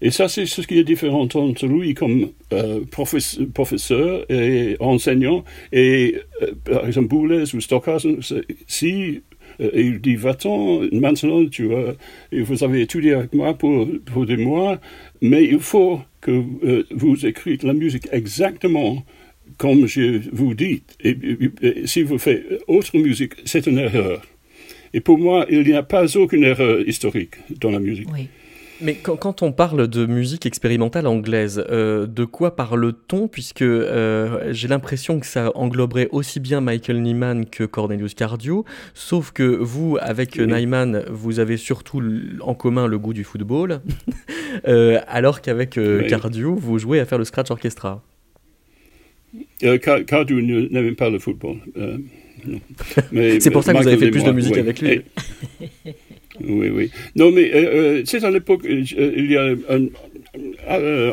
Et 0.00 0.10
ça, 0.10 0.28
c'est 0.28 0.46
ce 0.46 0.60
qui 0.62 0.78
est 0.78 0.84
différent 0.84 1.22
entre 1.22 1.66
lui 1.66 1.94
comme 1.94 2.30
euh, 2.52 2.80
professeur, 2.90 4.30
et 4.30 4.76
enseignant 4.78 5.44
et, 5.72 6.16
euh, 6.42 6.52
par 6.64 6.86
exemple, 6.86 7.08
Boulez 7.08 7.54
ou 7.54 7.60
Stockhausen. 7.60 8.20
Si 8.66 9.22
et 9.60 9.82
il 9.82 10.00
dit, 10.00 10.16
va-t'en, 10.16 10.80
maintenant, 10.92 11.44
tu 11.46 11.68
vous 12.32 12.64
avez 12.64 12.82
étudié 12.82 13.14
avec 13.14 13.32
moi 13.32 13.54
pour, 13.54 13.86
pour 14.06 14.26
des 14.26 14.36
mois, 14.36 14.80
mais 15.20 15.44
il 15.44 15.60
faut 15.60 16.00
que 16.20 16.42
euh, 16.64 16.84
vous 16.90 17.26
écrivez 17.26 17.58
la 17.66 17.72
musique 17.72 18.08
exactement 18.12 19.04
comme 19.56 19.86
je 19.86 20.20
vous 20.32 20.54
dis. 20.54 20.82
Et, 21.02 21.16
si 21.86 22.02
vous 22.02 22.18
faites 22.18 22.44
autre 22.66 22.96
musique, 22.98 23.34
c'est 23.44 23.66
une 23.66 23.78
erreur. 23.78 24.22
Et 24.94 25.00
pour 25.00 25.18
moi, 25.18 25.46
il 25.50 25.62
n'y 25.64 25.72
a 25.72 25.82
pas 25.82 26.16
aucune 26.16 26.44
erreur 26.44 26.86
historique 26.86 27.34
dans 27.60 27.70
la 27.70 27.78
musique. 27.78 28.08
Oui. 28.12 28.28
Mais 28.80 28.94
quand, 28.94 29.42
on 29.42 29.52
parle 29.52 29.88
de 29.88 30.06
musique 30.06 30.46
expérimentale 30.46 31.06
anglaise, 31.06 31.64
euh, 31.68 32.06
de 32.06 32.24
quoi 32.24 32.54
parle-t-on? 32.54 33.26
Puisque 33.26 33.62
euh, 33.62 34.52
j'ai 34.52 34.68
l'impression 34.68 35.18
que 35.18 35.26
ça 35.26 35.50
engloberait 35.56 36.08
aussi 36.12 36.38
bien 36.38 36.60
Michael 36.60 37.02
Nyman 37.02 37.46
que 37.46 37.64
Cornelius 37.64 38.14
Cardew, 38.14 38.62
sauf 38.94 39.32
que 39.32 39.42
vous, 39.42 39.98
avec 40.00 40.38
Nyman, 40.38 41.04
vous 41.10 41.40
avez 41.40 41.56
surtout 41.56 42.02
en 42.40 42.54
commun 42.54 42.86
le 42.86 42.98
goût 42.98 43.12
du 43.12 43.24
football, 43.24 43.80
euh, 44.68 45.00
alors 45.08 45.40
qu'avec 45.40 45.78
Cardew, 46.08 46.54
vous 46.56 46.78
jouez 46.78 47.00
à 47.00 47.04
faire 47.04 47.18
le 47.18 47.24
scratch 47.24 47.50
orchestra. 47.50 48.02
Cardew 49.60 50.40
n'aime 50.70 50.94
pas 50.94 51.10
le 51.10 51.18
football. 51.18 51.56
C'est 53.40 53.50
pour 53.50 53.64
ça 53.64 53.72
que 53.72 53.78
vous 53.78 53.88
avez 53.88 53.98
fait 53.98 54.10
plus 54.10 54.22
de 54.22 54.30
musique 54.30 54.56
avec 54.56 54.80
lui. 54.80 55.02
Oui, 56.44 56.68
oui. 56.68 56.90
Non, 57.16 57.30
mais 57.30 57.50
euh, 57.52 57.56
euh, 57.56 58.02
c'est 58.04 58.24
à 58.24 58.30
l'époque, 58.30 58.64
euh, 58.64 58.82
il 59.16 59.30
y 59.30 59.36
a 59.36 59.54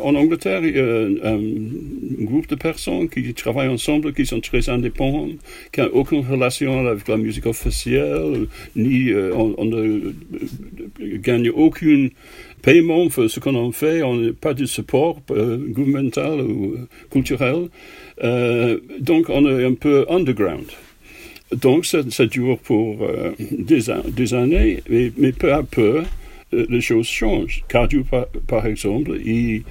en 0.04 0.16
Angleterre, 0.16 0.64
il 0.64 0.76
y 0.76 0.80
a 0.80 1.34
un, 1.34 2.26
groupe 2.26 2.48
de 2.48 2.56
personnes 2.56 3.10
qui 3.10 3.34
travaillent 3.34 3.70
ensemble, 3.70 4.14
qui 4.14 4.26
sont 4.26 4.40
très 4.40 4.70
indépendants, 4.70 5.30
qui 5.72 5.82
n'ont 5.82 5.90
aucune 5.94 6.26
relation 6.26 6.88
avec 6.88 7.08
la 7.08 7.18
musique 7.18 7.46
officielle, 7.46 8.48
ni 8.76 9.14
on, 9.14 9.66
ne 9.66 10.14
gagne 11.18 11.50
aucun 11.50 12.10
paiement 12.62 13.08
pour 13.10 13.30
ce 13.30 13.40
qu'on 13.40 13.56
en 13.56 13.72
fait, 13.72 14.04
on 14.04 14.16
n'a 14.16 14.34
pas 14.34 14.54
de 14.54 14.66
support 14.66 15.22
gouvernemental 15.28 16.42
ou 16.42 16.76
culturel. 17.12 17.70
donc 19.00 19.30
on 19.30 19.48
est 19.48 19.64
un 19.64 19.74
peu 19.74 20.06
underground. 20.10 20.66
Donc 21.62 21.86
ça, 21.86 22.26
dure 22.26 22.58
pour 22.60 23.04
euh, 23.04 23.32
des, 23.40 24.34
années, 24.34 24.82
mais, 24.90 25.32
peu 25.32 25.54
à 25.54 25.64
peu, 25.64 26.04
euh, 26.54 26.66
les 26.70 26.82
choses 26.82 27.08
changent. 27.08 27.64
Cardio, 27.68 28.04
par, 28.48 28.66
exemple, 28.66 29.18
il, 29.24 29.64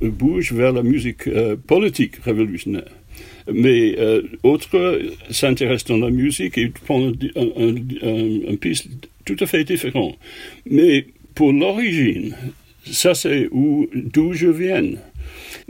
bouge 0.00 0.52
vers 0.52 0.72
la 0.72 0.82
musique 0.82 1.26
euh, 1.26 1.56
politique 1.56 2.16
révolutionnaire. 2.24 2.90
Mais 3.52 3.94
autres 4.42 5.00
s'intéressent 5.30 5.98
dans 5.98 6.06
la 6.06 6.10
musique 6.10 6.56
et 6.56 6.68
prennent 6.68 7.14
un, 7.36 8.52
un, 8.52 8.56
piste 8.56 8.88
tout 9.26 9.36
à 9.38 9.44
fait 9.44 9.64
différent. 9.64 10.16
Mais 10.70 11.06
pour 11.34 11.52
l'origine, 11.52 12.34
ça 12.86 13.14
c'est 13.14 13.50
d'où 13.52 14.32
je 14.32 14.46
viens. 14.46 14.92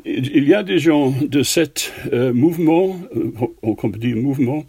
Il 0.05 0.49
y 0.49 0.55
a 0.55 0.63
des 0.63 0.79
gens 0.79 1.13
de 1.21 1.43
ce 1.43 2.31
mouvement, 2.31 2.97
on 3.63 3.75
peut 3.75 3.99
dire 3.99 4.17
mouvement, 4.17 4.65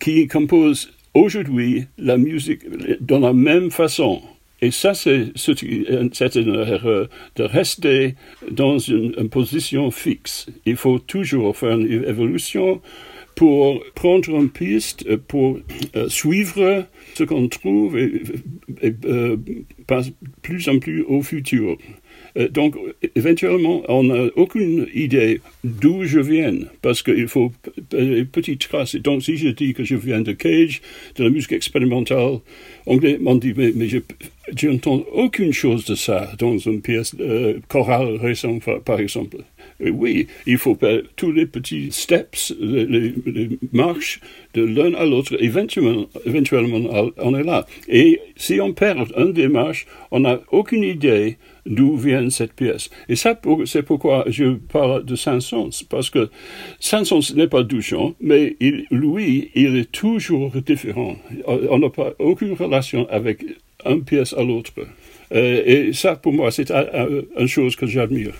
qui 0.00 0.26
composent 0.26 0.92
aujourd'hui 1.14 1.84
la 1.98 2.16
musique 2.16 2.62
de 2.68 3.14
la 3.14 3.32
même 3.32 3.70
façon. 3.70 4.22
Et 4.62 4.70
ça, 4.70 4.92
c'est 4.94 5.62
une 5.62 6.54
erreur 6.54 7.08
de 7.36 7.42
rester 7.42 8.14
dans 8.50 8.78
une, 8.78 9.28
position 9.30 9.90
fixe. 9.90 10.46
Il 10.66 10.76
faut 10.76 10.98
toujours 10.98 11.56
faire 11.56 11.78
une 11.78 12.04
évolution 12.04 12.82
pour 13.34 13.82
prendre 13.94 14.28
une 14.28 14.50
piste, 14.50 15.16
pour 15.16 15.58
suivre 16.08 16.84
ce 17.14 17.24
qu'on 17.24 17.48
trouve 17.48 17.96
et, 17.96 18.22
et 18.82 18.92
plus 20.42 20.68
en 20.68 20.78
plus 20.78 21.02
au 21.04 21.22
futur. 21.22 21.78
Euh, 22.36 22.48
donc, 22.48 22.76
éventuellement, 23.14 23.82
on 23.88 24.04
n'a 24.04 24.28
aucune 24.36 24.86
idée 24.94 25.40
d'où 25.64 26.04
je 26.04 26.20
viens, 26.20 26.54
parce 26.82 27.02
qu'il 27.02 27.28
faut 27.28 27.52
une 27.92 28.26
petite 28.26 28.68
trace. 28.68 28.96
donc, 28.96 29.22
si 29.22 29.36
je 29.36 29.48
dis 29.48 29.74
que 29.74 29.84
je 29.84 29.96
viens 29.96 30.20
de 30.20 30.32
Cage, 30.32 30.80
de 31.16 31.24
la 31.24 31.30
musique 31.30 31.52
expérimentale, 31.52 32.38
anglais 32.86 33.18
m'ont 33.20 33.36
dit, 33.36 33.54
mais, 33.56 33.88
je 34.56 34.68
n'entends 34.68 35.04
aucune 35.12 35.52
chose 35.52 35.84
de 35.84 35.94
ça 35.94 36.32
dans 36.38 36.58
une 36.58 36.80
pièce 36.80 37.14
euh, 37.20 37.60
chorale 37.68 38.16
récente, 38.16 38.62
par 38.84 38.98
exemple. 38.98 39.38
oui, 39.80 40.26
il 40.46 40.58
faut 40.58 40.74
faire 40.74 41.02
tous 41.16 41.30
les 41.30 41.46
petits 41.46 41.92
steps, 41.92 42.54
les, 42.60 43.14
marches 43.72 44.20
de 44.54 44.64
l'un 44.64 44.94
à 44.94 45.04
l'autre. 45.04 45.36
Éventuellement, 45.40 46.06
éventuellement, 46.26 47.12
on 47.18 47.34
est 47.34 47.44
là. 47.44 47.66
Et 47.88 48.20
si 48.36 48.60
on 48.60 48.72
perd 48.72 49.12
un 49.16 49.26
des 49.26 49.48
marches, 49.48 49.86
on 50.10 50.20
n'a 50.20 50.40
aucune 50.50 50.82
idée 50.82 51.36
d'où 51.66 51.96
vient 51.96 52.28
cette 52.30 52.52
pièce. 52.52 52.90
Et 53.08 53.16
ça, 53.16 53.38
c'est 53.66 53.82
pourquoi 53.82 54.24
je 54.28 54.54
parle 54.54 55.04
de 55.04 55.14
Saint-Saëns, 55.16 55.84
parce 55.88 56.10
que 56.10 56.30
Saint-Saëns 56.78 57.34
n'est 57.34 57.48
pas 57.48 57.62
Duchamp, 57.62 58.14
mais 58.20 58.56
lui, 58.90 59.50
il 59.54 59.76
est 59.76 59.90
toujours 59.90 60.52
différent. 60.66 61.16
On 61.46 61.78
n'a 61.78 61.90
pas 61.90 62.12
aucune 62.18 62.52
relation 62.52 63.06
avec 63.10 63.44
une 63.84 64.04
pièce 64.04 64.32
à 64.34 64.42
l'autre. 64.42 64.72
Euh, 65.32 65.62
et 65.64 65.92
ça, 65.92 66.16
pour 66.16 66.32
moi, 66.32 66.50
c'est 66.50 66.70
une 66.70 67.46
chose 67.46 67.76
que 67.76 67.86
j'admire. 67.86 68.34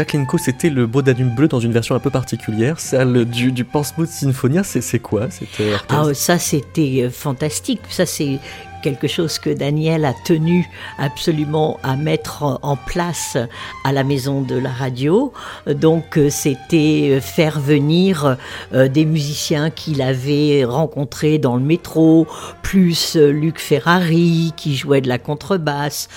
Jacqueline 0.00 0.24
Co, 0.24 0.38
c'était 0.38 0.70
le 0.70 0.86
Beau 0.86 1.02
Danube 1.02 1.34
bleu 1.34 1.46
dans 1.46 1.60
une 1.60 1.72
version 1.72 1.94
un 1.94 1.98
peu 1.98 2.08
particulière, 2.08 2.80
celle 2.80 3.26
du, 3.26 3.52
du 3.52 3.64
Portsmouth 3.66 4.08
Sinfonia. 4.08 4.64
C'est 4.64 4.98
quoi 4.98 5.28
c'était 5.28 5.74
Ah, 5.90 6.14
ça 6.14 6.38
c'était 6.38 7.02
euh, 7.02 7.10
fantastique. 7.10 7.82
Ça 7.90 8.06
c'est 8.06 8.38
quelque 8.82 9.08
chose 9.08 9.38
que 9.38 9.50
Daniel 9.50 10.04
a 10.04 10.14
tenu 10.24 10.68
absolument 10.98 11.78
à 11.82 11.96
mettre 11.96 12.58
en 12.62 12.76
place 12.76 13.36
à 13.84 13.92
la 13.92 14.04
maison 14.04 14.40
de 14.42 14.56
la 14.56 14.70
radio. 14.70 15.32
Donc 15.66 16.16
euh, 16.16 16.28
c'était 16.30 17.08
euh, 17.10 17.20
faire 17.20 17.60
venir 17.60 18.36
euh, 18.72 18.88
des 18.88 19.04
musiciens 19.04 19.70
qu'il 19.70 20.02
avait 20.02 20.64
rencontrés 20.64 21.38
dans 21.38 21.56
le 21.56 21.62
métro, 21.62 22.26
plus 22.62 23.16
Luc 23.16 23.58
Ferrari 23.58 24.52
qui 24.56 24.76
jouait 24.76 25.00
de 25.00 25.08
la 25.08 25.18
contrebasse, 25.18 26.08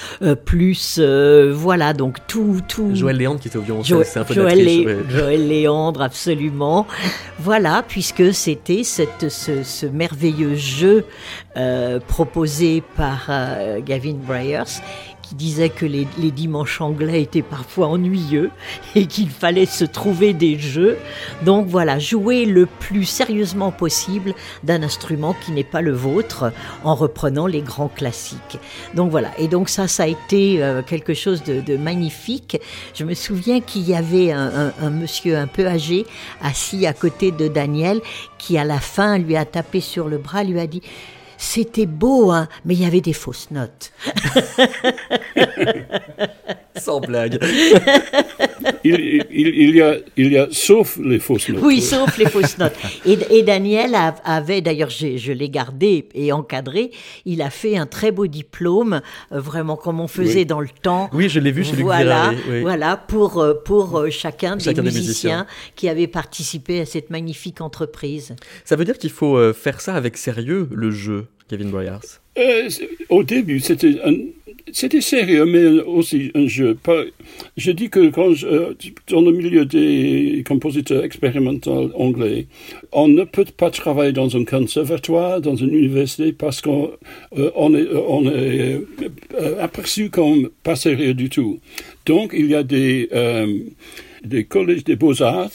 plus 0.45 0.99
voilà 0.99 1.93
donc 1.93 2.18
tout 2.28 2.61
tout. 2.68 2.91
Joël 2.93 3.18
Léandre 3.18 3.39
qui 3.39 3.47
était 3.47 3.57
au 3.57 3.61
violoncelle, 3.61 4.05
c'est 4.05 4.20
un 4.20 4.24
peu 4.24 4.34
Joël, 4.34 5.03
Joël 5.09 5.47
Léandre 5.47 6.01
absolument. 6.01 6.88
voilà 7.39 7.84
puisque 7.88 8.34
c'était 8.34 8.84
cette 8.84 9.30
ce, 9.30 9.64
ce 9.64 9.86
merveilleux 9.86 10.55
jeu 10.55 11.05
proposé 12.07 12.81
par 12.95 13.27
euh, 13.29 13.79
Gavin 13.79 14.15
Bryers 14.15 14.81
qui 15.21 15.35
disait 15.35 15.69
que 15.69 15.85
les, 15.85 16.05
dimanches 16.31 16.81
anglais 16.81 17.21
étaient 17.21 17.41
parfois 17.41 17.87
ennuyeux 17.87 18.51
et 18.95 19.05
qu'il 19.05 19.29
fallait 19.29 19.65
se 19.65 19.85
trouver 19.85 20.33
des 20.33 20.59
jeux. 20.59 20.97
Donc 21.43 21.67
voilà, 21.67 21.97
jouer 21.97 22.45
le 22.45 22.65
plus 22.65 23.05
sérieusement 23.05 23.71
possible 23.71 24.33
d'un 24.63 24.83
instrument 24.83 25.33
qui 25.45 25.51
n'est 25.51 25.63
pas 25.63 25.81
le 25.81 25.93
vôtre 25.93 26.51
en 26.83 26.93
reprenant 26.95 27.47
les 27.47 27.61
grands 27.61 27.87
classiques. 27.87 28.59
Donc 28.95 29.11
voilà, 29.11 29.31
et 29.37 29.47
donc 29.47 29.69
ça, 29.69 29.87
ça 29.87 30.03
a 30.03 30.07
été 30.07 30.61
euh, 30.61 30.81
quelque 30.81 31.13
chose 31.13 31.43
de, 31.43 31.77
magnifique. 31.77 32.59
Je 32.93 33.03
me 33.03 33.13
souviens 33.13 33.61
qu'il 33.61 33.87
y 33.87 33.95
avait 33.95 34.31
un, 34.31 34.73
un 34.79 34.89
monsieur 34.89 35.37
un 35.37 35.47
peu 35.47 35.67
âgé 35.67 36.05
assis 36.41 36.85
à 36.85 36.93
côté 36.93 37.31
de 37.31 37.47
Daniel 37.47 38.01
qui 38.37 38.57
à 38.57 38.65
la 38.65 38.79
fin 38.79 39.17
lui 39.17 39.37
a 39.37 39.45
tapé 39.45 39.79
sur 39.79 40.09
le 40.09 40.17
bras, 40.17 40.43
lui 40.43 40.59
a 40.59 40.67
dit 40.67 40.81
c'était 41.43 41.85
beau, 41.85 42.31
hein, 42.31 42.47
mais 42.63 42.73
il 42.73 42.81
y 42.81 42.85
avait 42.85 43.01
des 43.01 43.13
fausses 43.13 43.51
notes. 43.51 43.91
Sans 46.75 46.99
blague. 47.01 47.37
il, 48.83 49.25
il, 49.31 49.75
y 49.75 49.81
a, 49.81 49.97
il 50.17 50.31
y 50.31 50.37
a, 50.37 50.47
sauf 50.51 50.97
les 50.97 51.19
fausses 51.19 51.49
notes. 51.49 51.63
Oui, 51.63 51.81
sauf 51.81 52.17
les 52.17 52.25
fausses 52.25 52.57
notes. 52.57 52.73
Et, 53.05 53.43
Daniel 53.43 53.95
avait, 54.23 54.61
d'ailleurs, 54.61 54.89
je, 54.89 55.31
l'ai 55.31 55.49
gardé 55.49 56.07
et 56.15 56.31
encadré, 56.31 56.91
il 57.25 57.41
a 57.41 57.49
fait 57.49 57.77
un 57.77 57.85
très 57.85 58.11
beau 58.11 58.25
diplôme, 58.27 59.01
euh, 59.31 59.39
vraiment 59.39 59.75
comme 59.75 59.99
on 59.99 60.07
faisait 60.07 60.45
dans 60.45 60.61
le 60.61 60.69
temps. 60.81 61.09
Oui, 61.13 61.29
je 61.29 61.39
l'ai 61.39 61.51
vu 61.51 61.63
chez 61.63 61.75
voilà, 61.75 62.31
Luc 62.31 62.39
oui. 62.49 62.61
Voilà, 62.61 62.97
pour, 62.97 63.39
euh, 63.39 63.53
pour 63.53 63.99
euh, 63.99 64.09
chacun, 64.09 64.55
des, 64.55 64.73
musiciens 64.81 65.45
qui 65.75 65.89
avaient 65.89 66.07
participé 66.07 66.79
à 66.79 66.85
cette 66.85 67.09
magnifique 67.09 67.61
entreprise. 67.61 68.35
Ça 68.65 68.75
veut 68.75 68.85
dire 68.85 68.97
qu'il 68.97 69.11
faut 69.11 69.53
faire 69.53 69.81
ça 69.81 69.95
avec 69.95 70.17
sérieux, 70.17 70.69
le 70.71 70.89
jeu, 70.89 71.27
Kevin 71.47 71.69
Boyars 71.69 72.21
Au 73.09 73.23
début, 73.23 73.59
c'était 73.59 73.99
c'était 74.71 75.01
sérieux, 75.01 75.45
mais 75.45 75.81
aussi 75.81 76.31
un 76.33 76.47
jeu. 76.47 76.77
je 77.57 77.71
dis 77.71 77.89
que 77.89 78.09
quand 78.09 78.33
je, 78.33 78.73
dans 79.07 79.21
le 79.21 79.31
milieu 79.31 79.65
des 79.65 80.43
compositeurs 80.47 81.03
expérimentaux 81.03 81.91
anglais, 81.95 82.47
on 82.91 83.07
ne 83.07 83.23
peut 83.23 83.45
pas 83.45 83.69
travailler 83.69 84.13
dans 84.13 84.35
un 84.35 84.45
conservatoire, 84.45 85.41
dans 85.41 85.55
une 85.55 85.73
université, 85.75 86.33
parce 86.33 86.61
qu'on 86.61 86.91
euh, 87.37 87.49
est, 87.49 87.87
on 87.95 88.25
euh, 88.25 88.79
aperçu 89.61 90.09
comme 90.09 90.49
pas 90.63 90.75
sérieux 90.75 91.13
du 91.13 91.29
tout. 91.29 91.59
Donc, 92.05 92.33
il 92.35 92.47
y 92.47 92.55
a 92.55 92.63
des, 92.63 93.09
euh, 93.13 93.59
des 94.23 94.45
collèges 94.45 94.83
des 94.83 94.95
beaux-arts 94.95 95.51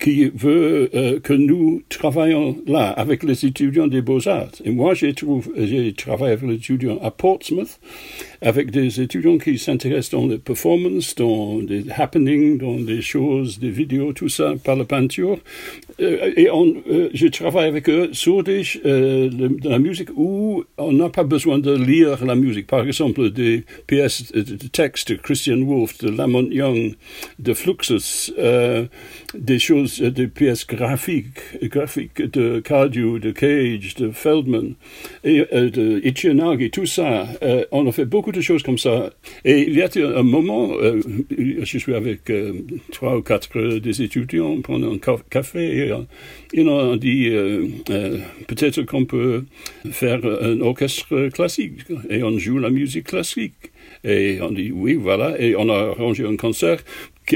qui 0.00 0.30
veut 0.34 0.90
euh, 0.94 1.20
que 1.20 1.32
nous 1.32 1.82
travaillions 1.88 2.56
là 2.66 2.88
avec 2.88 3.22
les 3.22 3.44
étudiants 3.44 3.86
des 3.86 4.02
beaux-arts. 4.02 4.50
Et 4.64 4.70
moi, 4.70 4.94
j'ai 4.94 5.14
travaillé 5.14 6.32
avec 6.32 6.48
les 6.48 6.54
étudiants 6.54 6.98
à 7.02 7.10
Portsmouth, 7.10 7.78
avec 8.42 8.70
des 8.70 9.00
étudiants 9.00 9.38
qui 9.38 9.58
s'intéressent 9.58 10.20
dans 10.20 10.26
les 10.26 10.38
performances, 10.38 11.14
dans 11.14 11.58
des 11.58 11.84
happenings, 11.96 12.58
dans 12.58 12.78
des 12.78 13.00
choses, 13.00 13.58
des 13.58 13.70
vidéos, 13.70 14.12
tout 14.12 14.28
ça, 14.28 14.54
par 14.62 14.76
la 14.76 14.84
peinture. 14.84 15.38
Euh, 16.00 16.32
et 16.36 16.50
on, 16.50 16.74
euh, 16.90 17.08
je 17.14 17.26
travaille 17.28 17.68
avec 17.68 17.88
eux 17.88 18.10
sur 18.12 18.42
des, 18.42 18.62
de 18.84 19.68
la 19.68 19.78
musique 19.78 20.08
où 20.16 20.64
on 20.76 20.92
n'a 20.92 21.08
pas 21.08 21.24
besoin 21.24 21.58
de 21.58 21.74
lire 21.74 22.24
la 22.24 22.34
musique. 22.34 22.66
Par 22.66 22.84
exemple, 22.84 23.30
des 23.30 23.64
pièces 23.86 24.32
de 24.32 24.56
texte 24.68 25.12
de 25.12 25.16
Christian 25.16 25.60
Wolff, 25.62 25.98
de 25.98 26.10
Lamont 26.10 26.48
Young, 26.50 26.94
de 27.38 27.54
Fluxus, 27.54 28.32
des 29.34 29.58
choses, 29.58 30.00
des 30.00 30.26
pièces 30.26 30.66
graphiques, 30.66 31.38
graphiques 31.62 32.22
de 32.22 32.60
Cardew, 32.60 33.18
de 33.18 33.30
Cage, 33.30 33.94
de 33.94 34.10
Feldman, 34.10 34.74
euh, 35.24 35.70
de 35.70 36.00
Ichinagi, 36.04 36.70
tout 36.70 36.86
ça. 36.86 37.28
Euh, 37.42 37.64
on 37.70 37.86
a 37.86 37.92
fait 37.92 38.04
beaucoup 38.04 38.31
de 38.32 38.40
choses 38.40 38.62
comme 38.62 38.78
ça. 38.78 39.10
Et 39.44 39.62
il 39.68 39.74
y 39.74 39.82
a 39.82 39.88
un 40.18 40.22
moment, 40.22 40.72
euh, 40.80 41.00
je 41.62 41.78
suis 41.78 41.94
avec 41.94 42.32
trois 42.90 43.16
ou 43.16 43.22
quatre 43.22 43.78
des 43.78 44.02
étudiants 44.02 44.60
pendant 44.60 44.92
un 44.94 44.98
café, 45.30 45.86
et 45.86 45.92
ils 46.52 46.68
ont 46.68 46.96
dit 46.96 47.30
peut-être 48.46 48.82
qu'on 48.82 49.04
peut 49.04 49.44
faire 49.90 50.20
un 50.24 50.60
orchestre 50.60 51.28
classique, 51.28 51.80
et 52.10 52.22
on 52.22 52.38
joue 52.38 52.58
la 52.58 52.70
musique 52.70 53.08
classique. 53.08 53.54
Et 54.04 54.38
on 54.40 54.50
dit 54.50 54.72
oui, 54.72 54.94
voilà, 54.94 55.40
et 55.40 55.54
on 55.56 55.68
a 55.68 55.90
arrangé 55.90 56.24
un 56.26 56.36
concert 56.36 56.78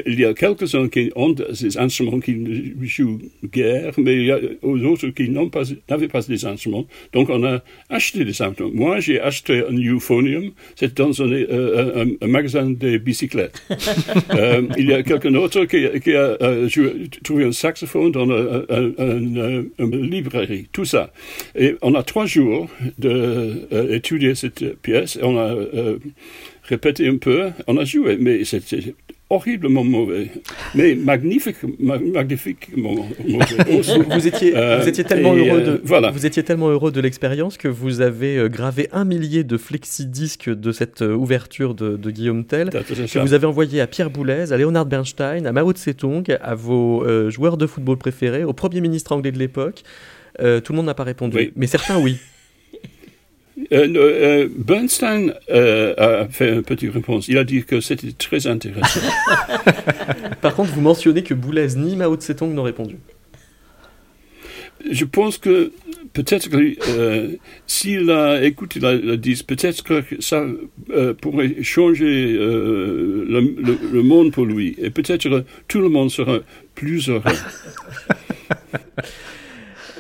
il 0.07 0.21
y 0.21 0.25
a 0.25 0.35
quelques-uns 0.35 0.89
qui 0.89 1.11
ont 1.17 1.31
des 1.31 1.79
instruments 1.79 2.21
qui 2.21 2.37
jouent 2.83 3.21
guère, 3.45 3.93
mais 3.99 4.17
il 4.17 4.27
y 4.27 4.33
a 4.33 4.39
d'autres 4.63 5.09
qui 5.09 5.31
n'avaient 5.31 6.09
pas, 6.09 6.21
pas 6.21 6.23
des 6.23 6.45
instruments. 6.45 6.87
Donc 7.13 7.29
on 7.31 7.45
a 7.45 7.63
acheté 7.89 8.25
des 8.25 8.43
instruments. 8.43 8.71
Moi, 8.75 9.01
j'ai 9.01 9.21
acheté 9.21 9.63
un 9.69 9.77
euphonium, 9.77 10.51
c'est 10.75 10.97
dans 10.97 11.23
un, 11.23 11.31
euh, 11.31 12.07
un, 12.21 12.27
magasin 12.27 12.71
de 12.71 12.99
bicyclettes. 12.99 13.63
euh, 14.35 14.63
il 14.77 14.89
y 14.89 14.93
a 14.93 15.03
quelqu'un 15.03 15.31
d'autre 15.31 15.65
qui, 15.65 16.01
qui, 16.01 16.15
a 16.15 16.37
euh, 16.43 16.69
trouvé 17.23 17.45
un 17.45 17.53
saxophone 17.53 18.13
dans 18.13 18.27
une 18.27 19.71
librairie, 20.11 20.69
tout 20.73 20.85
ça. 20.85 21.13
Et 21.55 21.75
on 21.83 21.95
a 21.95 22.03
trois 22.03 22.27
jours 22.27 22.69
d'étudier 22.99 24.35
cette 24.35 24.81
pièce, 24.83 25.19
on 25.23 25.37
a 25.39 25.55
répété 26.69 27.07
un 27.09 27.17
peu, 27.17 27.51
on 27.67 27.77
a 27.77 27.85
joué, 27.85 28.17
mais 28.19 28.45
c'était 28.45 28.95
horriblement 29.29 29.83
mauvais, 29.83 30.31
mais 30.75 30.95
magnifique, 30.95 31.57
magnifiquement 31.81 32.95
mauvais. 33.27 33.83
vous, 34.11 34.27
étiez, 34.27 34.57
euh, 34.57 34.79
vous 34.81 34.89
étiez 34.89 35.03
tellement 35.03 35.35
heureux 35.35 35.63
de, 35.63 35.71
euh, 35.73 35.81
voilà. 35.83 36.11
vous 36.11 36.27
étiez 36.27 36.45
tellement 36.45 36.69
heureux 36.69 36.93
de 36.93 37.01
l'expérience 37.01 37.57
que 37.57 37.67
vous 37.67 38.01
avez 38.01 38.37
euh, 38.37 38.49
gravé 38.49 38.89
un 38.93 39.05
millier 39.05 39.43
de 39.43 39.57
flexi-disques 39.57 40.49
de 40.49 40.71
cette 40.71 41.01
ouverture 41.01 41.75
de, 41.75 42.11
Guillaume 42.11 42.45
Tell, 42.45 42.71
que 42.71 43.19
vous 43.19 43.35
avez 43.35 43.47
envoyé 43.47 43.81
à 43.81 43.89
Pierre 43.89 44.11
Boulez, 44.11 44.53
à 44.53 44.57
Leonard 44.57 44.87
Bernstein, 44.87 45.45
à 45.45 45.53
Mao 45.53 45.73
Tse-tung, 45.73 46.39
à 46.41 46.55
vos 46.55 47.05
joueurs 47.31 47.57
de 47.57 47.67
football 47.67 47.97
préférés, 47.97 48.45
au 48.45 48.53
premier 48.53 48.81
ministre 48.81 49.13
anglais 49.13 49.33
de 49.33 49.39
l'époque. 49.39 49.83
tout 50.39 50.73
le 50.73 50.75
monde 50.75 50.87
n'a 50.87 50.95
pas 50.95 51.05
répondu, 51.05 51.53
mais 51.57 51.67
certains 51.67 51.99
oui. 51.99 52.19
Euh, 53.73 53.89
euh, 53.97 54.49
Bernstein 54.55 55.33
euh, 55.51 55.95
a 55.97 56.29
fait 56.29 56.53
une 56.53 56.63
petite 56.63 56.93
réponse. 56.93 57.29
Il 57.29 57.39
a 57.39 57.45
dit 57.45 57.65
que 57.65 57.81
c'était 57.81 58.13
très 58.13 58.47
intéressant. 58.47 59.01
Par 60.43 60.55
contre, 60.55 60.73
vous 60.73 60.83
mentionnez 60.83 61.23
que 61.23 61.33
Boulez 61.35 61.69
ni 61.77 61.97
Mao 61.97 62.17
Tse-tung 62.17 62.53
n'ont 62.53 62.65
répondu. 62.65 62.97
Je 64.89 65.07
pense 65.07 65.39
que 65.39 65.73
peut-être 66.13 66.51
que 66.51 67.39
s'il 67.67 68.11
a 68.11 68.45
écouté 68.45 68.79
la, 68.79 69.17
disque, 69.17 69.47
peut-être 69.47 69.83
que 69.83 70.05
ça 70.21 70.45
pourrait 71.23 71.63
changer 71.63 72.35
le, 72.35 74.03
monde 74.03 74.33
pour 74.33 74.45
lui. 74.45 74.77
Et 74.79 74.91
peut-être 74.91 75.29
que 75.29 75.45
tout 75.67 75.81
le 75.81 75.89
monde 75.89 76.11
sera 76.11 76.39
plus 76.75 77.09
heureux. 77.09 77.23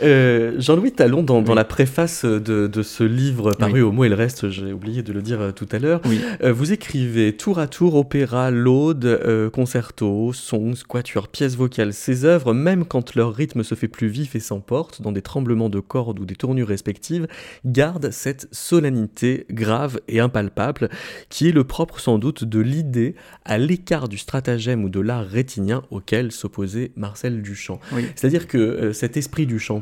Euh, 0.03 0.55
Jean-Louis 0.59 0.93
Talon, 0.93 1.23
dans, 1.23 1.43
dans, 1.43 1.55
la 1.55 1.65
préface 1.65 2.25
de, 2.25 2.67
de 2.67 2.83
ce 2.83 3.03
livre 3.03 3.53
paru 3.53 3.83
au 3.83 3.93
mot 3.93 4.05
et 4.05 4.09
le 4.09 4.15
reste, 4.15 4.51
j'ai 4.51 4.73
oublié 4.73 5.03
de 5.03 5.13
le 5.13 5.23
dire 5.23 5.41
euh, 5.41 5.53
tout 5.53 5.69
à 5.73 5.79
l'heure, 5.79 6.01
euh, 6.43 6.53
vous 6.53 6.73
écrivez 6.73 7.35
tour 7.35 7.59
à 7.59 7.67
tour 7.67 7.95
opéra, 7.95 8.51
laude, 8.51 9.51
concerto, 9.53 10.33
songs, 10.33 10.83
quatuor, 10.87 11.29
pièces 11.29 11.57
vocales. 11.57 11.93
Ces 11.93 12.25
œuvres, 12.25 12.53
même 12.53 12.85
quand 12.85 13.15
leur 13.15 13.35
rythme 13.35 13.63
se 13.63 13.75
fait 13.75 13.89
plus 13.89 14.09
vif 14.09 14.37
et 14.37 14.41
s'emporte 14.41 15.01
dans 15.01 15.13
des 15.13 15.23
tremblements 15.23 15.71
de 15.71 15.81
cordes 15.81 16.19
ou 16.19 16.27
des 16.27 16.37
tournures 16.37 16.69
respectives, 16.69 17.27
gardent 17.65 18.11
cette 18.11 18.49
solennité 18.53 19.47
grave 19.51 20.01
et 20.09 20.21
impalpable 20.21 20.91
qui 21.31 21.49
est 21.49 21.53
le 21.53 21.65
propre 21.65 22.01
sans 22.01 22.19
doute 22.19 22.45
de 22.45 22.61
l'idée 22.61 23.15
à 23.45 23.59
l'écart 23.59 24.09
du 24.09 24.19
stratagème 24.19 24.85
ou 24.85 24.89
de 24.89 25.01
l'art 25.01 25.27
rétinien 25.27 25.83
auquel 25.91 26.33
s'opposait 26.33 26.93
Marcel 26.97 27.41
Duchamp. 27.43 27.81
C'est-à-dire 28.15 28.47
que 28.47 28.93
cet 28.93 29.17
esprit 29.17 29.47
du 29.47 29.59
chant 29.59 29.81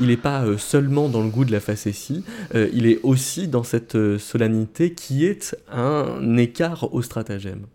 il 0.00 0.08
n'est 0.08 0.16
pas 0.16 0.44
euh, 0.44 0.58
seulement 0.58 1.08
dans 1.08 1.22
le 1.22 1.28
goût 1.28 1.44
de 1.44 1.52
la 1.52 1.60
facétie, 1.60 2.24
euh, 2.54 2.68
il 2.72 2.86
est 2.86 3.00
aussi 3.02 3.48
dans 3.48 3.62
cette 3.62 3.94
euh, 3.96 4.18
solennité 4.18 4.92
qui 4.92 5.24
est 5.24 5.56
un 5.70 6.36
écart 6.36 6.92
au 6.94 7.02
stratagème. 7.02 7.66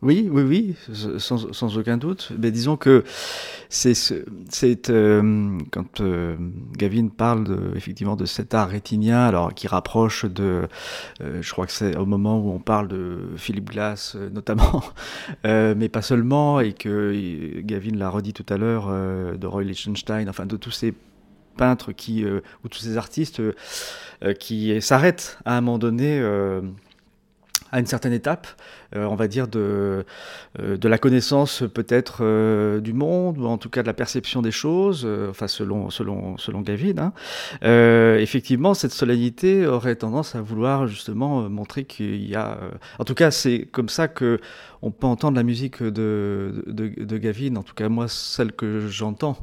Oui, 0.00 0.28
oui, 0.30 0.42
oui, 0.42 0.76
sans, 1.18 1.76
aucun 1.76 1.96
doute. 1.96 2.32
Mais 2.38 2.52
disons 2.52 2.76
que 2.76 3.02
c'est 3.68 3.94
quand 5.72 6.02
Gavin 6.76 7.08
parle 7.08 7.44
de, 7.44 7.72
effectivement 7.74 8.14
de 8.14 8.24
cet 8.24 8.54
art 8.54 8.68
rétinien, 8.68 9.26
alors 9.26 9.54
qui 9.54 9.66
rapproche 9.66 10.24
de, 10.24 10.68
je 11.20 11.50
crois 11.50 11.66
que 11.66 11.72
c'est 11.72 11.96
au 11.96 12.06
moment 12.06 12.38
où 12.38 12.52
on 12.52 12.60
parle 12.60 12.86
de 12.86 13.18
Philippe 13.36 13.70
Glass 13.70 14.16
notamment, 14.32 14.84
mais 15.44 15.88
pas 15.88 16.02
seulement, 16.02 16.60
et 16.60 16.74
que 16.74 17.60
Gavin 17.60 17.96
l'a 17.96 18.08
redit 18.08 18.32
tout 18.32 18.46
à 18.48 18.56
l'heure 18.56 18.86
de 19.36 19.46
Roy 19.46 19.64
Lichtenstein, 19.64 20.28
enfin 20.28 20.46
de 20.46 20.56
tous 20.56 20.70
ces 20.70 20.94
peintres 21.58 21.92
qui, 21.92 22.24
euh, 22.24 22.40
ou 22.64 22.68
tous 22.68 22.78
ces 22.78 22.96
artistes 22.96 23.40
euh, 23.40 23.52
euh, 24.22 24.32
qui 24.32 24.80
s'arrêtent 24.80 25.36
à 25.44 25.58
un 25.58 25.60
moment 25.60 25.78
donné 25.78 26.22
à 27.70 27.80
une 27.80 27.86
certaine 27.86 28.14
étape, 28.14 28.46
on 28.94 29.14
va 29.14 29.28
dire, 29.28 29.48
de, 29.48 30.04
de 30.58 30.88
la 30.88 30.98
connaissance 30.98 31.62
peut-être 31.72 32.22
du 32.80 32.92
monde, 32.92 33.38
ou 33.38 33.46
en 33.46 33.58
tout 33.58 33.68
cas 33.68 33.82
de 33.82 33.86
la 33.86 33.94
perception 33.94 34.42
des 34.42 34.50
choses, 34.50 35.06
enfin 35.28 35.48
selon, 35.48 35.90
selon, 35.90 36.38
selon 36.38 36.60
Gavin. 36.62 36.98
Hein. 36.98 38.16
effectivement, 38.18 38.74
cette 38.74 38.92
solennité 38.92 39.66
aurait 39.66 39.96
tendance 39.96 40.34
à 40.34 40.40
vouloir 40.40 40.86
justement 40.86 41.48
montrer 41.48 41.84
qu'il 41.84 42.28
y 42.28 42.34
a... 42.34 42.58
en 42.98 43.04
tout 43.04 43.14
cas, 43.14 43.30
c'est 43.30 43.68
comme 43.70 43.88
ça 43.88 44.08
que 44.08 44.40
on 44.82 44.90
peut 44.90 45.06
entendre 45.06 45.36
la 45.36 45.42
musique 45.42 45.82
de, 45.82 46.62
de, 46.66 47.18
Gavin, 47.18 47.56
en 47.56 47.62
tout 47.62 47.74
cas 47.74 47.88
moi, 47.88 48.06
celle 48.08 48.52
que 48.52 48.86
j'entends 48.86 49.36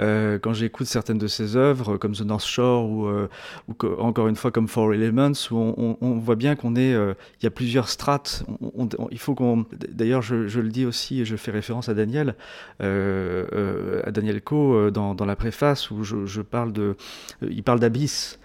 euh, 0.00 0.38
quand 0.38 0.54
j'écoute 0.54 0.86
certaines 0.86 1.18
de 1.18 1.26
ses 1.26 1.56
œuvres, 1.56 1.98
comme 1.98 2.12
The 2.12 2.22
North 2.22 2.46
Shore 2.46 2.88
ou, 2.88 3.06
euh, 3.06 3.28
encore 3.98 4.28
une 4.28 4.36
fois 4.36 4.50
comme 4.50 4.68
Four 4.68 4.94
Elements, 4.94 5.32
où 5.50 5.96
on, 6.00 6.18
voit 6.18 6.36
bien 6.36 6.56
qu'on 6.56 6.74
est, 6.76 6.94
euh, 6.94 7.14
il 7.40 7.44
y 7.44 7.46
a 7.46 7.50
plusieurs 7.50 7.88
strates. 7.88 8.44
Il 9.10 9.18
faut 9.18 9.34
qu'on, 9.34 9.66
d'ailleurs, 9.90 10.22
je, 10.22 10.60
le 10.60 10.68
dis 10.68 10.86
aussi, 10.86 11.20
et 11.20 11.24
je 11.24 11.36
fais 11.36 11.50
référence 11.50 11.88
à 11.88 11.94
Daniel, 11.94 12.34
à 12.80 14.10
Daniel 14.10 14.40
Co 14.42 14.90
dans, 14.90 15.24
la 15.24 15.36
préface 15.36 15.90
où 15.90 16.04
je, 16.04 16.40
parle 16.40 16.72
de, 16.72 16.96
il 17.42 17.62
parle 17.62 17.80
d'abysse. 17.80 18.38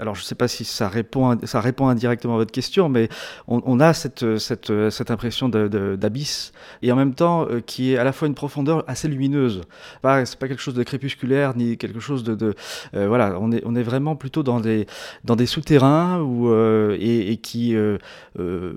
Alors 0.00 0.14
je 0.16 0.22
ne 0.22 0.24
sais 0.24 0.34
pas 0.34 0.48
si 0.48 0.64
ça 0.64 0.88
répond, 0.88 1.38
ça 1.44 1.60
répond 1.60 1.86
indirectement 1.86 2.34
à 2.34 2.38
votre 2.38 2.50
question, 2.50 2.88
mais 2.88 3.08
on, 3.46 3.78
a 3.78 3.94
cette, 3.94 4.38
cette, 4.38 5.10
impression 5.10 5.48
d'abysse 5.48 6.52
et 6.82 6.90
en 6.90 6.96
même 6.96 7.14
temps 7.14 7.46
euh, 7.48 7.60
qui 7.60 7.92
est 7.92 7.96
à 7.96 8.04
la 8.04 8.12
fois 8.12 8.26
une 8.26 8.34
profondeur 8.34 8.84
assez 8.88 9.06
lumineuse. 9.06 9.60
Pas, 10.02 10.24
c'est 10.26 10.38
pas 10.38 10.48
quelque 10.48 10.62
chose 10.62 10.74
de 10.74 10.82
crépusculaire 10.82 11.56
ni 11.56 11.78
quelque 11.78 12.00
chose 12.00 12.24
de, 12.24 12.34
de 12.34 12.54
euh, 12.94 13.06
voilà, 13.06 13.38
on 13.40 13.52
est, 13.52 13.62
on 13.64 13.76
est 13.76 13.82
vraiment 13.82 14.16
plutôt 14.16 14.42
dans 14.42 14.58
des, 14.58 14.86
dans 15.22 15.36
des 15.36 15.46
souterrains 15.46 16.20
où, 16.20 16.48
euh, 16.48 16.96
et, 17.00 17.36
qui 17.36 17.76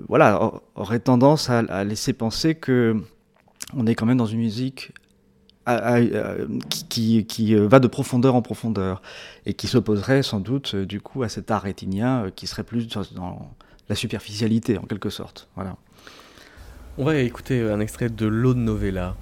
voilà 0.08 0.52
aurait 0.74 1.00
tendance 1.00 1.50
à, 1.50 1.58
à 1.58 1.84
laisser 1.84 2.12
penser 2.12 2.54
que 2.54 2.96
on 3.76 3.86
est 3.86 3.94
quand 3.94 4.06
même 4.06 4.18
dans 4.18 4.26
une 4.26 4.38
musique 4.38 4.92
qui, 6.88 7.26
qui, 7.26 7.54
euh, 7.54 7.68
va 7.68 7.80
de 7.80 7.88
profondeur 7.88 8.34
en 8.34 8.42
profondeur 8.42 9.02
et 9.46 9.54
qui 9.54 9.66
s'opposerait 9.66 10.22
sans 10.22 10.40
doute 10.40 10.74
euh, 10.74 10.86
du 10.86 11.00
coup 11.00 11.22
à 11.22 11.28
cet 11.28 11.50
art 11.50 11.62
rétinien 11.62 12.24
euh, 12.24 12.30
qui 12.34 12.46
serait 12.46 12.64
plus 12.64 12.88
dans 13.14 13.50
la 13.88 13.94
superficialité 13.94 14.78
en 14.78 14.82
quelque 14.82 15.10
sorte. 15.10 15.48
Voilà. 15.54 15.76
On 16.96 17.04
va 17.04 17.16
écouter 17.16 17.60
un 17.62 17.80
extrait 17.80 18.08
de 18.08 18.26
l'Aude 18.26 18.56
Novella. 18.56 19.14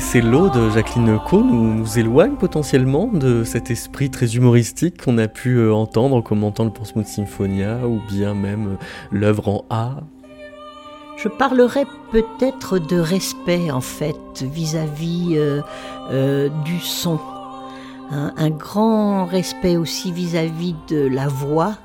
Ces, 0.00 0.20
lots 0.20 0.48
de 0.48 0.70
Jacqueline 0.70 1.18
Co 1.18 1.42
nous, 1.42 1.74
nous 1.74 1.98
éloignent 1.98 2.36
potentiellement 2.36 3.06
de 3.06 3.44
cet 3.44 3.70
esprit 3.70 4.10
très 4.10 4.34
humoristique 4.34 5.02
qu'on 5.02 5.16
a 5.18 5.28
pu 5.28 5.56
euh, 5.56 5.72
entendre 5.72 6.16
en 6.16 6.22
commentant 6.22 6.64
le 6.64 6.70
Portsmouth 6.70 7.06
Symphonia 7.06 7.86
ou 7.86 8.00
bien 8.08 8.34
même 8.34 8.68
euh, 8.68 8.76
l'œuvre 9.10 9.48
en 9.48 9.64
A 9.70 10.00
je 11.16 11.28
parlerai 11.28 11.86
peut-être 12.12 12.78
de 12.78 12.98
respect 12.98 13.70
en 13.70 13.80
fait 13.80 14.42
vis-à-vis 14.42 15.36
euh, 16.12 16.48
du 16.64 16.78
son. 16.78 17.18
Un, 18.10 18.50
grand 18.50 19.24
respect 19.24 19.76
aussi 19.76 20.12
vis-à-vis 20.12 20.76
de 20.88 21.08
la 21.08 21.26
voix 21.26 21.78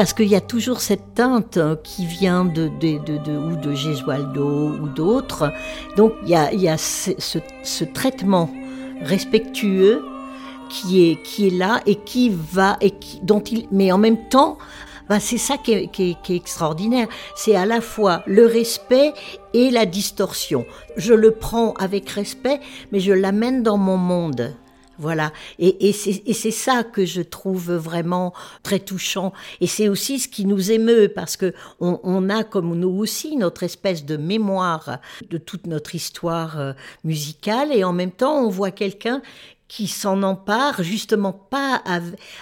parce 0.00 0.14
qu'il 0.14 0.28
y 0.28 0.34
a 0.34 0.40
toujours 0.40 0.80
cette 0.80 1.12
teinte 1.12 1.58
hein, 1.58 1.76
qui 1.84 2.06
vient 2.06 2.46
de, 2.46 2.68
de, 2.68 3.36
ou 3.36 3.56
de 3.56 3.74
Gesualdo 3.74 4.70
ou 4.70 4.88
d'autres. 4.88 5.52
Donc 5.94 6.14
il 6.22 6.30
y 6.30 6.68
a, 6.68 6.78
ce, 6.78 7.84
traitement 7.84 8.48
respectueux 9.02 10.02
qui 10.70 11.02
est, 11.10 11.22
qui 11.22 11.48
est 11.48 11.50
là 11.50 11.82
et 11.84 11.96
qui 11.96 12.30
va, 12.30 12.78
et 12.80 12.92
qui, 12.92 13.20
dont 13.22 13.40
il, 13.40 13.66
mais 13.72 13.92
en 13.92 13.98
même 13.98 14.26
temps, 14.30 14.56
ben 15.10 15.20
c'est 15.20 15.36
ça 15.36 15.58
qui 15.58 15.72
est, 15.72 15.88
qui 15.92 16.16
est 16.30 16.30
extraordinaire. 16.30 17.06
C'est 17.36 17.54
à 17.54 17.66
la 17.66 17.82
fois 17.82 18.22
le 18.26 18.46
respect 18.46 19.12
et 19.52 19.70
la 19.70 19.84
distorsion. 19.84 20.64
Je 20.96 21.12
le 21.12 21.32
prends 21.32 21.74
avec 21.74 22.08
respect, 22.08 22.60
mais 22.90 23.00
je 23.00 23.12
l'amène 23.12 23.62
dans 23.62 23.76
mon 23.76 23.98
monde. 23.98 24.54
Voilà. 25.00 25.32
Et, 25.58 25.92
c'est 25.92 26.50
ça 26.50 26.84
que 26.84 27.06
je 27.06 27.22
trouve 27.22 27.72
vraiment 27.72 28.34
très 28.62 28.78
touchant. 28.78 29.32
Et 29.62 29.66
c'est 29.66 29.88
aussi 29.88 30.18
ce 30.18 30.28
qui 30.28 30.44
nous 30.44 30.70
émeut 30.70 31.08
parce 31.08 31.38
que 31.38 31.54
on, 31.80 31.98
on, 32.02 32.28
a 32.28 32.44
comme 32.44 32.78
nous 32.78 32.90
aussi 32.90 33.36
notre 33.36 33.62
espèce 33.62 34.04
de 34.04 34.18
mémoire 34.18 34.98
de 35.30 35.38
toute 35.38 35.66
notre 35.66 35.94
histoire 35.94 36.60
euh, 36.60 36.72
musicale 37.02 37.72
et 37.72 37.82
en 37.82 37.94
même 37.94 38.10
temps 38.10 38.44
on 38.44 38.50
voit 38.50 38.70
quelqu'un 38.70 39.22
qui 39.70 39.86
s'en 39.86 40.24
empare 40.24 40.82
justement 40.82 41.32
pas 41.32 41.80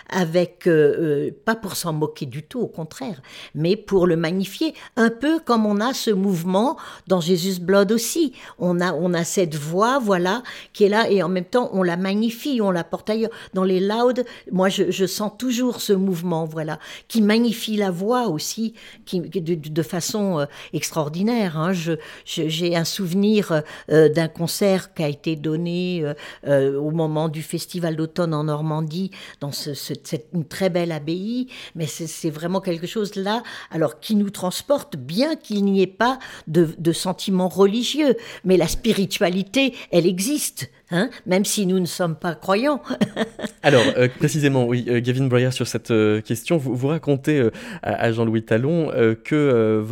avec, 0.09 0.67
euh, 0.67 1.27
euh, 1.29 1.31
pas 1.45 1.55
pour 1.55 1.77
s'en 1.77 1.93
moquer 1.93 2.25
du 2.25 2.43
tout, 2.43 2.59
au 2.59 2.67
contraire, 2.67 3.21
mais 3.55 3.77
pour 3.77 4.07
le 4.07 4.17
magnifier, 4.17 4.73
un 4.97 5.11
peu 5.11 5.39
comme 5.39 5.67
on 5.67 5.79
a 5.79 5.93
ce 5.93 6.11
mouvement 6.11 6.79
dans 7.07 7.21
Jesus 7.21 7.61
Blood 7.61 7.93
aussi. 7.93 8.33
On 8.59 8.81
a, 8.81 8.95
on 8.95 9.13
a 9.13 9.25
cette 9.25 9.57
voix, 9.57 9.99
voilà, 9.99 10.43
qui 10.73 10.85
est 10.85 10.89
là 10.89 11.11
et 11.11 11.23
en 11.23 11.29
même 11.29 11.45
temps 11.45 11.69
on 11.75 11.83
la 11.83 11.99
magnifie, 11.99 12.61
on 12.63 12.71
la 12.71 12.83
porte 12.83 13.11
ailleurs. 13.11 13.31
Dans 13.53 13.65
les 13.65 13.81
louds, 13.81 14.25
moi 14.51 14.71
je, 14.71 14.91
je 14.91 15.05
sens 15.05 15.31
toujours 15.39 15.83
ce 15.83 15.93
mouvement, 15.93 16.47
voilà, 16.47 16.79
qui 17.09 17.21
magnifie 17.21 17.77
la 17.77 17.91
voix 17.91 18.29
aussi, 18.29 18.73
qui, 19.05 19.21
de, 19.21 19.55
de 19.55 19.83
façon 19.83 20.39
euh, 20.39 20.47
extraordinaire. 20.73 21.59
Hein. 21.59 21.75
Je, 21.75 21.93
j'ai 22.25 22.75
un 22.75 22.85
souvenir 22.85 23.63
d'un 23.89 24.29
concert 24.29 24.95
qui 24.95 25.03
a 25.03 25.09
été 25.09 25.37
donné 25.37 26.05
au 26.47 26.91
moment 26.91 27.18
du 27.27 27.43
festival 27.43 27.97
d'automne 27.97 28.33
en 28.33 28.45
Normandie, 28.45 29.11
dans 29.41 29.51
cette, 29.51 30.29
une 30.33 30.47
très 30.47 30.71
belle 30.71 30.93
abbaye, 30.93 31.49
mais 31.75 31.87
c'est 31.87 32.31
vraiment 32.31 32.61
quelque 32.61 32.87
chose 32.87 33.17
là, 33.17 33.43
alors 33.73 33.99
qui 33.99 34.15
nous 34.15 34.31
transporte, 34.31 34.97
bien 34.97 35.35
qu'il 35.35 35.65
n'y 35.65 35.83
ait 35.83 35.89
pas 35.89 36.21
de, 36.47 36.69
de 36.79 36.93
sentiments 36.93 37.49
religieux, 37.49 38.17
mais 38.45 38.57
la 38.57 38.69
spiritualité, 38.69 39.75
elle 39.91 40.07
existe. 40.07 40.71
Hein, 40.91 41.11
même 41.27 41.45
si 41.45 41.67
nous 41.67 41.81
ne 41.81 41.87
sommes 41.87 42.17
pas 42.17 42.35
croyants. 42.35 42.81
Alors, 43.63 43.85
euh, 43.99 44.09
précisément, 44.19 44.67
oui, 44.67 44.87
euh, 44.89 45.01
Gavin 45.03 45.27
Breyer, 45.27 45.51
sur 45.51 45.67
cette 45.67 45.91
euh, 45.91 46.23
question, 46.23 46.57
vous, 46.57 46.89
racontez 46.89 47.47
à, 47.83 48.11
Jean-Louis 48.11 48.43
Talon 48.43 48.91
que 49.25 49.85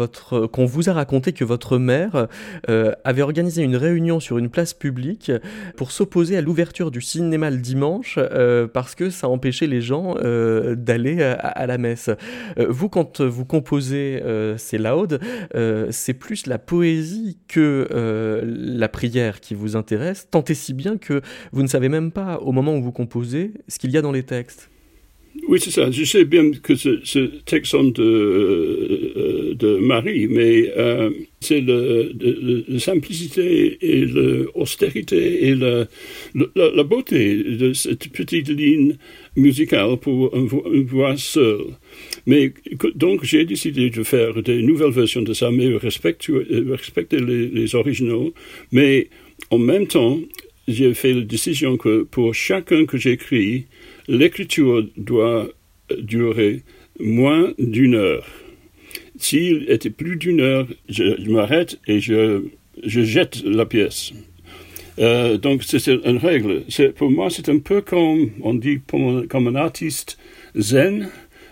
qu'on 0.46 0.64
vous 0.64 0.88
a 0.88 0.94
raconté 0.94 1.32
que 1.32 1.44
votre 1.44 1.76
mère 1.76 2.28
avait 3.04 3.22
organisé 3.22 3.62
une 3.62 3.76
réunion 3.76 4.20
sur 4.20 4.38
une 4.38 4.48
place 4.48 4.72
publique 4.72 5.30
pour 5.76 5.90
s'opposer 5.90 6.36
à 6.36 6.40
l'ouverture 6.40 6.90
du 6.90 7.00
cinéma 7.00 7.50
le 7.50 7.58
dimanche 7.58 8.18
parce 8.72 8.94
que 8.94 9.10
ça 9.10 9.28
empêchait 9.28 9.66
les 9.66 9.80
gens 9.80 10.14
d'aller 10.14 11.22
à, 11.22 11.66
la 11.66 11.78
messe. 11.78 12.10
vous, 12.56 12.88
quand 12.88 13.20
vous 13.20 13.44
composez 13.44 14.22
ces 14.56 14.78
laudes, 14.78 15.20
c'est 15.90 16.14
plus 16.14 16.46
la 16.46 16.58
poésie 16.58 17.38
que 17.48 17.88
la 18.42 18.88
prière 18.88 19.40
qui 19.40 19.54
vous 19.54 19.76
intéresse, 19.76 20.28
tant 20.30 20.44
et 20.44 20.54
si 20.54 20.72
bien 20.72 20.85
que 20.94 21.20
vous 21.52 21.62
ne 21.62 21.68
savez 21.68 21.88
même 21.88 22.12
pas, 22.12 22.38
au 22.38 22.52
moment 22.52 22.76
où 22.76 22.82
vous 22.82 22.92
composez, 22.92 23.50
ce 23.66 23.80
qu'il 23.80 23.90
y 23.90 23.96
a 23.96 24.02
dans 24.02 24.12
les 24.12 24.22
textes. 24.22 24.70
Oui, 25.48 25.60
c'est 25.60 25.70
ça. 25.70 25.90
Je 25.90 26.04
sais 26.04 26.24
bien 26.24 26.50
que 26.50 26.74
ce, 26.74 27.00
ce 27.04 27.20
texte 27.44 27.76
de, 27.76 28.02
euh, 28.02 29.54
de 29.54 29.76
Marie, 29.78 30.26
mais 30.28 30.72
euh, 30.76 31.10
c'est 31.40 31.60
la 31.60 32.78
simplicité 32.78 33.78
et 33.80 34.06
l'austérité 34.06 35.48
et 35.48 35.54
la, 35.54 35.86
beauté 36.84 37.36
de 37.36 37.72
cette 37.72 38.08
petite 38.08 38.48
ligne 38.48 38.96
musicale 39.36 39.96
pour 39.98 40.34
une, 40.34 40.84
voix 40.84 41.16
seule. 41.16 41.66
Mais 42.26 42.52
donc 42.94 43.24
j'ai 43.24 43.44
décidé 43.44 43.90
de 43.90 44.02
faire 44.02 44.42
des 44.42 44.62
nouvelles 44.62 44.90
versions 44.90 45.22
de 45.22 45.32
ça, 45.32 45.50
mais 45.50 45.76
respecter, 45.76 46.32
respecter 46.70 47.18
les 47.20 47.74
originaux, 47.74 48.32
mais 48.72 49.08
en 49.50 49.58
même 49.58 49.86
temps, 49.86 50.18
j'ai 50.68 50.94
fait 50.94 51.12
la 51.12 51.22
décision 51.22 51.76
que 51.76 52.02
pour 52.02 52.34
chacun 52.34 52.86
que 52.86 52.96
j'écris, 52.96 53.66
l'écriture 54.08 54.86
doit 54.96 55.48
durer 55.98 56.62
moins 56.98 57.52
d'une 57.58 57.94
heure. 57.94 58.26
S'il 59.18 59.70
était 59.70 59.90
plus 59.90 60.16
d'une 60.16 60.40
heure, 60.40 60.66
je, 60.88 61.30
m'arrête 61.30 61.78
et 61.86 62.00
je, 62.00 62.42
je, 62.84 63.02
jette 63.02 63.42
la 63.44 63.64
pièce. 63.64 64.12
Euh, 64.98 65.38
donc 65.38 65.62
c'est 65.62 65.86
une 65.86 66.18
règle. 66.18 66.64
Pour 66.96 67.10
moi, 67.10 67.30
c'est 67.30 67.48
un 67.48 67.58
peu 67.58 67.80
comme 67.80 68.30
on 68.42 68.54
dit 68.54 68.80
comme 68.88 69.46
un 69.48 69.54
artiste 69.54 70.18
zen 70.56 71.08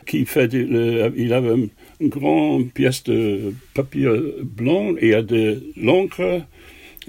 qui 0.06 0.24
fait 0.26 0.52
il 0.52 1.32
a 1.32 1.38
une 1.38 2.08
grande 2.08 2.70
pièce 2.72 3.04
de 3.04 3.54
papier 3.74 4.08
blanc 4.42 4.94
et 4.98 5.08
il 5.08 5.14
a 5.14 5.22
de 5.22 5.62
l'encre 5.76 6.42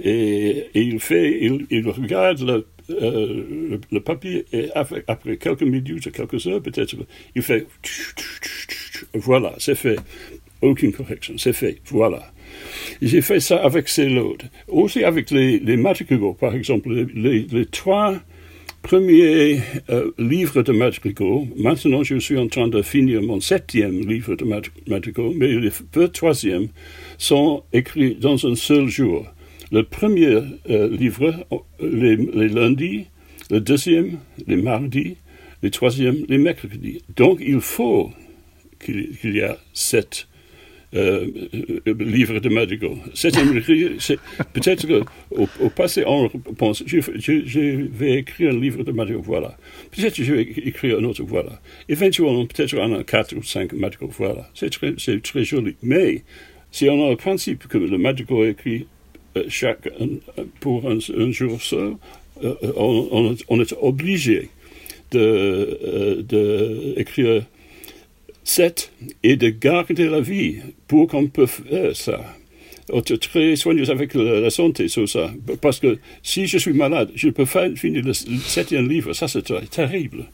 et, 0.03 0.67
il 0.73 0.99
fait, 0.99 1.39
il, 1.41 1.89
regarde 1.89 2.41
le, 2.41 2.67
euh, 2.89 3.77
le, 3.91 3.99
papier 3.99 4.45
et 4.51 4.69
après, 4.75 5.03
quelques 5.37 5.63
minutes, 5.63 6.11
quelques 6.11 6.45
heures 6.47 6.61
peut-être, 6.61 6.95
il 7.35 7.41
fait 7.41 7.65
voilà, 9.13 9.53
c'est 9.57 9.75
fait. 9.75 9.97
Aucune 10.61 10.91
correction, 10.91 11.35
c'est 11.37 11.53
fait, 11.53 11.77
voilà. 11.85 12.31
J'ai 13.01 13.21
fait 13.21 13.39
ça 13.39 13.57
avec 13.57 13.89
ces 13.89 14.09
lots. 14.09 14.37
Aussi 14.67 15.03
avec 15.03 15.29
les, 15.31 15.59
les 15.59 15.77
par 16.39 16.55
exemple, 16.55 17.07
les, 17.13 17.65
trois 17.65 18.15
premiers 18.81 19.59
euh, 19.89 20.11
livres 20.17 20.61
de 20.61 20.71
madrigaux. 20.71 21.47
Maintenant, 21.57 22.03
je 22.03 22.17
suis 22.17 22.37
en 22.37 22.47
train 22.47 22.67
de 22.67 22.81
finir 22.81 23.21
mon 23.21 23.39
septième 23.39 24.07
livre 24.07 24.35
de 24.35 24.45
madrigaux, 24.87 25.33
mais 25.35 25.47
les 25.47 25.71
deux 25.93 26.07
troisièmes 26.07 26.67
sont 27.17 27.63
écrits 27.73 28.15
dans 28.15 28.45
un 28.45 28.55
seul 28.55 28.87
jour 28.87 29.25
le 29.71 29.83
premier 29.83 30.41
euh, 30.69 30.89
livre 30.89 31.45
les, 31.79 32.15
lundis, 32.49 33.07
le 33.49 33.59
deuxième 33.59 34.19
les 34.47 34.57
mardis, 34.57 35.17
le 35.61 35.69
troisième 35.69 36.17
les 36.29 36.37
mercredis. 36.37 37.01
Donc 37.15 37.39
il 37.41 37.61
faut 37.61 38.11
qu'il 38.79 39.35
y 39.35 39.39
ait 39.39 39.55
sept 39.73 40.27
euh, 40.95 41.27
euh, 41.87 41.93
livres 41.99 42.39
de 42.39 42.47
Madrigal. 42.47 42.91
peut-être 44.53 44.87
qu'au 44.87 45.49
au 45.59 45.69
passé, 45.69 46.03
on 46.05 46.29
pense, 46.29 46.83
je, 46.85 47.87
vais 47.87 48.13
écrire 48.19 48.51
un 48.51 48.59
livre 48.59 48.83
de 48.83 48.91
Madrigal, 48.93 49.21
voilà. 49.25 49.57
Peut-être 49.91 50.15
que 50.15 50.23
je 50.23 50.33
vais 50.33 50.43
écrire 50.43 50.99
un 50.99 51.03
autre, 51.03 51.23
voilà. 51.23 51.59
Éventuellement, 51.89 52.45
peut-être 52.45 52.77
en 52.77 52.93
a 52.93 53.03
quatre 53.03 53.35
ou 53.35 53.43
cinq 53.43 53.73
Madrigal, 53.73 54.09
voilà. 54.17 54.49
C'est 54.53 54.69
très, 54.69 55.43
joli. 55.43 55.75
Mais 55.83 56.23
si 56.71 56.87
on 56.87 57.05
a 57.05 57.09
le 57.09 57.17
principe 57.17 57.67
que 57.67 57.77
le 57.77 57.97
Madrigal 57.97 58.45
est 58.45 58.51
écrit 58.51 58.87
chaque, 59.47 59.89
pour 60.59 60.89
un, 60.89 60.99
jour 61.31 61.61
seul, 61.61 61.95
euh, 62.43 62.53
on, 62.75 63.35
on, 63.47 63.61
est 63.61 63.73
obligé 63.81 64.49
d'écrire 65.11 66.23
de, 66.23 66.93
écrire 66.97 67.43
sept 68.43 68.91
et 69.23 69.35
de 69.35 69.49
garder 69.49 70.07
la 70.07 70.21
vie 70.21 70.57
pour 70.87 71.07
qu'on 71.07 71.27
puisse 71.27 71.61
faire 71.69 71.95
ça. 71.95 72.21
Être 72.93 73.15
très 73.15 73.55
soigneuse 73.55 73.89
avec 73.89 74.13
la, 74.13 74.49
santé 74.49 74.87
sur 74.87 75.09
ça. 75.09 75.33
Parce 75.59 75.79
que 75.79 75.97
si 76.21 76.45
je 76.45 76.59
suis 76.59 76.73
malade, 76.73 77.09
je 77.15 77.29
peux 77.29 77.45
pas 77.45 77.69
finir 77.75 78.03
le 78.05 78.13
septième 78.13 78.87
livre. 78.87 79.13
Ça, 79.13 79.27
c'est 79.27 79.69
terrible. 79.71 80.25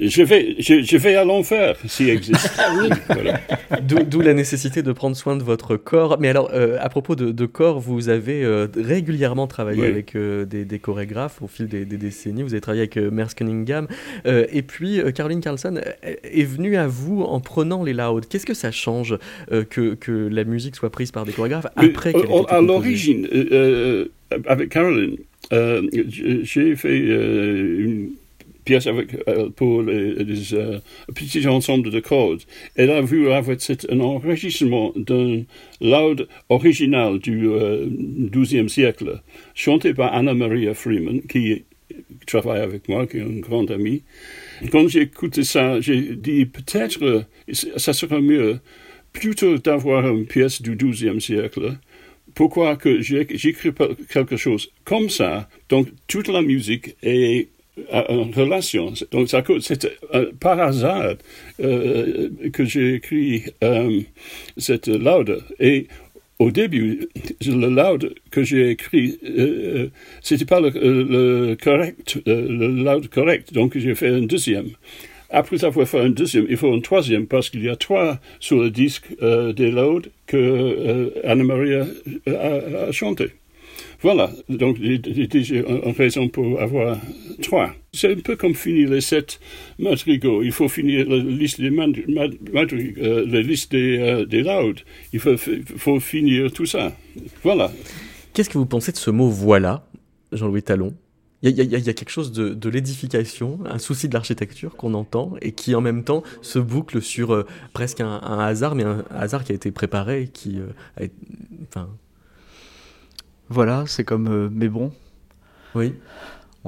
Je 0.00 0.22
vais, 0.22 0.56
je, 0.58 0.96
vais 0.98 1.14
à 1.16 1.24
l'enfer 1.24 1.76
s'il 1.86 2.10
existe. 2.10 2.50
Ah 2.58 3.80
d'où 3.80 4.20
la 4.20 4.34
nécessité 4.34 4.82
de 4.82 4.92
prendre 4.92 5.16
soin 5.16 5.34
de 5.34 5.42
votre 5.42 5.76
corps. 5.76 6.18
Mais 6.20 6.28
alors, 6.28 6.50
euh, 6.52 6.76
à 6.80 6.90
propos 6.90 7.16
de, 7.16 7.46
corps, 7.46 7.80
vous 7.80 8.10
avez 8.10 8.44
euh, 8.44 8.66
régulièrement 8.76 9.46
travaillé 9.46 9.86
avec 9.86 10.14
euh, 10.14 10.44
des, 10.44 10.78
chorégraphes 10.78 11.40
au 11.40 11.46
fil 11.46 11.68
des, 11.68 11.86
décennies. 11.86 12.42
Vous 12.42 12.52
avez 12.52 12.60
travaillé 12.60 12.82
avec 12.82 12.96
Merce 12.96 13.32
Cunningham. 13.34 13.88
et 14.26 14.62
puis, 14.62 15.00
Caroline 15.14 15.40
Carlson 15.40 15.80
est 16.02 16.44
venue 16.44 16.76
à 16.76 16.86
vous 16.86 17.22
en 17.22 17.40
prenant 17.40 17.82
les 17.82 17.94
louds. 17.94 18.20
Qu'est-ce 18.28 18.46
que 18.46 18.54
ça 18.54 18.70
change 18.70 19.16
que, 19.48 19.94
que, 19.94 20.28
la 20.28 20.44
musique 20.44 20.76
soit 20.76 20.90
prise 20.90 21.12
par 21.12 21.24
des 21.24 21.32
chorégraphes 21.32 21.66
après 21.76 22.12
À 22.48 22.60
l'origine, 22.60 23.26
avec 24.46 24.68
Caroline, 24.68 25.16
j'ai 25.50 26.76
fait 26.76 26.98
une 26.98 28.10
pièce 28.68 28.86
avec, 28.86 29.16
pour 29.56 29.82
les, 29.82 30.24
petits 31.14 31.46
ensembles 31.46 31.90
de 31.90 32.00
cordes. 32.00 32.42
Elle 32.76 32.90
a 32.90 33.00
vu 33.00 33.30
avec 33.30 33.60
un 33.88 34.00
enregistrement 34.00 34.92
d'un 34.94 35.44
laude 35.80 36.28
original 36.50 37.18
du 37.18 37.48
XIIe 38.30 38.68
siècle, 38.68 39.22
chanté 39.54 39.94
par 39.94 40.14
Anna 40.14 40.34
Maria 40.34 40.74
Freeman, 40.74 41.22
qui 41.22 41.64
travaille 42.26 42.60
avec 42.60 42.88
moi, 42.90 43.06
qui 43.06 43.16
est 43.16 43.20
une 43.20 43.40
grande 43.40 43.70
amie. 43.70 44.02
Quand 44.70 44.86
j'ai 44.86 45.02
écouté 45.02 45.44
ça, 45.44 45.80
j'ai 45.80 46.14
dit 46.14 46.44
peut-être 46.44 47.24
ça 47.52 47.92
serait 47.94 48.20
mieux 48.20 48.58
plutôt 49.14 49.56
d'avoir 49.56 50.06
une 50.08 50.26
pièce 50.26 50.60
du 50.60 50.76
XIIe 50.76 51.20
siècle. 51.22 51.78
Pourquoi 52.34 52.76
que 52.76 53.00
j'écris 53.00 53.72
quelque 54.12 54.36
chose 54.36 54.70
comme 54.84 55.08
ça, 55.08 55.48
donc 55.70 55.88
toute 56.06 56.28
la 56.28 56.42
musique 56.42 56.96
est 57.02 57.48
en 57.92 58.24
relation. 58.24 58.92
Donc 59.12 59.28
c'est 59.60 59.98
par 60.40 60.60
hasard 60.60 61.14
euh, 61.60 62.28
que 62.52 62.64
j'ai 62.64 62.94
écrit 62.94 63.44
euh, 63.62 64.00
cette 64.56 64.88
laude. 64.88 65.42
Et 65.60 65.86
au 66.38 66.50
début, 66.50 67.08
le 67.44 67.68
loud 67.68 68.14
que 68.30 68.44
j'ai 68.44 68.70
écrit, 68.70 69.18
euh, 69.24 69.28
euh 69.38 69.88
c'était 70.22 70.44
pas 70.44 70.60
le, 70.60 71.56
correct, 71.56 72.18
le 72.26 72.68
loud 72.68 73.08
correct, 73.08 73.52
donc 73.52 73.76
j'ai 73.76 73.94
fait 73.94 74.08
un 74.08 74.22
deuxième. 74.22 74.70
Après 75.30 75.62
avoir 75.64 75.86
fait 75.86 76.00
un 76.00 76.08
deuxième, 76.10 76.46
il 76.48 76.56
faut 76.56 76.72
un 76.72 76.80
troisième 76.80 77.26
parce 77.26 77.50
qu'il 77.50 77.62
y 77.62 77.68
a 77.68 77.76
trois 77.76 78.18
sur 78.40 78.58
le 78.58 78.70
disque 78.70 79.06
euh, 79.20 79.52
des 79.52 79.70
louds 79.70 80.08
que 80.26 80.36
euh, 80.36 81.10
Anna 81.24 81.44
Maria 81.44 81.86
a, 82.26 82.92
chanté. 82.92 83.26
Voilà, 84.00 84.30
donc 84.48 84.78
j'ai 84.80 85.64
raison 85.98 86.28
pour 86.28 86.60
avoir 86.60 86.98
C'est 87.92 88.12
un 88.12 88.16
peu 88.16 88.36
comme 88.36 88.54
finir 88.54 88.90
les 88.90 89.00
sept 89.00 89.40
madrigaux. 89.78 90.42
Il 90.42 90.52
faut 90.52 90.68
finir 90.68 91.08
la 91.08 91.16
liste 91.16 91.60
des, 91.60 91.70
madrigaux, 91.70 93.00
euh, 93.02 93.26
la 93.26 93.40
liste 93.40 93.72
des, 93.72 93.98
euh, 93.98 94.26
des 94.26 94.42
laudes. 94.42 94.80
Il 95.12 95.20
faut, 95.20 95.36
faut 95.36 96.00
finir 96.00 96.52
tout 96.52 96.66
ça. 96.66 96.92
Voilà. 97.42 97.72
Qu'est-ce 98.32 98.50
que 98.50 98.58
vous 98.58 98.66
pensez 98.66 98.92
de 98.92 98.96
ce 98.96 99.10
mot 99.10 99.28
voilà, 99.28 99.86
Jean-Louis 100.32 100.62
Talon? 100.62 100.94
Il 101.42 101.50
y, 101.50 101.60
a, 101.60 101.64
il 101.64 101.70
y, 101.70 101.88
a, 101.88 101.92
quelque 101.92 102.10
chose 102.10 102.32
de, 102.32 102.48
de 102.52 102.68
l'édification, 102.68 103.60
un 103.64 103.78
souci 103.78 104.08
de 104.08 104.14
l'architecture 104.14 104.74
qu'on 104.74 104.92
entend 104.94 105.34
et 105.40 105.52
qui 105.52 105.76
en 105.76 105.80
même 105.80 106.02
temps 106.02 106.24
se 106.42 106.58
boucle 106.58 107.00
sur 107.00 107.32
euh, 107.32 107.46
presque 107.72 108.00
un, 108.00 108.20
un, 108.22 108.40
hasard, 108.40 108.74
mais 108.74 108.82
un 108.82 109.04
hasard 109.10 109.44
qui 109.44 109.52
a 109.52 109.54
été 109.54 109.70
préparé 109.70 110.22
et 110.22 110.28
qui 110.28 110.58
a 110.96 111.04
été, 111.04 111.14
enfin, 111.68 111.88
voilà, 113.50 113.84
c'est 113.86 114.04
comme 114.04 114.28
euh, 114.28 114.48
mais 114.52 114.68
bon. 114.68 114.92
Oui. 115.74 115.94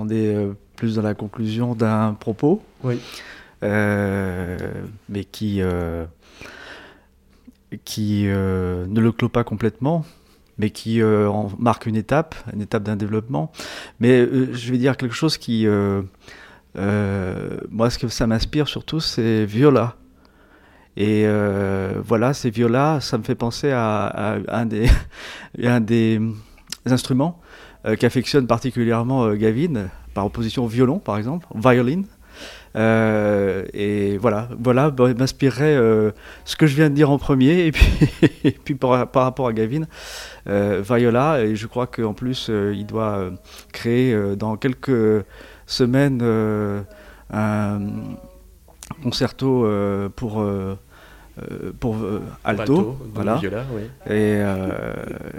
On 0.01 0.09
est 0.09 0.35
euh, 0.35 0.53
plus 0.77 0.95
dans 0.97 1.03
la 1.03 1.15
conclusion 1.15 1.75
d'un 1.75 2.15
propos. 2.15 2.63
Oui. 2.83 2.99
Euh, 3.63 4.57
mais 5.11 5.25
qui 5.25 5.61
qui 7.85 8.25
ne 8.25 9.01
le 9.01 9.13
clôt 9.13 9.29
pas 9.29 9.45
complètement, 9.45 10.05
mais 10.59 10.71
qui 10.71 11.03
en 11.05 11.51
marque 11.59 11.87
une 11.87 11.97
étape, 11.97 12.35
une 12.53 12.63
étape 12.63 12.83
d'un 12.83 12.97
développement. 12.97 13.53
Mais 14.01 14.27
je 14.53 14.73
vais 14.73 14.79
dire 14.79 14.97
quelque 14.97 15.15
chose 15.15 15.37
qui, 15.37 15.67
moi, 16.75 17.91
ce 17.91 17.99
que 17.99 18.09
ça 18.09 18.27
m'inspire 18.27 18.67
surtout, 18.67 18.99
c'est 18.99 19.45
Viola. 19.45 19.97
Et 20.97 21.27
voilà, 22.03 22.33
c'est 22.33 22.51
Viola, 22.51 23.01
ça 23.03 23.19
me 23.19 23.23
fait 23.23 23.37
penser 23.37 23.71
à, 23.71 24.07
à 24.07 24.59
un 24.61 24.67
des, 24.67 24.89
un 25.63 25.81
des 25.81 26.21
instruments 26.87 27.40
euh, 27.40 27.40
qu'affectionne 27.99 28.47
particulièrement 28.47 29.25
euh, 29.25 29.35
Gavin, 29.35 29.89
par 30.15 30.27
opposition 30.27 30.65
au 30.65 30.69
violon 30.69 30.99
par 30.99 31.19
exemple, 31.19 31.47
violin. 31.55 32.03
Euh, 32.77 33.65
et 33.75 34.17
voilà, 34.19 34.49
voilà 34.59 34.91
bah, 34.91 35.13
m'inspirerait 35.15 35.75
euh, 35.75 36.13
ce 36.45 36.55
que 36.55 36.67
je 36.67 36.77
viens 36.77 36.89
de 36.89 36.95
dire 36.95 37.11
en 37.11 37.19
premier, 37.19 37.67
et 37.67 37.73
puis, 37.73 38.75
par, 38.81 39.09
rapport 39.13 39.49
à 39.49 39.53
Gavin, 39.53 39.83
euh, 40.49 40.83
Viola, 40.89 41.43
et 41.43 41.57
je 41.57 41.67
crois 41.67 41.87
qu'en 41.87 42.15
plus 42.15 42.49
euh, 42.49 42.73
il 42.75 42.87
doit 42.87 43.31
créer 43.73 44.17
dans 44.37 44.57
quelques 44.57 45.25
semaines 45.67 46.23
un 47.33 47.81
concerto 49.03 49.67
pour 50.17 50.41
euh, 50.41 50.77
pour 51.79 51.97
euh, 51.97 52.21
alto, 52.45 52.63
alto, 52.63 52.99
voilà. 53.15 53.37
Viola, 53.37 53.65
oui. 53.73 53.83
Et 54.07 54.11
euh, 54.11 54.69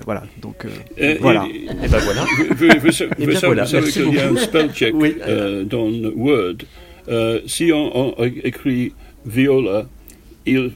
voilà, 0.06 0.24
donc 0.42 0.66
et, 0.98 1.16
voilà. 1.16 1.46
Et, 1.46 1.66
et 1.66 1.88
ben 1.88 2.00
voilà. 2.00 2.22
Vous, 2.38 2.46
vous, 2.50 2.68
vous, 2.80 2.86
vous 2.86 2.92
savez 2.92 3.36
voilà. 3.46 3.66
qu'il 3.66 4.14
y 4.14 4.20
a 4.20 4.30
un 4.30 4.36
spell 4.36 4.72
check 4.74 4.94
oui. 4.96 5.16
dans 5.66 5.90
Word. 6.16 6.58
si 7.46 7.72
on, 7.74 8.20
on, 8.20 8.24
écrit 8.24 8.94
viola, 9.26 9.86
il 10.46 10.72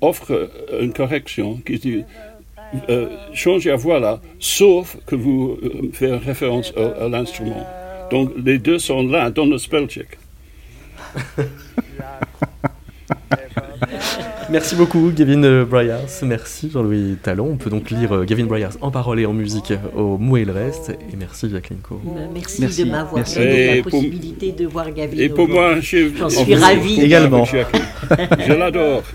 offre 0.00 0.50
une 0.80 0.92
correction 0.92 1.60
qui 1.64 1.78
dit 1.78 2.04
euh, 2.88 3.08
changez 3.34 3.72
à 3.72 3.76
voilà, 3.76 4.20
sauf 4.38 4.96
que 5.06 5.16
vous 5.16 5.58
faites 5.92 6.22
référence 6.22 6.72
à, 6.76 7.04
à 7.04 7.08
l'instrument. 7.08 7.66
Donc 8.10 8.32
les 8.36 8.58
deux 8.58 8.78
sont 8.78 9.02
là 9.02 9.30
dans 9.30 9.46
le 9.46 9.58
spell 9.58 9.88
check. 9.88 10.18
Merci 14.50 14.74
beaucoup, 14.74 15.12
Gavin 15.14 15.64
Bryars. 15.64 16.08
Merci, 16.22 16.70
Jean-Louis 16.72 17.16
Talon. 17.22 17.50
On 17.52 17.56
peut 17.56 17.70
donc 17.70 17.90
lire 17.90 18.12
euh, 18.12 18.24
Gavin 18.24 18.46
Bryars 18.46 18.72
en 18.80 18.90
parole 18.90 19.20
et 19.20 19.26
en 19.26 19.32
musique 19.32 19.72
au 19.94 20.18
Mou 20.18 20.38
et 20.38 20.44
le 20.44 20.52
reste. 20.52 20.90
Et 20.90 21.16
merci, 21.16 21.48
Jacqueline 21.48 21.78
Co. 21.80 22.00
Merci, 22.34 22.60
merci, 22.60 22.84
de 22.84 22.90
m'avoir 22.90 23.24
donné 23.24 23.76
la 23.76 23.82
possibilité 23.82 24.50
de 24.52 24.66
voir 24.66 24.90
Gavin. 24.90 25.16
Et 25.16 25.28
pour 25.28 25.48
moi, 25.48 25.78
je 25.80 26.10
j'en 26.16 26.28
suis 26.28 26.54
ravie. 26.56 27.00
Également. 27.00 27.44
je 27.44 28.52
l'adore. 28.52 29.04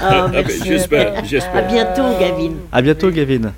ah, 0.00 0.30
j'espère, 0.64 1.24
j'espère. 1.24 1.56
À 1.56 1.62
bientôt, 1.62 2.18
Gavin. 2.20 2.52
À 2.70 2.82
bientôt, 2.82 3.10
Gavin. 3.10 3.52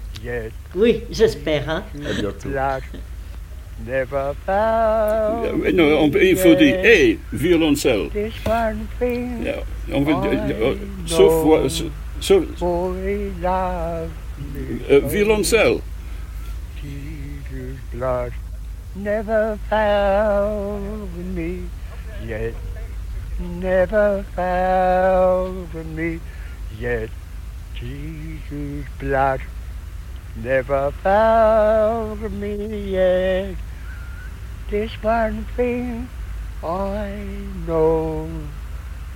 Oui, 0.75 1.03
j'espère. 1.11 1.69
Hein. 1.69 1.83
À 2.09 2.13
bientôt. 2.21 2.49
Never 3.87 4.35
found 4.45 5.75
non, 5.75 5.93
on, 6.03 6.11
il 6.21 6.37
faut 6.37 6.55
dire 6.57 6.85
et 6.85 7.19
violoncelle. 7.33 8.11
Ja, 8.15 9.63
on 9.93 10.03
veut, 10.03 10.15
uh, 10.15 10.77
sauf, 11.07 11.71
sauf, 12.21 12.45
uh, 12.61 14.09
violoncelle. 15.09 15.81
blood. 17.99 18.33
Never 18.95 19.59
found 19.69 21.35
me. 21.35 21.69
Yet, 22.25 22.55
never 23.41 24.25
found 24.35 25.75
me. 25.97 26.21
Yet. 26.79 27.11
Jesus' 27.75 28.87
blood. 28.99 29.41
Never 30.37 30.93
found 31.03 32.41
me. 32.41 32.93
Yet. 32.93 33.57
This 34.71 34.93
one 35.01 35.47
thing 35.57 36.11
I 36.63 37.49
know, 37.65 38.51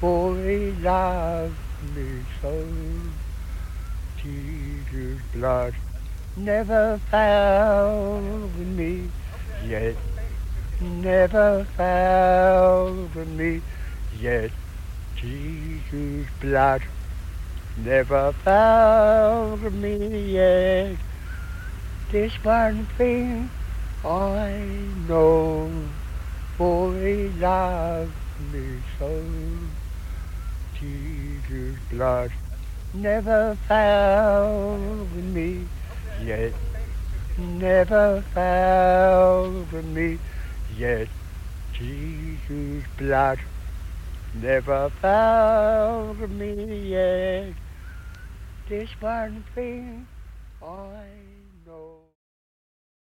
for 0.01 0.35
he 0.39 0.73
loved 0.73 1.59
me 1.83 2.25
so. 2.41 2.67
Jesus' 4.17 5.21
blood 5.35 5.75
never 6.37 6.99
found 7.11 8.77
me 8.79 9.11
yet, 9.69 9.97
never 10.81 11.67
found 11.77 13.15
me 13.37 13.61
yet. 14.11 14.53
Jesus' 15.17 16.31
blood 16.41 16.83
never 17.77 18.33
found 18.43 19.83
me 19.83 20.33
yet. 20.33 20.97
This 22.11 22.33
one 22.43 22.89
thing 22.97 23.51
I 24.05 24.93
know, 24.97 25.89
for 26.57 26.97
he 26.99 27.29
loved 27.31 28.11
me 28.39 28.83
so. 28.99 29.25
Jesus' 30.75 31.79
blood 31.89 32.33
never 32.93 33.57
found 33.69 35.33
me 35.33 35.69
yet, 36.21 36.53
never 37.39 38.25
found 38.35 39.73
me 39.95 40.19
yet. 40.69 41.09
Jesus' 41.73 42.85
blood 42.99 43.39
never 44.35 44.91
found 45.01 46.29
me 46.39 46.91
yet. 46.91 47.55
This 48.69 48.91
one 49.01 49.45
thing 49.55 50.09
I 50.61 51.12